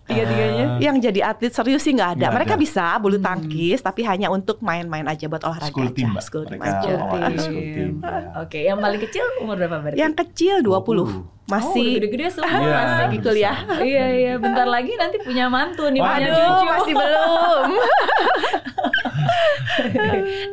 [0.04, 2.20] tiga-tiganya Eh, Yang jadi atlet serius sih nggak ada.
[2.20, 2.60] Nggak Mereka ada.
[2.60, 3.24] bisa bulu Hmm.
[3.24, 5.96] tangkis, tapi hanya untuk main-main aja buat olahraga School aja.
[5.96, 6.10] team.
[6.18, 6.92] School team Mereka aja.
[7.38, 7.90] school team.
[7.96, 8.20] Oke, ya.
[8.36, 9.96] Oke, yang paling kecil umur berapa berarti?
[9.96, 11.43] Yang kecil 20, 20.
[11.44, 12.56] Oh, masih udah gede-gede semua.
[12.56, 13.56] Iya, masih kuliah.
[13.80, 16.64] Iya iya, bentar lagi nanti punya mantu nih, punya Waduh, cucu.
[16.72, 17.68] masih belum.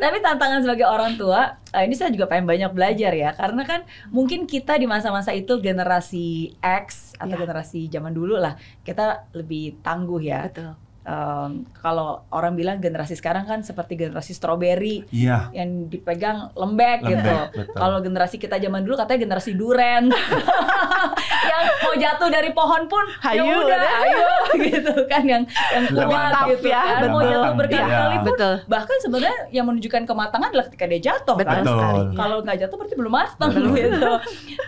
[0.01, 3.79] Tapi tantangan sebagai orang tua, eh, ini saya juga pengen banyak belajar ya, karena kan
[4.09, 7.41] mungkin kita di masa-masa itu generasi X atau Iya.
[7.45, 10.49] generasi zaman dulu lah, kita lebih tangguh ya.
[10.49, 10.73] Betul.
[11.02, 17.26] Em, kalau orang bilang generasi sekarang kan seperti generasi stroberi Iya, yang dipegang lembek, gitu.
[17.26, 17.74] Lembek, betul.
[17.74, 20.14] Kalau generasi kita zaman dulu katanya generasi duren.
[21.52, 24.02] yang mau jatuh dari pohon pun ya Hayu, udah udah.
[24.06, 24.30] ayo
[24.70, 25.43] gitu kan yang
[25.74, 27.10] yang kuat gitu ya, kan.
[27.10, 27.32] Mau betul.
[27.32, 28.56] jatuh berkali-kali pun Betul.
[28.68, 31.62] bahkan sebenarnya yang menunjukkan kematangan adalah ketika dia jatuh Betul kan.
[31.64, 31.74] Betul.
[31.78, 32.02] sekali.
[32.18, 33.74] Kalau nggak jatuh berarti belum matang Betul.
[33.76, 34.12] gitu.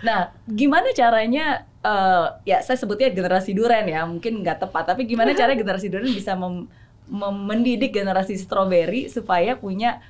[0.04, 1.46] Nah, gimana caranya
[1.84, 6.08] eh, ya saya sebutnya generasi duren ya, mungkin nggak tepat, tapi gimana caranya generasi duren
[6.10, 6.68] bisa mem-
[7.44, 10.00] mendidik generasi stroberi supaya punya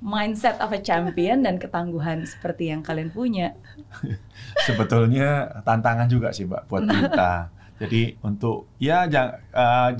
[0.00, 3.56] mindset of a champion dan ketangguhan seperti yang kalian punya.
[4.66, 7.32] sebetulnya tantangan juga sih, Mbak, buat kita.
[7.76, 9.36] Jadi untuk ya jangan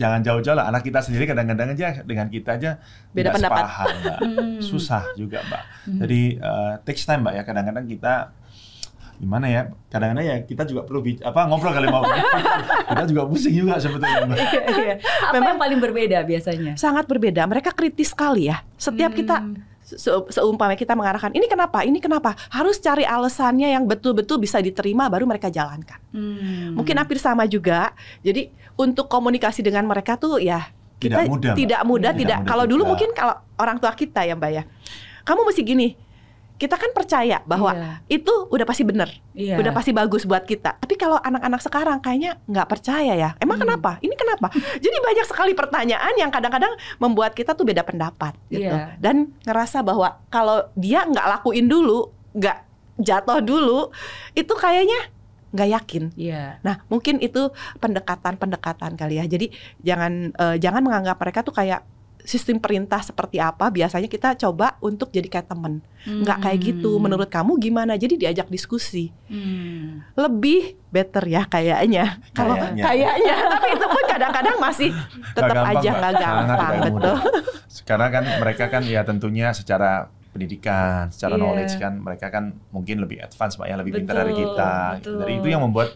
[0.00, 2.80] jangan jauh-jauh lah anak kita sendiri kadang-kadang aja dengan kita aja
[3.12, 3.60] Beda tidak pendapat.
[3.60, 4.18] sepaham, Mbak.
[4.24, 4.58] Hmm.
[4.64, 5.62] Susah juga, Mbak.
[6.00, 7.42] Jadi eh, takes time, Mbak ya.
[7.44, 8.14] Kadang-kadang kita
[9.20, 9.62] gimana ya?
[9.92, 12.00] Kadang-kadang ya kita juga perlu apa ngobrol kali mau.
[12.88, 14.38] kita juga pusing juga sebetulnya, Mbak.
[14.72, 14.94] Iya.
[15.28, 16.72] Apa yang paling berbeda biasanya?
[16.80, 17.44] Sangat berbeda.
[17.44, 18.64] Mereka kritis sekali ya.
[18.80, 19.60] Setiap kita Hmm.
[19.86, 25.06] Se- seumpamanya kita mengarahkan ini kenapa, ini kenapa, harus cari alasannya yang betul-betul bisa diterima
[25.06, 26.02] baru mereka jalankan.
[26.10, 26.74] Hmm.
[26.74, 27.94] Mungkin hampir sama juga.
[28.26, 30.66] Jadi untuk komunikasi dengan mereka tuh ya
[30.98, 32.38] kita Tidak mudah, tidak mudah, Tidak tidak.
[32.42, 32.90] mudah Kalau dulu juga.
[32.90, 34.62] mungkin kalau orang tua kita ya Mbak ya,
[35.22, 35.88] kamu mesti gini.
[36.56, 37.92] Kita kan percaya bahwa Iya.
[38.08, 39.60] itu udah pasti benar, Iya.
[39.60, 40.80] udah pasti bagus buat kita.
[40.80, 43.30] Tapi kalau anak-anak sekarang kayaknya nggak percaya ya.
[43.36, 43.68] Emang Hmm.
[43.68, 44.00] kenapa?
[44.00, 44.48] Ini kenapa?
[44.84, 48.72] Jadi banyak sekali pertanyaan yang kadang-kadang membuat kita tuh beda pendapat gitu.
[48.72, 48.96] Iya.
[48.96, 52.58] Dan ngerasa bahwa kalau dia nggak lakuin dulu, nggak
[52.96, 53.92] jatuh dulu,
[54.32, 55.12] itu kayaknya
[55.52, 56.04] nggak yakin.
[56.16, 56.60] Iya.
[56.60, 59.24] Nah, mungkin itu pendekatan-pendekatan kali ya.
[59.24, 61.84] Jadi jangan eh, jangan menganggap mereka tuh kayak
[62.26, 63.70] sistem perintah seperti apa.
[63.70, 65.78] Biasanya kita coba untuk jadi kayak temen.
[66.02, 66.98] Nggak kayak gitu.
[66.98, 67.02] Hmm.
[67.06, 67.94] Menurut kamu gimana?
[67.94, 69.14] Jadi diajak diskusi.
[69.30, 70.02] Hmm.
[70.12, 72.18] Lebih better ya kayaknya.
[72.38, 72.82] Kalau Kayaknya.
[72.82, 74.90] kayaknya, tapi itu pun kadang-kadang masih
[75.32, 77.16] tetap aja nggak gampang, betul.
[77.86, 81.40] Karena kan mereka kan ya tentunya secara pendidikan, secara Iya.
[81.40, 84.72] knowledge kan mereka kan mungkin lebih advance Mbak ya, lebih pintar dari kita.
[84.98, 85.16] betul.
[85.22, 85.94] Dari itu yang membuat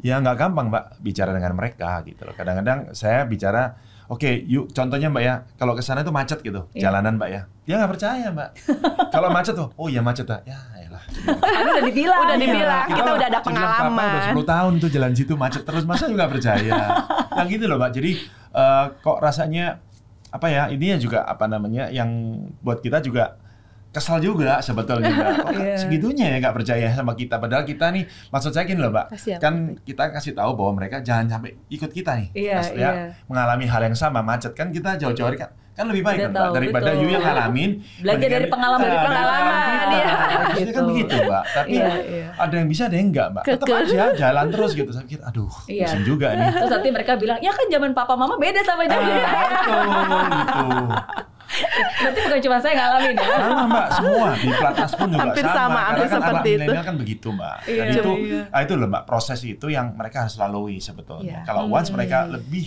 [0.00, 2.32] ya nggak gampang Mbak bicara dengan mereka gitu loh.
[2.32, 3.76] Kadang-kadang saya bicara
[4.10, 6.90] Oke, yuk contohnya Mbak ya, kalau ke sana itu macet gitu, Iya.
[6.90, 7.42] jalanan Mbak ya.
[7.62, 8.50] Dia nggak percaya Mbak.
[9.14, 10.42] kalau macet tuh, oh iya macet ah.
[10.42, 10.98] Ya, elah.
[11.38, 12.18] Kan udah dibilang.
[12.26, 12.86] Udah dibilang.
[12.90, 16.10] kita udah ada bilang, "Papa, pengalaman." Udah 10 tahun tuh jalan situ macet terus, masa
[16.10, 16.74] juga percaya?
[17.38, 17.90] Yang gitu loh, Mbak.
[17.94, 18.10] Jadi
[18.50, 19.78] eh, kok rasanya
[20.34, 20.66] apa ya?
[20.66, 22.10] Ini juga apa namanya yang
[22.66, 23.38] buat kita juga
[23.90, 25.10] kesal juga sebetulnya.
[25.10, 25.30] Mbak.
[25.40, 25.76] Kok Iya.
[25.76, 27.36] segitunya ya nggak percaya sama kita.
[27.36, 29.06] Padahal kita nih, maksud saya gini loh, Mbak.
[29.10, 29.38] Kasihan.
[29.38, 32.28] Kan kita kasih tahu bahwa mereka jangan sampai ikut kita nih.
[32.32, 32.92] Iya, Pas dia iya.
[33.24, 36.48] mengalami hal yang sama macet kan kita jauh-jauh hari kan kan lebih baik kan Mbak
[36.52, 37.00] daripada betul.
[37.00, 37.70] you yang ngalamin
[38.02, 40.06] Belajar dari pengalaman, Ah, dari pengalaman, iya.
[40.12, 40.82] Harusnya kan Gitu.
[40.84, 42.26] begitu Mbak tapi Iya, iya.
[42.36, 45.52] ada yang bisa ada yang enggak Mbak tetap aja jalan terus gitu saya pikir aduh
[45.64, 45.86] Iya.
[45.86, 48.88] pusing juga nih Terus nanti mereka bilang, ya kan zaman papa mama beda sama Ah,
[48.88, 49.80] zaman betul
[50.36, 50.68] gitu
[51.50, 53.26] Berarti bukan cuma saya ngalamin ya.
[53.36, 56.48] sama mbak semua di pelatnas pun juga Hampir sama, sama, Karena hampir kan anak seperti
[56.48, 56.58] itu.
[56.60, 58.40] milenial kan begitu mbak dan Iya, itu iya.
[58.48, 61.44] ah, itu loh mbak proses itu yang mereka harus lalui sebetulnya Iya.
[61.44, 62.66] kalau once mereka lebih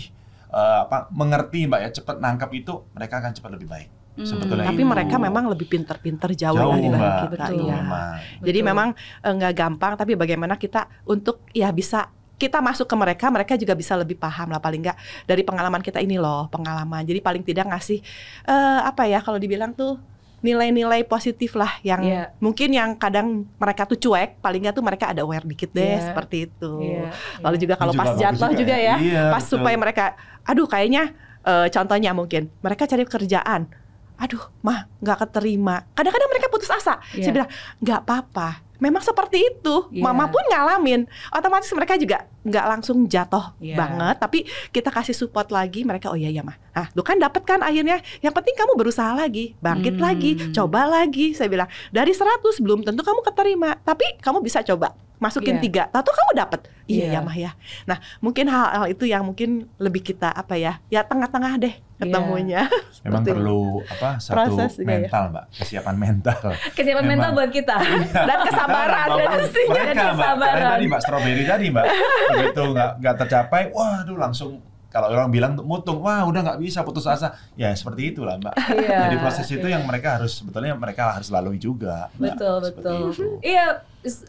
[0.50, 4.78] eh, apa mengerti mbak ya cepat nangkap itu mereka akan cepat lebih baik sebetulnya Tapi
[4.78, 4.86] itu.
[4.86, 7.26] mereka memang lebih pinter-pinter jauh, jauh lah dibanding mbak kita.
[7.26, 7.50] Betul.
[7.50, 7.76] Betul, iya.
[7.76, 8.14] memang.
[8.40, 8.70] Jadi Betul.
[8.70, 8.88] memang
[9.20, 13.74] eh, nggak gampang, tapi bagaimana kita untuk ya bisa kita masuk ke mereka, mereka juga
[13.74, 17.04] bisa lebih paham lah paling nggak dari pengalaman kita ini loh pengalaman.
[17.04, 18.00] Jadi paling tidak ngasih
[18.46, 19.96] eh, apa ya kalau dibilang tuh
[20.44, 22.24] nilai-nilai positif lah yang Iya.
[22.44, 26.12] mungkin yang kadang mereka tuh cuek, paling nggak tuh mereka ada aware dikit deh Iya.
[26.12, 26.74] seperti itu.
[26.84, 28.84] Iya, Lalu juga kalau pas jatuh juga juga ya.
[28.84, 29.52] ya, Iya, pas betul.
[29.64, 30.04] supaya mereka,
[30.44, 33.72] aduh kayaknya eh, contohnya mungkin mereka cari pekerjaan,
[34.16, 35.88] aduh mah nggak keterima.
[35.96, 37.00] Kadang-kadang mereka putus asa.
[37.16, 37.24] Iya.
[37.24, 38.50] Saya bilang nggak apa-apa.
[38.84, 39.88] Memang seperti itu.
[39.90, 40.04] Iya.
[40.04, 41.08] Mama pun ngalamin.
[41.32, 43.80] Otomatis mereka juga nggak langsung jatuh Iya.
[43.80, 45.88] banget, tapi kita kasih support lagi.
[45.88, 46.60] Mereka oh iya ya mah.
[46.76, 48.04] Ah, lu kan dapet kan akhirnya.
[48.20, 50.04] Yang penting kamu berusaha lagi, bangkit Hmm.
[50.04, 51.32] lagi, coba lagi.
[51.32, 54.92] Saya bilang dari 100 belum tentu kamu keterima, tapi kamu bisa coba
[55.24, 55.64] masukin Iya.
[55.64, 55.84] tiga.
[55.88, 56.60] Tahu kamu dapet.
[56.84, 57.14] Iya Iya.
[57.14, 57.52] ya mah ya.
[57.86, 62.68] Nah mungkin hal-hal itu yang mungkin lebih kita apa ya, ya tengah-tengah deh ketemunya.
[63.08, 64.84] memang Seperti- perlu apa satu Proses ya.
[64.84, 66.40] mental mbak kesiapan mental
[66.74, 67.40] Kesiapan mental Memang.
[67.40, 67.76] buat kita.
[68.12, 69.72] Dan kesabaran dan pastinya.
[69.72, 70.54] mereka dan mbak kesabaran.
[70.54, 71.86] Kayak tadi mbak strawberry tadi mbak
[72.30, 74.52] begitu nggak nggak tercapai waduh langsung
[74.94, 79.00] kalau orang bilang mutung wah udah nggak bisa putus asa ya seperti itulah mbak Iya.
[79.10, 82.36] jadi proses itu yang mereka harus sebetulnya mereka harus lalui juga Mbak.
[82.38, 83.32] Betul, Seperti betul.
[83.42, 83.66] Iya,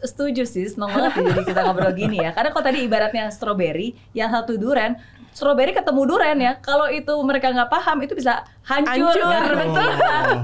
[0.07, 2.31] setuju sih, seneng banget jadi kita ngobrol gini ya.
[2.31, 4.95] Karena kalau tadi ibaratnya strawberry, yang satu duren,
[5.35, 6.55] strawberry ketemu duren ya.
[6.63, 9.11] Kalau itu mereka nggak paham, itu bisa hancur.
[9.11, 9.67] Hancur, kan?
[9.67, 9.89] betul.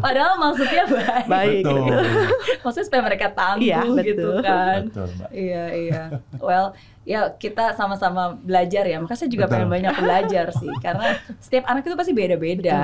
[0.03, 1.25] Padahal maksudnya baik.
[1.31, 1.63] Baik.
[1.63, 1.85] betul
[2.67, 4.35] Maksudnya supaya mereka tangguh Iya, gitu betul.
[4.43, 4.79] kan.
[4.91, 6.03] betul mbak Iya, iya.
[6.43, 6.67] Well,
[7.07, 8.99] ya kita sama-sama belajar ya.
[8.99, 9.55] Makanya saya juga Betul.
[9.63, 10.71] pengen banyak belajar sih.
[10.83, 11.05] Karena
[11.39, 12.77] setiap anak itu pasti beda-beda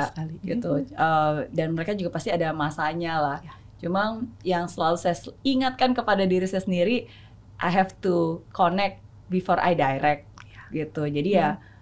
[0.48, 0.72] gitu.
[0.88, 3.38] Eh, dan mereka juga pasti ada masanya lah.
[3.44, 3.54] Ya.
[3.84, 7.12] Cuma yang selalu saya ingatkan kepada diri saya sendiri,
[7.60, 10.24] I have to connect before I direct
[10.72, 11.04] gitu.
[11.04, 11.76] Jadi ya ya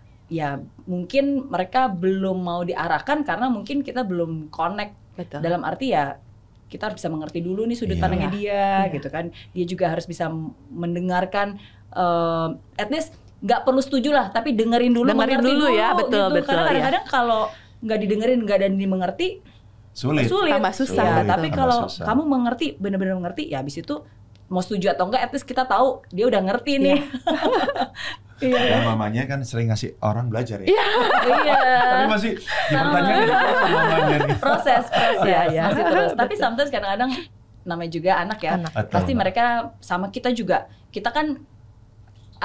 [0.85, 5.39] mungkin mereka belum mau diarahkan karena mungkin kita belum connect Betul.
[5.39, 6.17] dalam arti ya
[6.65, 8.01] kita harus bisa mengerti dulu nih sudut Iya.
[8.01, 8.51] pandangnya dia
[8.83, 8.93] Iya.
[8.93, 10.25] gitu kan dia juga harus bisa
[10.69, 11.61] mendengarkan
[11.91, 16.09] eh, at least nggak perlu setuju lah tapi dengerin dulu Dengerin mengerti dulu ya, betul,
[16.09, 16.21] gitu.
[16.33, 16.67] betul, karena ya.
[16.67, 17.41] kadang-kadang kalau
[17.79, 19.27] nggak didengerin nggak ada yang dimengerti
[19.93, 21.29] sulit sulit Tambah susah, Ya, betul.
[21.29, 22.03] tapi Tambah kalau susah.
[22.03, 23.95] kamu mengerti benar-benar mengerti ya habis itu
[24.45, 26.99] mau setuju atau enggak at least kita tahu dia udah ngerti nih
[28.43, 28.59] iya.
[28.75, 30.67] Ya mamanya kan sering ngasih orang belajar ya?
[30.67, 30.85] Iya.
[31.87, 32.31] Tapi masih
[32.71, 33.67] dipertanyakan sama.
[33.71, 34.37] mamanya nih.
[34.39, 35.27] Proses proses.
[35.27, 35.63] Iya, iya.
[35.71, 36.11] masih terus.
[36.19, 37.11] Tapi sometimes kadang-kadang
[37.63, 38.51] namanya juga anak ya.
[38.59, 38.71] Anak.
[38.91, 40.67] Pasti mereka sama kita juga.
[40.91, 41.39] Kita kan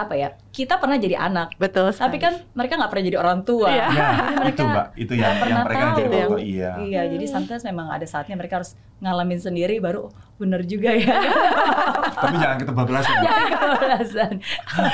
[0.07, 1.91] apa ya kita pernah jadi anak Betul.
[1.93, 2.25] tapi sekali.
[2.25, 3.87] kan mereka nggak pernah jadi orang tua Iya.
[3.91, 6.11] Nah, mereka itu mbak, itu yang yang pernah mereka jadi tahu.
[6.11, 6.71] orang tua, iya.
[6.81, 11.17] iya jadi sometimes memang ada saatnya mereka harus ngalamin sendiri baru oh, bener juga ya
[12.21, 13.13] Tapi jangan ketebablasan.
[13.13, 13.25] Mbak.
[13.25, 14.33] jangan kebablasan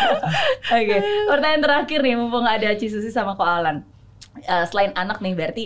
[0.79, 0.97] oke
[1.31, 3.83] pertanyaan terakhir nih mumpung ada Cisusi sama Ko Alan
[4.45, 5.65] Eh, selain anak nih berarti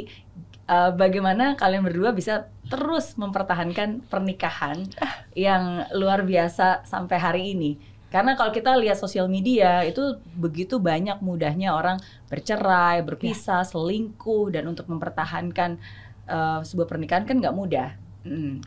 [0.71, 4.87] eh, bagaimana kalian berdua bisa terus mempertahankan pernikahan
[5.35, 7.75] yang luar biasa sampai hari ini
[8.11, 14.67] karena kalau kita lihat sosial media itu begitu banyak mudahnya orang bercerai, berpisah, selingkuh dan
[14.67, 15.79] untuk mempertahankan
[16.27, 17.95] eh, sebuah pernikahan kan nggak mudah.
[18.27, 18.67] Mm.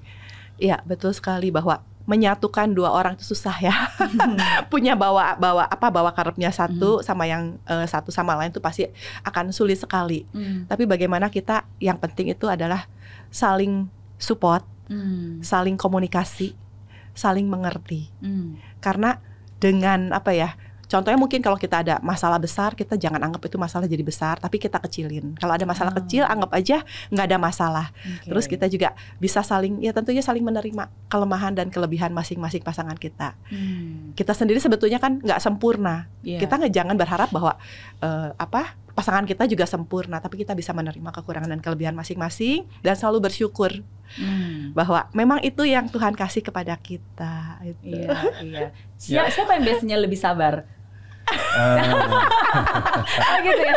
[0.58, 3.76] Iya, betul sekali bahwa menyatukan dua orang itu susah ya.
[4.72, 8.88] Punya bawa bawa apa bawa karepnya satu sama yang eh, satu sama lain itu pasti
[9.28, 10.24] akan sulit sekali.
[10.32, 10.72] Mm.
[10.72, 12.88] Tapi bagaimana kita yang penting itu adalah
[13.28, 15.40] saling support, Mm.
[15.40, 16.56] saling komunikasi,
[17.16, 18.12] saling mengerti.
[18.20, 18.60] Mm.
[18.84, 19.16] Karena
[19.64, 20.52] dengan apa ya?
[20.84, 24.62] Contohnya mungkin kalau kita ada masalah besar, kita jangan anggap itu masalah jadi besar, tapi
[24.62, 25.34] kita kecilin.
[25.42, 25.98] Kalau ada masalah Oh.
[25.98, 27.88] kecil, anggap aja nggak ada masalah.
[27.98, 28.30] Oke.
[28.30, 33.34] Terus kita juga bisa saling, ya tentunya saling menerima kelemahan dan kelebihan masing-masing pasangan kita.
[33.50, 34.14] Mm.
[34.14, 36.12] Kita sendiri sebetulnya kan nggak sempurna.
[36.22, 36.46] Iya.
[36.46, 37.58] Kita nggak jangan berharap bahwa
[38.04, 42.94] eh, apa pasangan kita juga sempurna, tapi kita bisa menerima kekurangan dan kelebihan masing-masing dan
[42.94, 43.82] selalu bersyukur
[44.14, 44.78] Mm.
[44.78, 47.58] bahwa memang itu yang Tuhan kasih kepada kita.
[47.66, 47.98] Itu.
[47.98, 48.14] Iya,
[48.46, 48.68] iya.
[49.02, 50.70] Siapa, siapa yang biasanya lebih sabar?
[51.54, 51.78] Eh,
[53.14, 53.74] Oh gitu ya,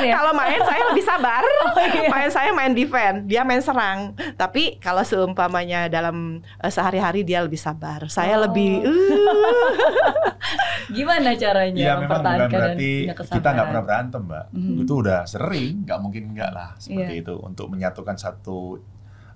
[0.00, 0.12] ya.
[0.14, 1.42] Kalau main saya lebih sabar.
[1.68, 2.10] Oh, iya.
[2.10, 4.10] Main saya main defend, dia main serang.
[4.34, 8.06] Tapi kalau seumpamanya dalam eh, sehari-hari dia lebih sabar.
[8.08, 8.46] Saya Oh.
[8.46, 8.94] lebih uh,
[10.88, 14.44] Gimana caranya Iya memang bukan mempertahankan dan berarti punya kita nggak pernah berantem mbak.
[14.50, 14.82] Mhm.
[14.82, 17.22] Itu udah sering, nggak mungkin nggak lah seperti Iya.
[17.22, 18.80] itu untuk menyatukan satu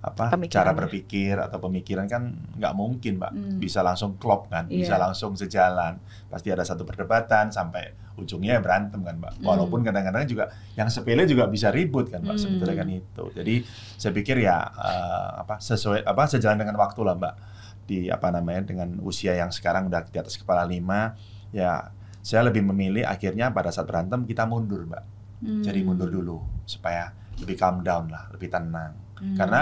[0.03, 0.51] apa Pemikiran.
[0.59, 3.55] cara berpikir atau pemikiran kan nggak mungkin mbak Hmm.
[3.55, 4.83] bisa langsung klop kan, Iya.
[4.83, 5.95] bisa langsung sejalan.
[6.27, 9.39] Pasti ada satu perdebatan sampai ujungnya ya berantem kan mbak.
[9.39, 9.47] Hmm.
[9.47, 12.43] Walaupun kadang-kadang juga yang sepele juga bisa ribut kan mbak Hmm.
[12.43, 13.23] sebetulnya kan itu.
[13.33, 13.55] Jadi
[13.95, 17.35] saya pikir ya eh, apa sesuai apa sejalan dengan waktu lah mbak
[17.83, 21.15] di apa namanya dengan usia yang sekarang udah di atas kepala lima
[21.49, 25.03] ya saya lebih memilih akhirnya pada saat berantem kita mundur mbak
[25.39, 25.59] Hmm.
[25.59, 29.35] jadi mundur dulu supaya lebih calm down lah lebih tenang Hmm.
[29.39, 29.61] karena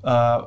[0.00, 0.38] eh,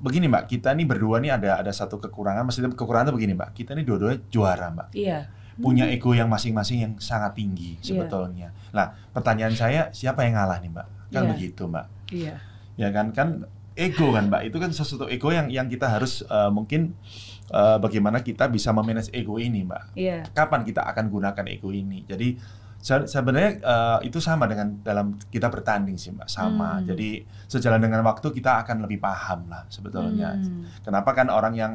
[0.00, 3.50] begini mbak kita nih berdua nih ada ada satu kekurangan maksudnya kekurangan itu begini mbak
[3.52, 5.28] kita nih dua-duanya juara mbak Iya.
[5.56, 7.84] punya ego yang masing-masing yang sangat tinggi Iya.
[7.84, 11.30] sebetulnya nah pertanyaan saya siapa yang ngalah nih mbak kan Iya.
[11.32, 12.34] begitu mbak Iya.
[12.76, 13.28] ya kan kan
[13.76, 16.96] ego kan mbak itu kan sesuatu ego yang yang kita harus eh, mungkin
[17.52, 20.24] eh, bagaimana kita bisa memanage ego ini mbak Iya.
[20.32, 22.40] kapan kita akan gunakan ego ini jadi
[22.80, 26.88] sebenarnya eh, itu sama dengan dalam kita bertanding sih mbak sama Hmm.
[26.88, 27.08] jadi
[27.46, 30.64] sejalan dengan waktu kita akan lebih paham lah sebetulnya Hmm.
[30.80, 31.72] kenapa kan orang yang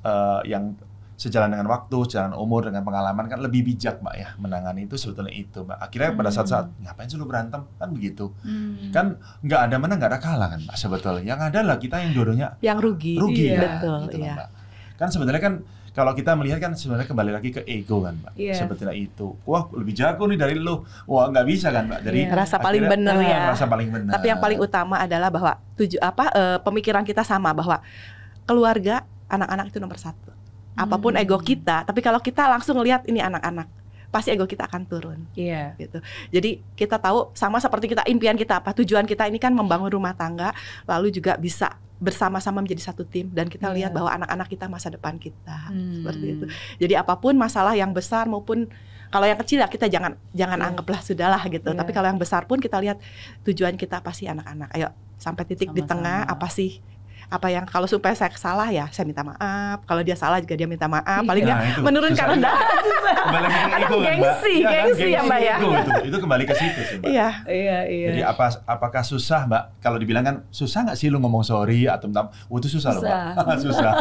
[0.00, 0.78] eh, yang
[1.18, 5.34] sejalan dengan waktu, sejalan umur dengan pengalaman kan lebih bijak mbak ya menangani itu sebetulnya
[5.34, 5.74] itu mbak.
[5.76, 8.30] Akhirnya pada saat-saat ngapain sih lu berantem kan begitu.
[8.46, 8.94] Hmm.
[8.94, 9.06] Kan
[9.42, 11.26] nggak ada menang nggak ada kalah kan mbak sebetulnya.
[11.26, 13.18] Yang ada lah kita yang dua-duanya yang rugi.
[13.18, 13.58] rugi Iya.
[13.58, 14.34] kan, Betul, gitu iya.
[14.38, 14.48] mbak.
[14.94, 15.54] Kan sebenarnya kan
[15.98, 18.38] kalau kita melihat kan sebenarnya kembali lagi ke ego kan mbak.
[18.38, 18.54] Iya.
[18.54, 19.34] Sebetulnya itu.
[19.42, 20.86] Wah lebih jago nih dari lu.
[21.10, 22.06] Wah nggak bisa kan mbak.
[22.06, 22.38] Jadi Iya.
[22.38, 23.40] Rasa paling akhirnya, bener ah, ya.
[23.50, 24.12] Rasa paling benar.
[24.14, 27.82] Tapi yang paling utama adalah bahwa tuju apa eh, pemikiran kita sama bahwa
[28.46, 30.30] keluarga anak-anak itu nomor satu.
[30.78, 31.22] Apa pun Hmm.
[31.26, 33.66] ego kita, tapi kalau kita langsung lihat ini anak-anak,
[34.14, 35.18] pasti ego kita akan turun.
[35.34, 35.74] Iya.
[35.74, 35.98] gitu.
[36.30, 40.14] Jadi kita tahu sama seperti kita impian kita apa tujuan kita ini kan membangun rumah
[40.14, 40.54] tangga,
[40.86, 43.74] lalu juga bisa bersama-sama menjadi satu tim dan kita Iya.
[43.74, 45.98] lihat bahwa anak-anak kita masa depan kita Hmm.
[45.98, 46.44] seperti itu.
[46.78, 48.70] Jadi apa pun masalah yang besar maupun
[49.08, 50.66] kalau yang kecil ya kita jangan jangan Iya.
[50.68, 51.66] anggaplah sudahlah gitu.
[51.66, 51.76] Iya.
[51.76, 53.02] Tapi kalau yang besar pun kita lihat
[53.42, 54.70] tujuan kita pasti anak-anak.
[54.72, 55.90] Ayo sampai titik di Sama-sama.
[55.90, 56.78] tengah apa sih
[57.28, 59.84] apa yang kalau supaya saya salah ya saya minta maaf.
[59.84, 61.20] Kalau dia salah juga dia minta maaf.
[61.28, 61.80] Paling Nah, nggak itu.
[61.84, 62.54] menurunkan Susah rendah.
[63.28, 64.04] kembali ke ego kan, Mbak.
[64.08, 64.72] gengsi, Iya kan?
[64.88, 65.56] gengsi ya, Mbak, ya.
[65.60, 67.08] Ego itu, itu kembali ke situ sih mbak.
[67.12, 67.28] Iya.
[67.44, 68.08] Iya, iya.
[68.08, 69.62] Jadi apa apakah susah mbak?
[69.84, 73.02] Kalau dibilang kan susah nggak sih lu ngomong sorry atau minta oh, itu susah, loh
[73.04, 73.60] mbak.
[73.68, 73.92] susah.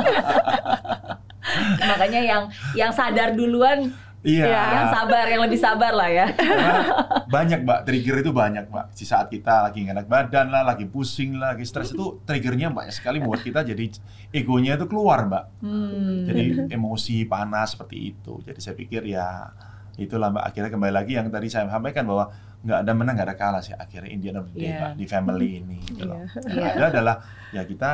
[1.79, 2.43] Makanya yang
[2.75, 3.91] yang sadar duluan,
[4.25, 4.49] Iya.
[4.49, 6.25] yang sabar, yang lebih sabar lah ya.
[6.33, 6.73] Karena
[7.29, 8.91] banyak mbak trigger itu banyak mbak.
[8.91, 12.73] Di saat kita lagi nggak enak badan lah, lagi pusing lah, lagi stres itu triggernya
[12.73, 13.87] banyak sekali membuat kita jadi
[14.33, 15.43] egonya itu keluar mbak.
[15.61, 16.25] Hmm.
[16.25, 18.41] Jadi emosi panas seperti itu.
[18.41, 19.53] Jadi saya pikir ya
[19.95, 20.43] itulah mbak.
[20.49, 22.27] Akhirnya kembali lagi yang tadi saya sampaikan bahwa
[22.57, 25.61] nggak ada menang nggak ada kalah sih akhirnya Indian of the day mbak di family
[25.61, 25.77] ini.
[25.85, 26.19] Gitu loh.
[26.19, 26.51] Iya.
[26.51, 26.73] Yang Iya.
[26.73, 27.15] ada adalah
[27.53, 27.91] ya kita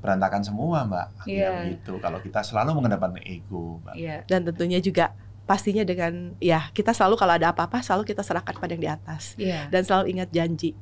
[0.00, 1.06] berantakan semua mbak.
[1.18, 1.50] Akhirnya Iya.
[1.64, 1.92] begitu.
[1.96, 3.94] Kalau kita selalu mengedepankan ego mbak.
[3.96, 4.16] Iya.
[4.28, 5.16] dan tentunya juga
[5.50, 9.34] pastinya dengan ya kita selalu kalau ada apa-apa selalu kita serahkan pada yang di atas
[9.34, 9.66] Iya.
[9.66, 10.78] dan selalu ingat janji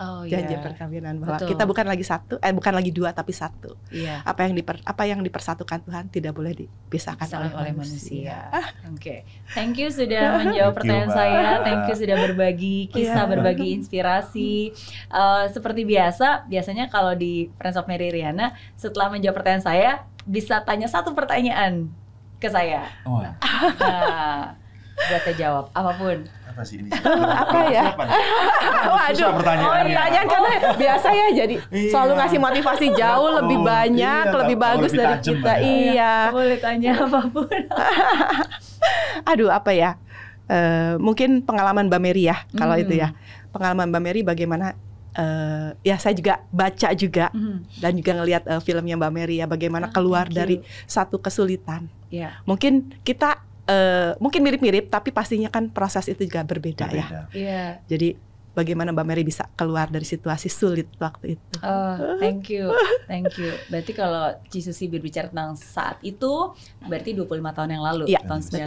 [0.00, 0.64] Oh janji iya.
[0.64, 1.52] perkawinan bahwa Betul.
[1.52, 4.24] kita bukan lagi satu eh bukan lagi dua tapi satu Iya.
[4.24, 8.48] apa yang diper, apa yang dipersatukan Tuhan tidak boleh dipisahkan oleh, oleh manusia.
[8.48, 8.64] manusia.
[8.96, 9.16] Oke,
[9.52, 11.48] thank you sudah menjawab you, pertanyaan saya.
[11.60, 13.32] Thank you sudah berbagi kisah, Iya.
[13.36, 14.72] berbagi inspirasi.
[15.04, 19.90] Eh, seperti biasa, biasanya kalau di Friends of Mary Riana, setelah menjawab pertanyaan saya,
[20.24, 21.92] bisa tanya satu pertanyaan
[22.38, 22.86] ke saya.
[23.02, 23.34] Wah,
[23.74, 24.54] Nah,
[24.98, 26.18] buat saya jawab apa pun.
[26.48, 26.90] apa sih ini?
[27.44, 27.94] Apa ya?
[28.90, 29.70] Waduh, Susah pertanyaannya.
[29.70, 31.90] Oh, pertanyaan karena biasa ya jadi Iya.
[31.94, 35.52] selalu ngasih motivasi jauh lebih banyak, Iya, lebih oh, bagus lebih dari kita.
[35.52, 35.62] ya.
[35.62, 36.14] Iya.
[36.34, 37.46] Boleh tanya apa pun.
[39.24, 39.90] Aduh, apa ya?
[40.48, 42.82] Eh, mungkin pengalaman Mbak Mary ya, kalau Hmm.
[42.82, 43.12] itu ya.
[43.48, 44.74] Pengalaman Mbak Mary bagaimana
[45.18, 49.46] eh, ya saya juga baca juga Hmm, dan juga ngelihat eh, filmnya Mbak Mary ya
[49.46, 50.66] bagaimana Ah, keluar dari you.
[50.86, 51.90] satu kesulitan.
[52.08, 52.38] Iya.
[52.46, 57.04] Mungkin kita eh, mungkin mirip-mirip tapi pastinya kan proses itu juga berbeda, ya.
[57.04, 57.20] Berbeda.
[57.34, 57.64] Iya.
[57.84, 58.08] Jadi
[58.54, 61.56] bagaimana Mbak Mary bisa keluar dari situasi sulit waktu itu?
[61.62, 62.72] Oh, thank you,
[63.06, 63.52] thank you.
[63.68, 68.58] Berarti kalau Cisusi berbicara tentang saat itu, berarti 25 tahun yang lalu, Iya, tahun betul.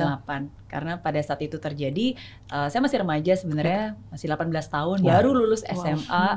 [0.72, 0.82] 98.
[0.82, 2.16] Karena pada saat itu terjadi,
[2.48, 5.10] eh, saya masih remaja sebenarnya, masih 18 tahun, Wow.
[5.12, 5.84] baru lulus Wow.
[5.84, 6.28] SMA,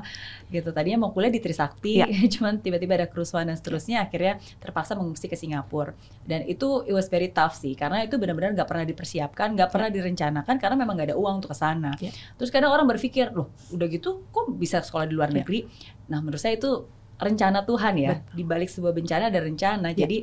[0.51, 0.75] gitu.
[0.75, 2.07] Tadinya mau kuliah di Trisakti, Iya.
[2.35, 5.95] cuman tiba-tiba ada kerusuhan dan seterusnya, akhirnya terpaksa mengungsi ke Singapura.
[6.27, 9.89] Dan itu it was very tough sih, karena itu benar-benar nggak pernah dipersiapkan, nggak pernah
[9.89, 11.95] direncanakan, karena memang nggak ada uang untuk ke sana.
[12.03, 12.11] Iya.
[12.35, 15.37] Terus kadang orang berpikir, loh udah gitu kok bisa sekolah di luar Iya.
[15.41, 15.61] negeri?
[16.11, 16.85] Nah menurut saya itu
[17.15, 18.21] rencana Tuhan ya.
[18.35, 19.95] Di balik sebuah bencana ada rencana.
[19.95, 20.03] Iya.
[20.03, 20.19] Jadi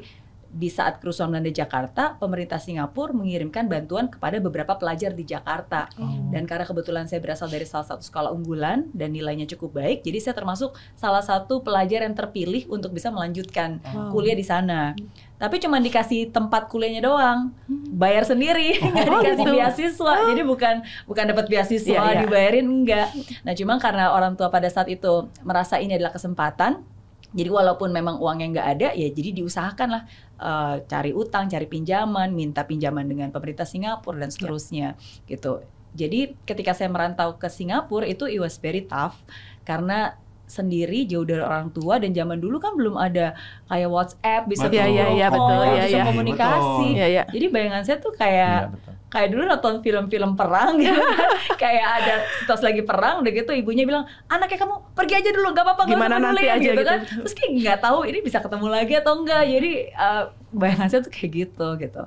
[0.51, 5.87] di saat kerusuhan Belanda Jakarta, pemerintah Singapura mengirimkan bantuan kepada beberapa pelajar di Jakarta.
[5.95, 6.27] Oh.
[6.27, 10.19] Dan karena kebetulan saya berasal dari salah satu sekolah unggulan dan nilainya cukup baik, jadi
[10.19, 14.11] saya termasuk salah satu pelajar yang terpilih untuk bisa melanjutkan Wow.
[14.11, 14.91] kuliah di sana.
[15.35, 17.49] Tapi cuma dikasih tempat kuliahnya doang,
[17.89, 19.51] bayar sendiri, nggak Oh, dikasih gitu.
[19.55, 20.13] beasiswa.
[20.29, 20.75] Jadi bukan
[21.07, 22.21] bukan dapat beasiswa Iya, iya.
[22.21, 23.09] dibayarin enggak.
[23.41, 26.85] Nah, cuma karena orang tua pada saat itu merasa ini adalah kesempatan,
[27.31, 30.03] jadi walaupun memang uangnya nggak ada, ya jadi diusahakan lah
[30.41, 34.97] eh, cari utang, cari pinjaman, minta pinjaman dengan pemerintah Singapura dan seterusnya
[35.29, 35.61] gitu.
[35.91, 39.21] Jadi ketika saya merantau ke Singapura itu it was very tough
[39.67, 40.15] karena
[40.51, 43.31] sendiri jauh dari orang tua dan zaman dulu kan belum ada
[43.71, 44.75] kayak WhatsApp bisa Betul.
[44.75, 46.03] Iya, iya, iya, video call, betul, iya, bisa iya.
[46.03, 46.87] komunikasi.
[46.91, 47.23] Iya, iya.
[47.31, 48.93] Jadi bayangan saya tuh kayak Iya, betul.
[49.11, 51.29] kayak dulu nonton film-film perang gitu kan.
[51.63, 52.13] kayak ada
[52.43, 56.15] situasi lagi perang udah gitu ibunya bilang anaknya kamu pergi aja dulu gak apa-apa Gimana
[56.15, 56.91] usah peduli," nanti aja gitu gitu.
[56.91, 61.01] kan terus kayak nggak tahu ini bisa ketemu lagi atau enggak jadi eh, bayangan saya
[61.03, 62.01] tuh kayak gitu gitu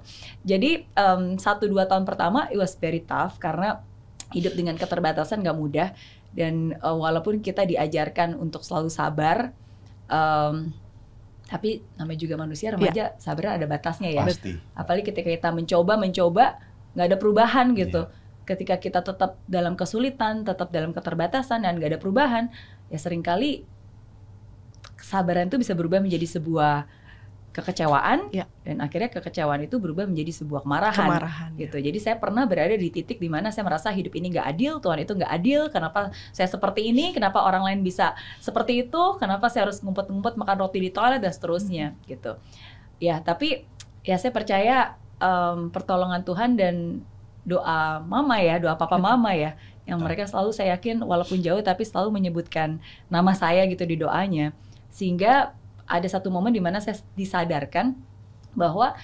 [0.48, 3.84] jadi em, satu dua tahun pertama it was very tough karena
[4.32, 5.88] hidup dengan keterbatasan nggak mudah
[6.34, 9.54] dan eh, walaupun kita diajarkan untuk selalu sabar
[10.10, 10.74] em,
[11.44, 14.58] tapi namanya juga manusia remaja sabar ada batasnya ya Pasti.
[14.74, 16.44] apalagi ketika kita mencoba mencoba
[16.98, 18.22] nggak ada perubahan gitu Iya.
[18.44, 22.44] ketika kita tetap dalam kesulitan tetap dalam keterbatasan dan nggak ada perubahan
[22.92, 23.64] ya sering kali
[24.96, 26.88] kesabaran itu bisa berubah menjadi sebuah
[27.54, 28.50] kekecewaan Iya.
[28.66, 31.70] dan akhirnya kekecewaan itu berubah menjadi sebuah kemarahan, Kemarahan, ya.
[31.70, 31.78] gitu.
[31.78, 34.98] Jadi saya pernah berada di titik di mana saya merasa hidup ini nggak adil Tuhan
[35.06, 39.70] itu nggak adil kenapa saya seperti ini kenapa orang lain bisa seperti itu kenapa saya
[39.70, 42.34] harus ngumpet-ngumpet makan roti di toilet dan seterusnya gitu.
[42.98, 43.62] Ya tapi
[44.02, 47.06] ya saya percaya em, pertolongan Tuhan dan
[47.46, 49.54] doa mama ya doa papa mama ya
[49.84, 52.80] yang mereka selalu saya yakin walaupun jauh tapi selalu menyebutkan
[53.12, 54.50] nama saya gitu di doanya.
[54.88, 55.52] Sehingga
[55.84, 57.92] ada satu momen di mana saya disadarkan
[58.56, 58.96] bahwa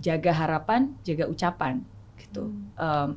[0.00, 1.84] jaga harapan jaga ucapan
[2.16, 2.48] gitu.
[2.80, 3.10] Em,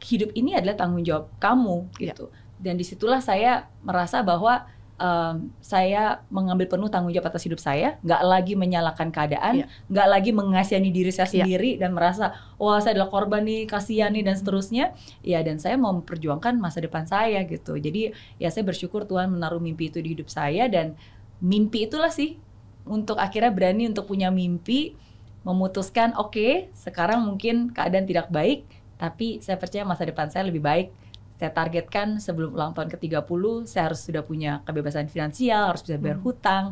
[0.00, 2.14] hidup ini adalah tanggung jawab kamu Iya.
[2.14, 2.26] gitu.
[2.60, 4.68] Dan di situlah saya merasa bahwa
[5.00, 9.66] em, saya mengambil penuh tanggung jawab atas hidup saya nggak lagi menyalahkan keadaan Iya.
[9.88, 11.32] nggak lagi mengasihani diri saya Iya.
[11.40, 14.92] sendiri dan merasa wah saya adalah korban nih kasihan nih dan seterusnya
[15.24, 19.58] ya dan saya mau memperjuangkan masa depan saya gitu jadi ya saya bersyukur Tuhan menaruh
[19.58, 20.92] mimpi itu di hidup saya dan
[21.40, 22.36] mimpi itulah sih
[22.84, 24.92] untuk akhirnya berani untuk punya mimpi
[25.40, 28.68] memutuskan oke sekarang mungkin keadaan tidak baik
[29.00, 30.92] tapi saya percaya masa depan saya lebih baik
[31.40, 33.24] saya targetkan sebelum ulang tahun ke-30
[33.64, 36.26] saya harus sudah punya kebebasan finansial harus bisa bayar Hmm.
[36.28, 36.64] hutang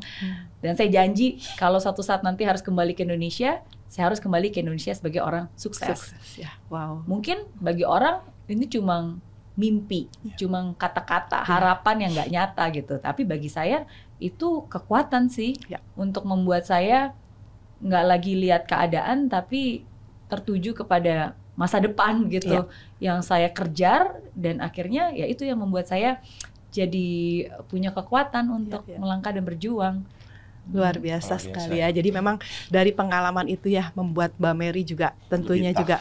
[0.61, 4.61] dan saya janji kalau suatu saat nanti harus kembali ke Indonesia saya harus kembali ke
[4.61, 6.53] Indonesia sebagai orang sukses Sukses ya.
[6.69, 7.01] Wow.
[7.09, 9.17] mungkin bagi orang ini cuma
[9.57, 10.07] mimpi,
[10.39, 12.95] cuma kata-kata harapan yang nggak nyata gitu.
[13.03, 13.91] Tapi bagi saya
[14.23, 15.83] itu kekuatan sih Ya.
[15.99, 17.11] untuk membuat saya
[17.83, 19.83] nggak lagi lihat keadaan tapi
[20.31, 22.71] tertuju kepada masa depan gitu
[23.03, 26.23] yang saya kejar dan akhirnya ya itu yang membuat saya
[26.71, 29.01] jadi punya kekuatan untuk ya.
[29.01, 29.97] melangkah dan berjuang.
[30.69, 31.05] Luar Hmm.
[31.09, 31.47] biasa Luar biasa.
[31.49, 31.89] sekali ya.
[31.89, 32.37] Jadi memang
[32.69, 35.97] dari pengalaman itu ya membuat Mbak Mary juga tentunya Lebih juga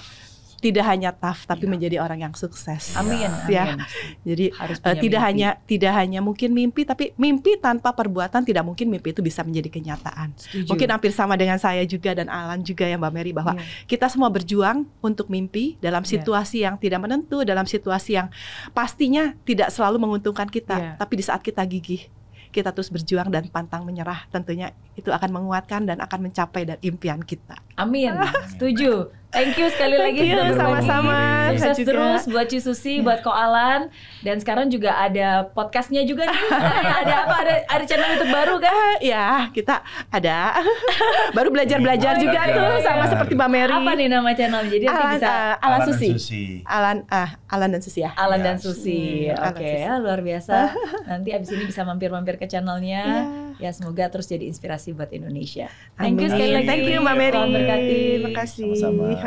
[0.57, 1.71] tidak hanya tough tapi Iya.
[1.71, 2.97] menjadi orang yang sukses.
[2.97, 3.77] Amin, Ya.
[3.77, 3.85] amin.
[4.25, 5.27] Jadi Harus punya tidak mimpi.
[5.29, 9.69] hanya tidak hanya mungkin mimpi tapi mimpi tanpa perbuatan tidak mungkin mimpi itu bisa menjadi
[9.69, 10.33] kenyataan.
[10.33, 10.73] Setuju.
[10.73, 13.65] Mungkin hampir sama dengan saya juga dan Alan juga ya Mbak Mary bahwa Iya.
[13.85, 16.11] kita semua berjuang untuk mimpi dalam Iya.
[16.17, 18.27] situasi yang tidak menentu, dalam situasi yang
[18.71, 20.91] pastinya tidak selalu menguntungkan kita, Iya.
[20.97, 22.09] tapi di saat kita gigih,
[22.47, 27.21] kita terus berjuang dan pantang menyerah, tentunya itu akan menguatkan dan akan mencapai dan impian
[27.21, 27.61] kita.
[27.75, 28.09] Amin,
[28.51, 29.13] setuju.
[29.37, 30.59] Thank you sekali Thank lagi you, sudah berbagi.
[30.59, 31.17] sama-sama.
[31.47, 31.87] Sukses juga.
[31.87, 36.41] terus buat Ci Susi, buat Ko Alan, dan sekarang juga ada podcastnya juga nih.
[37.01, 37.35] ada apa?
[37.39, 38.97] Ada ada channel YouTube baru kan?
[39.13, 40.57] ya, kita ada
[41.37, 42.55] baru belajar-belajar Oh, juga iya.
[42.55, 43.69] tuh sama seperti Mbak Mary.
[43.71, 44.61] Apa nih nama channel?
[44.65, 46.09] Jadi nanti Alan, bisa eh, Alan dan Susi.
[46.09, 46.25] Alan
[46.65, 48.11] Alan ah Alan dan Susi ya.
[48.13, 49.01] Alan Ya, dan Susi.
[49.27, 49.83] Hmm, Oke, Susi.
[49.83, 50.55] ya, luar biasa.
[51.05, 53.03] Nanti abis ini bisa mampir-mampir ke channelnya.
[53.05, 53.23] Iya.
[53.57, 55.69] Ya semoga terus jadi inspirasi buat Indonesia.
[55.93, 56.65] Thank you sekali lagi.
[56.65, 57.37] Thank you Mbak Mary.
[57.37, 58.69] Terima kasih.
[58.73, 59.26] sama-sama.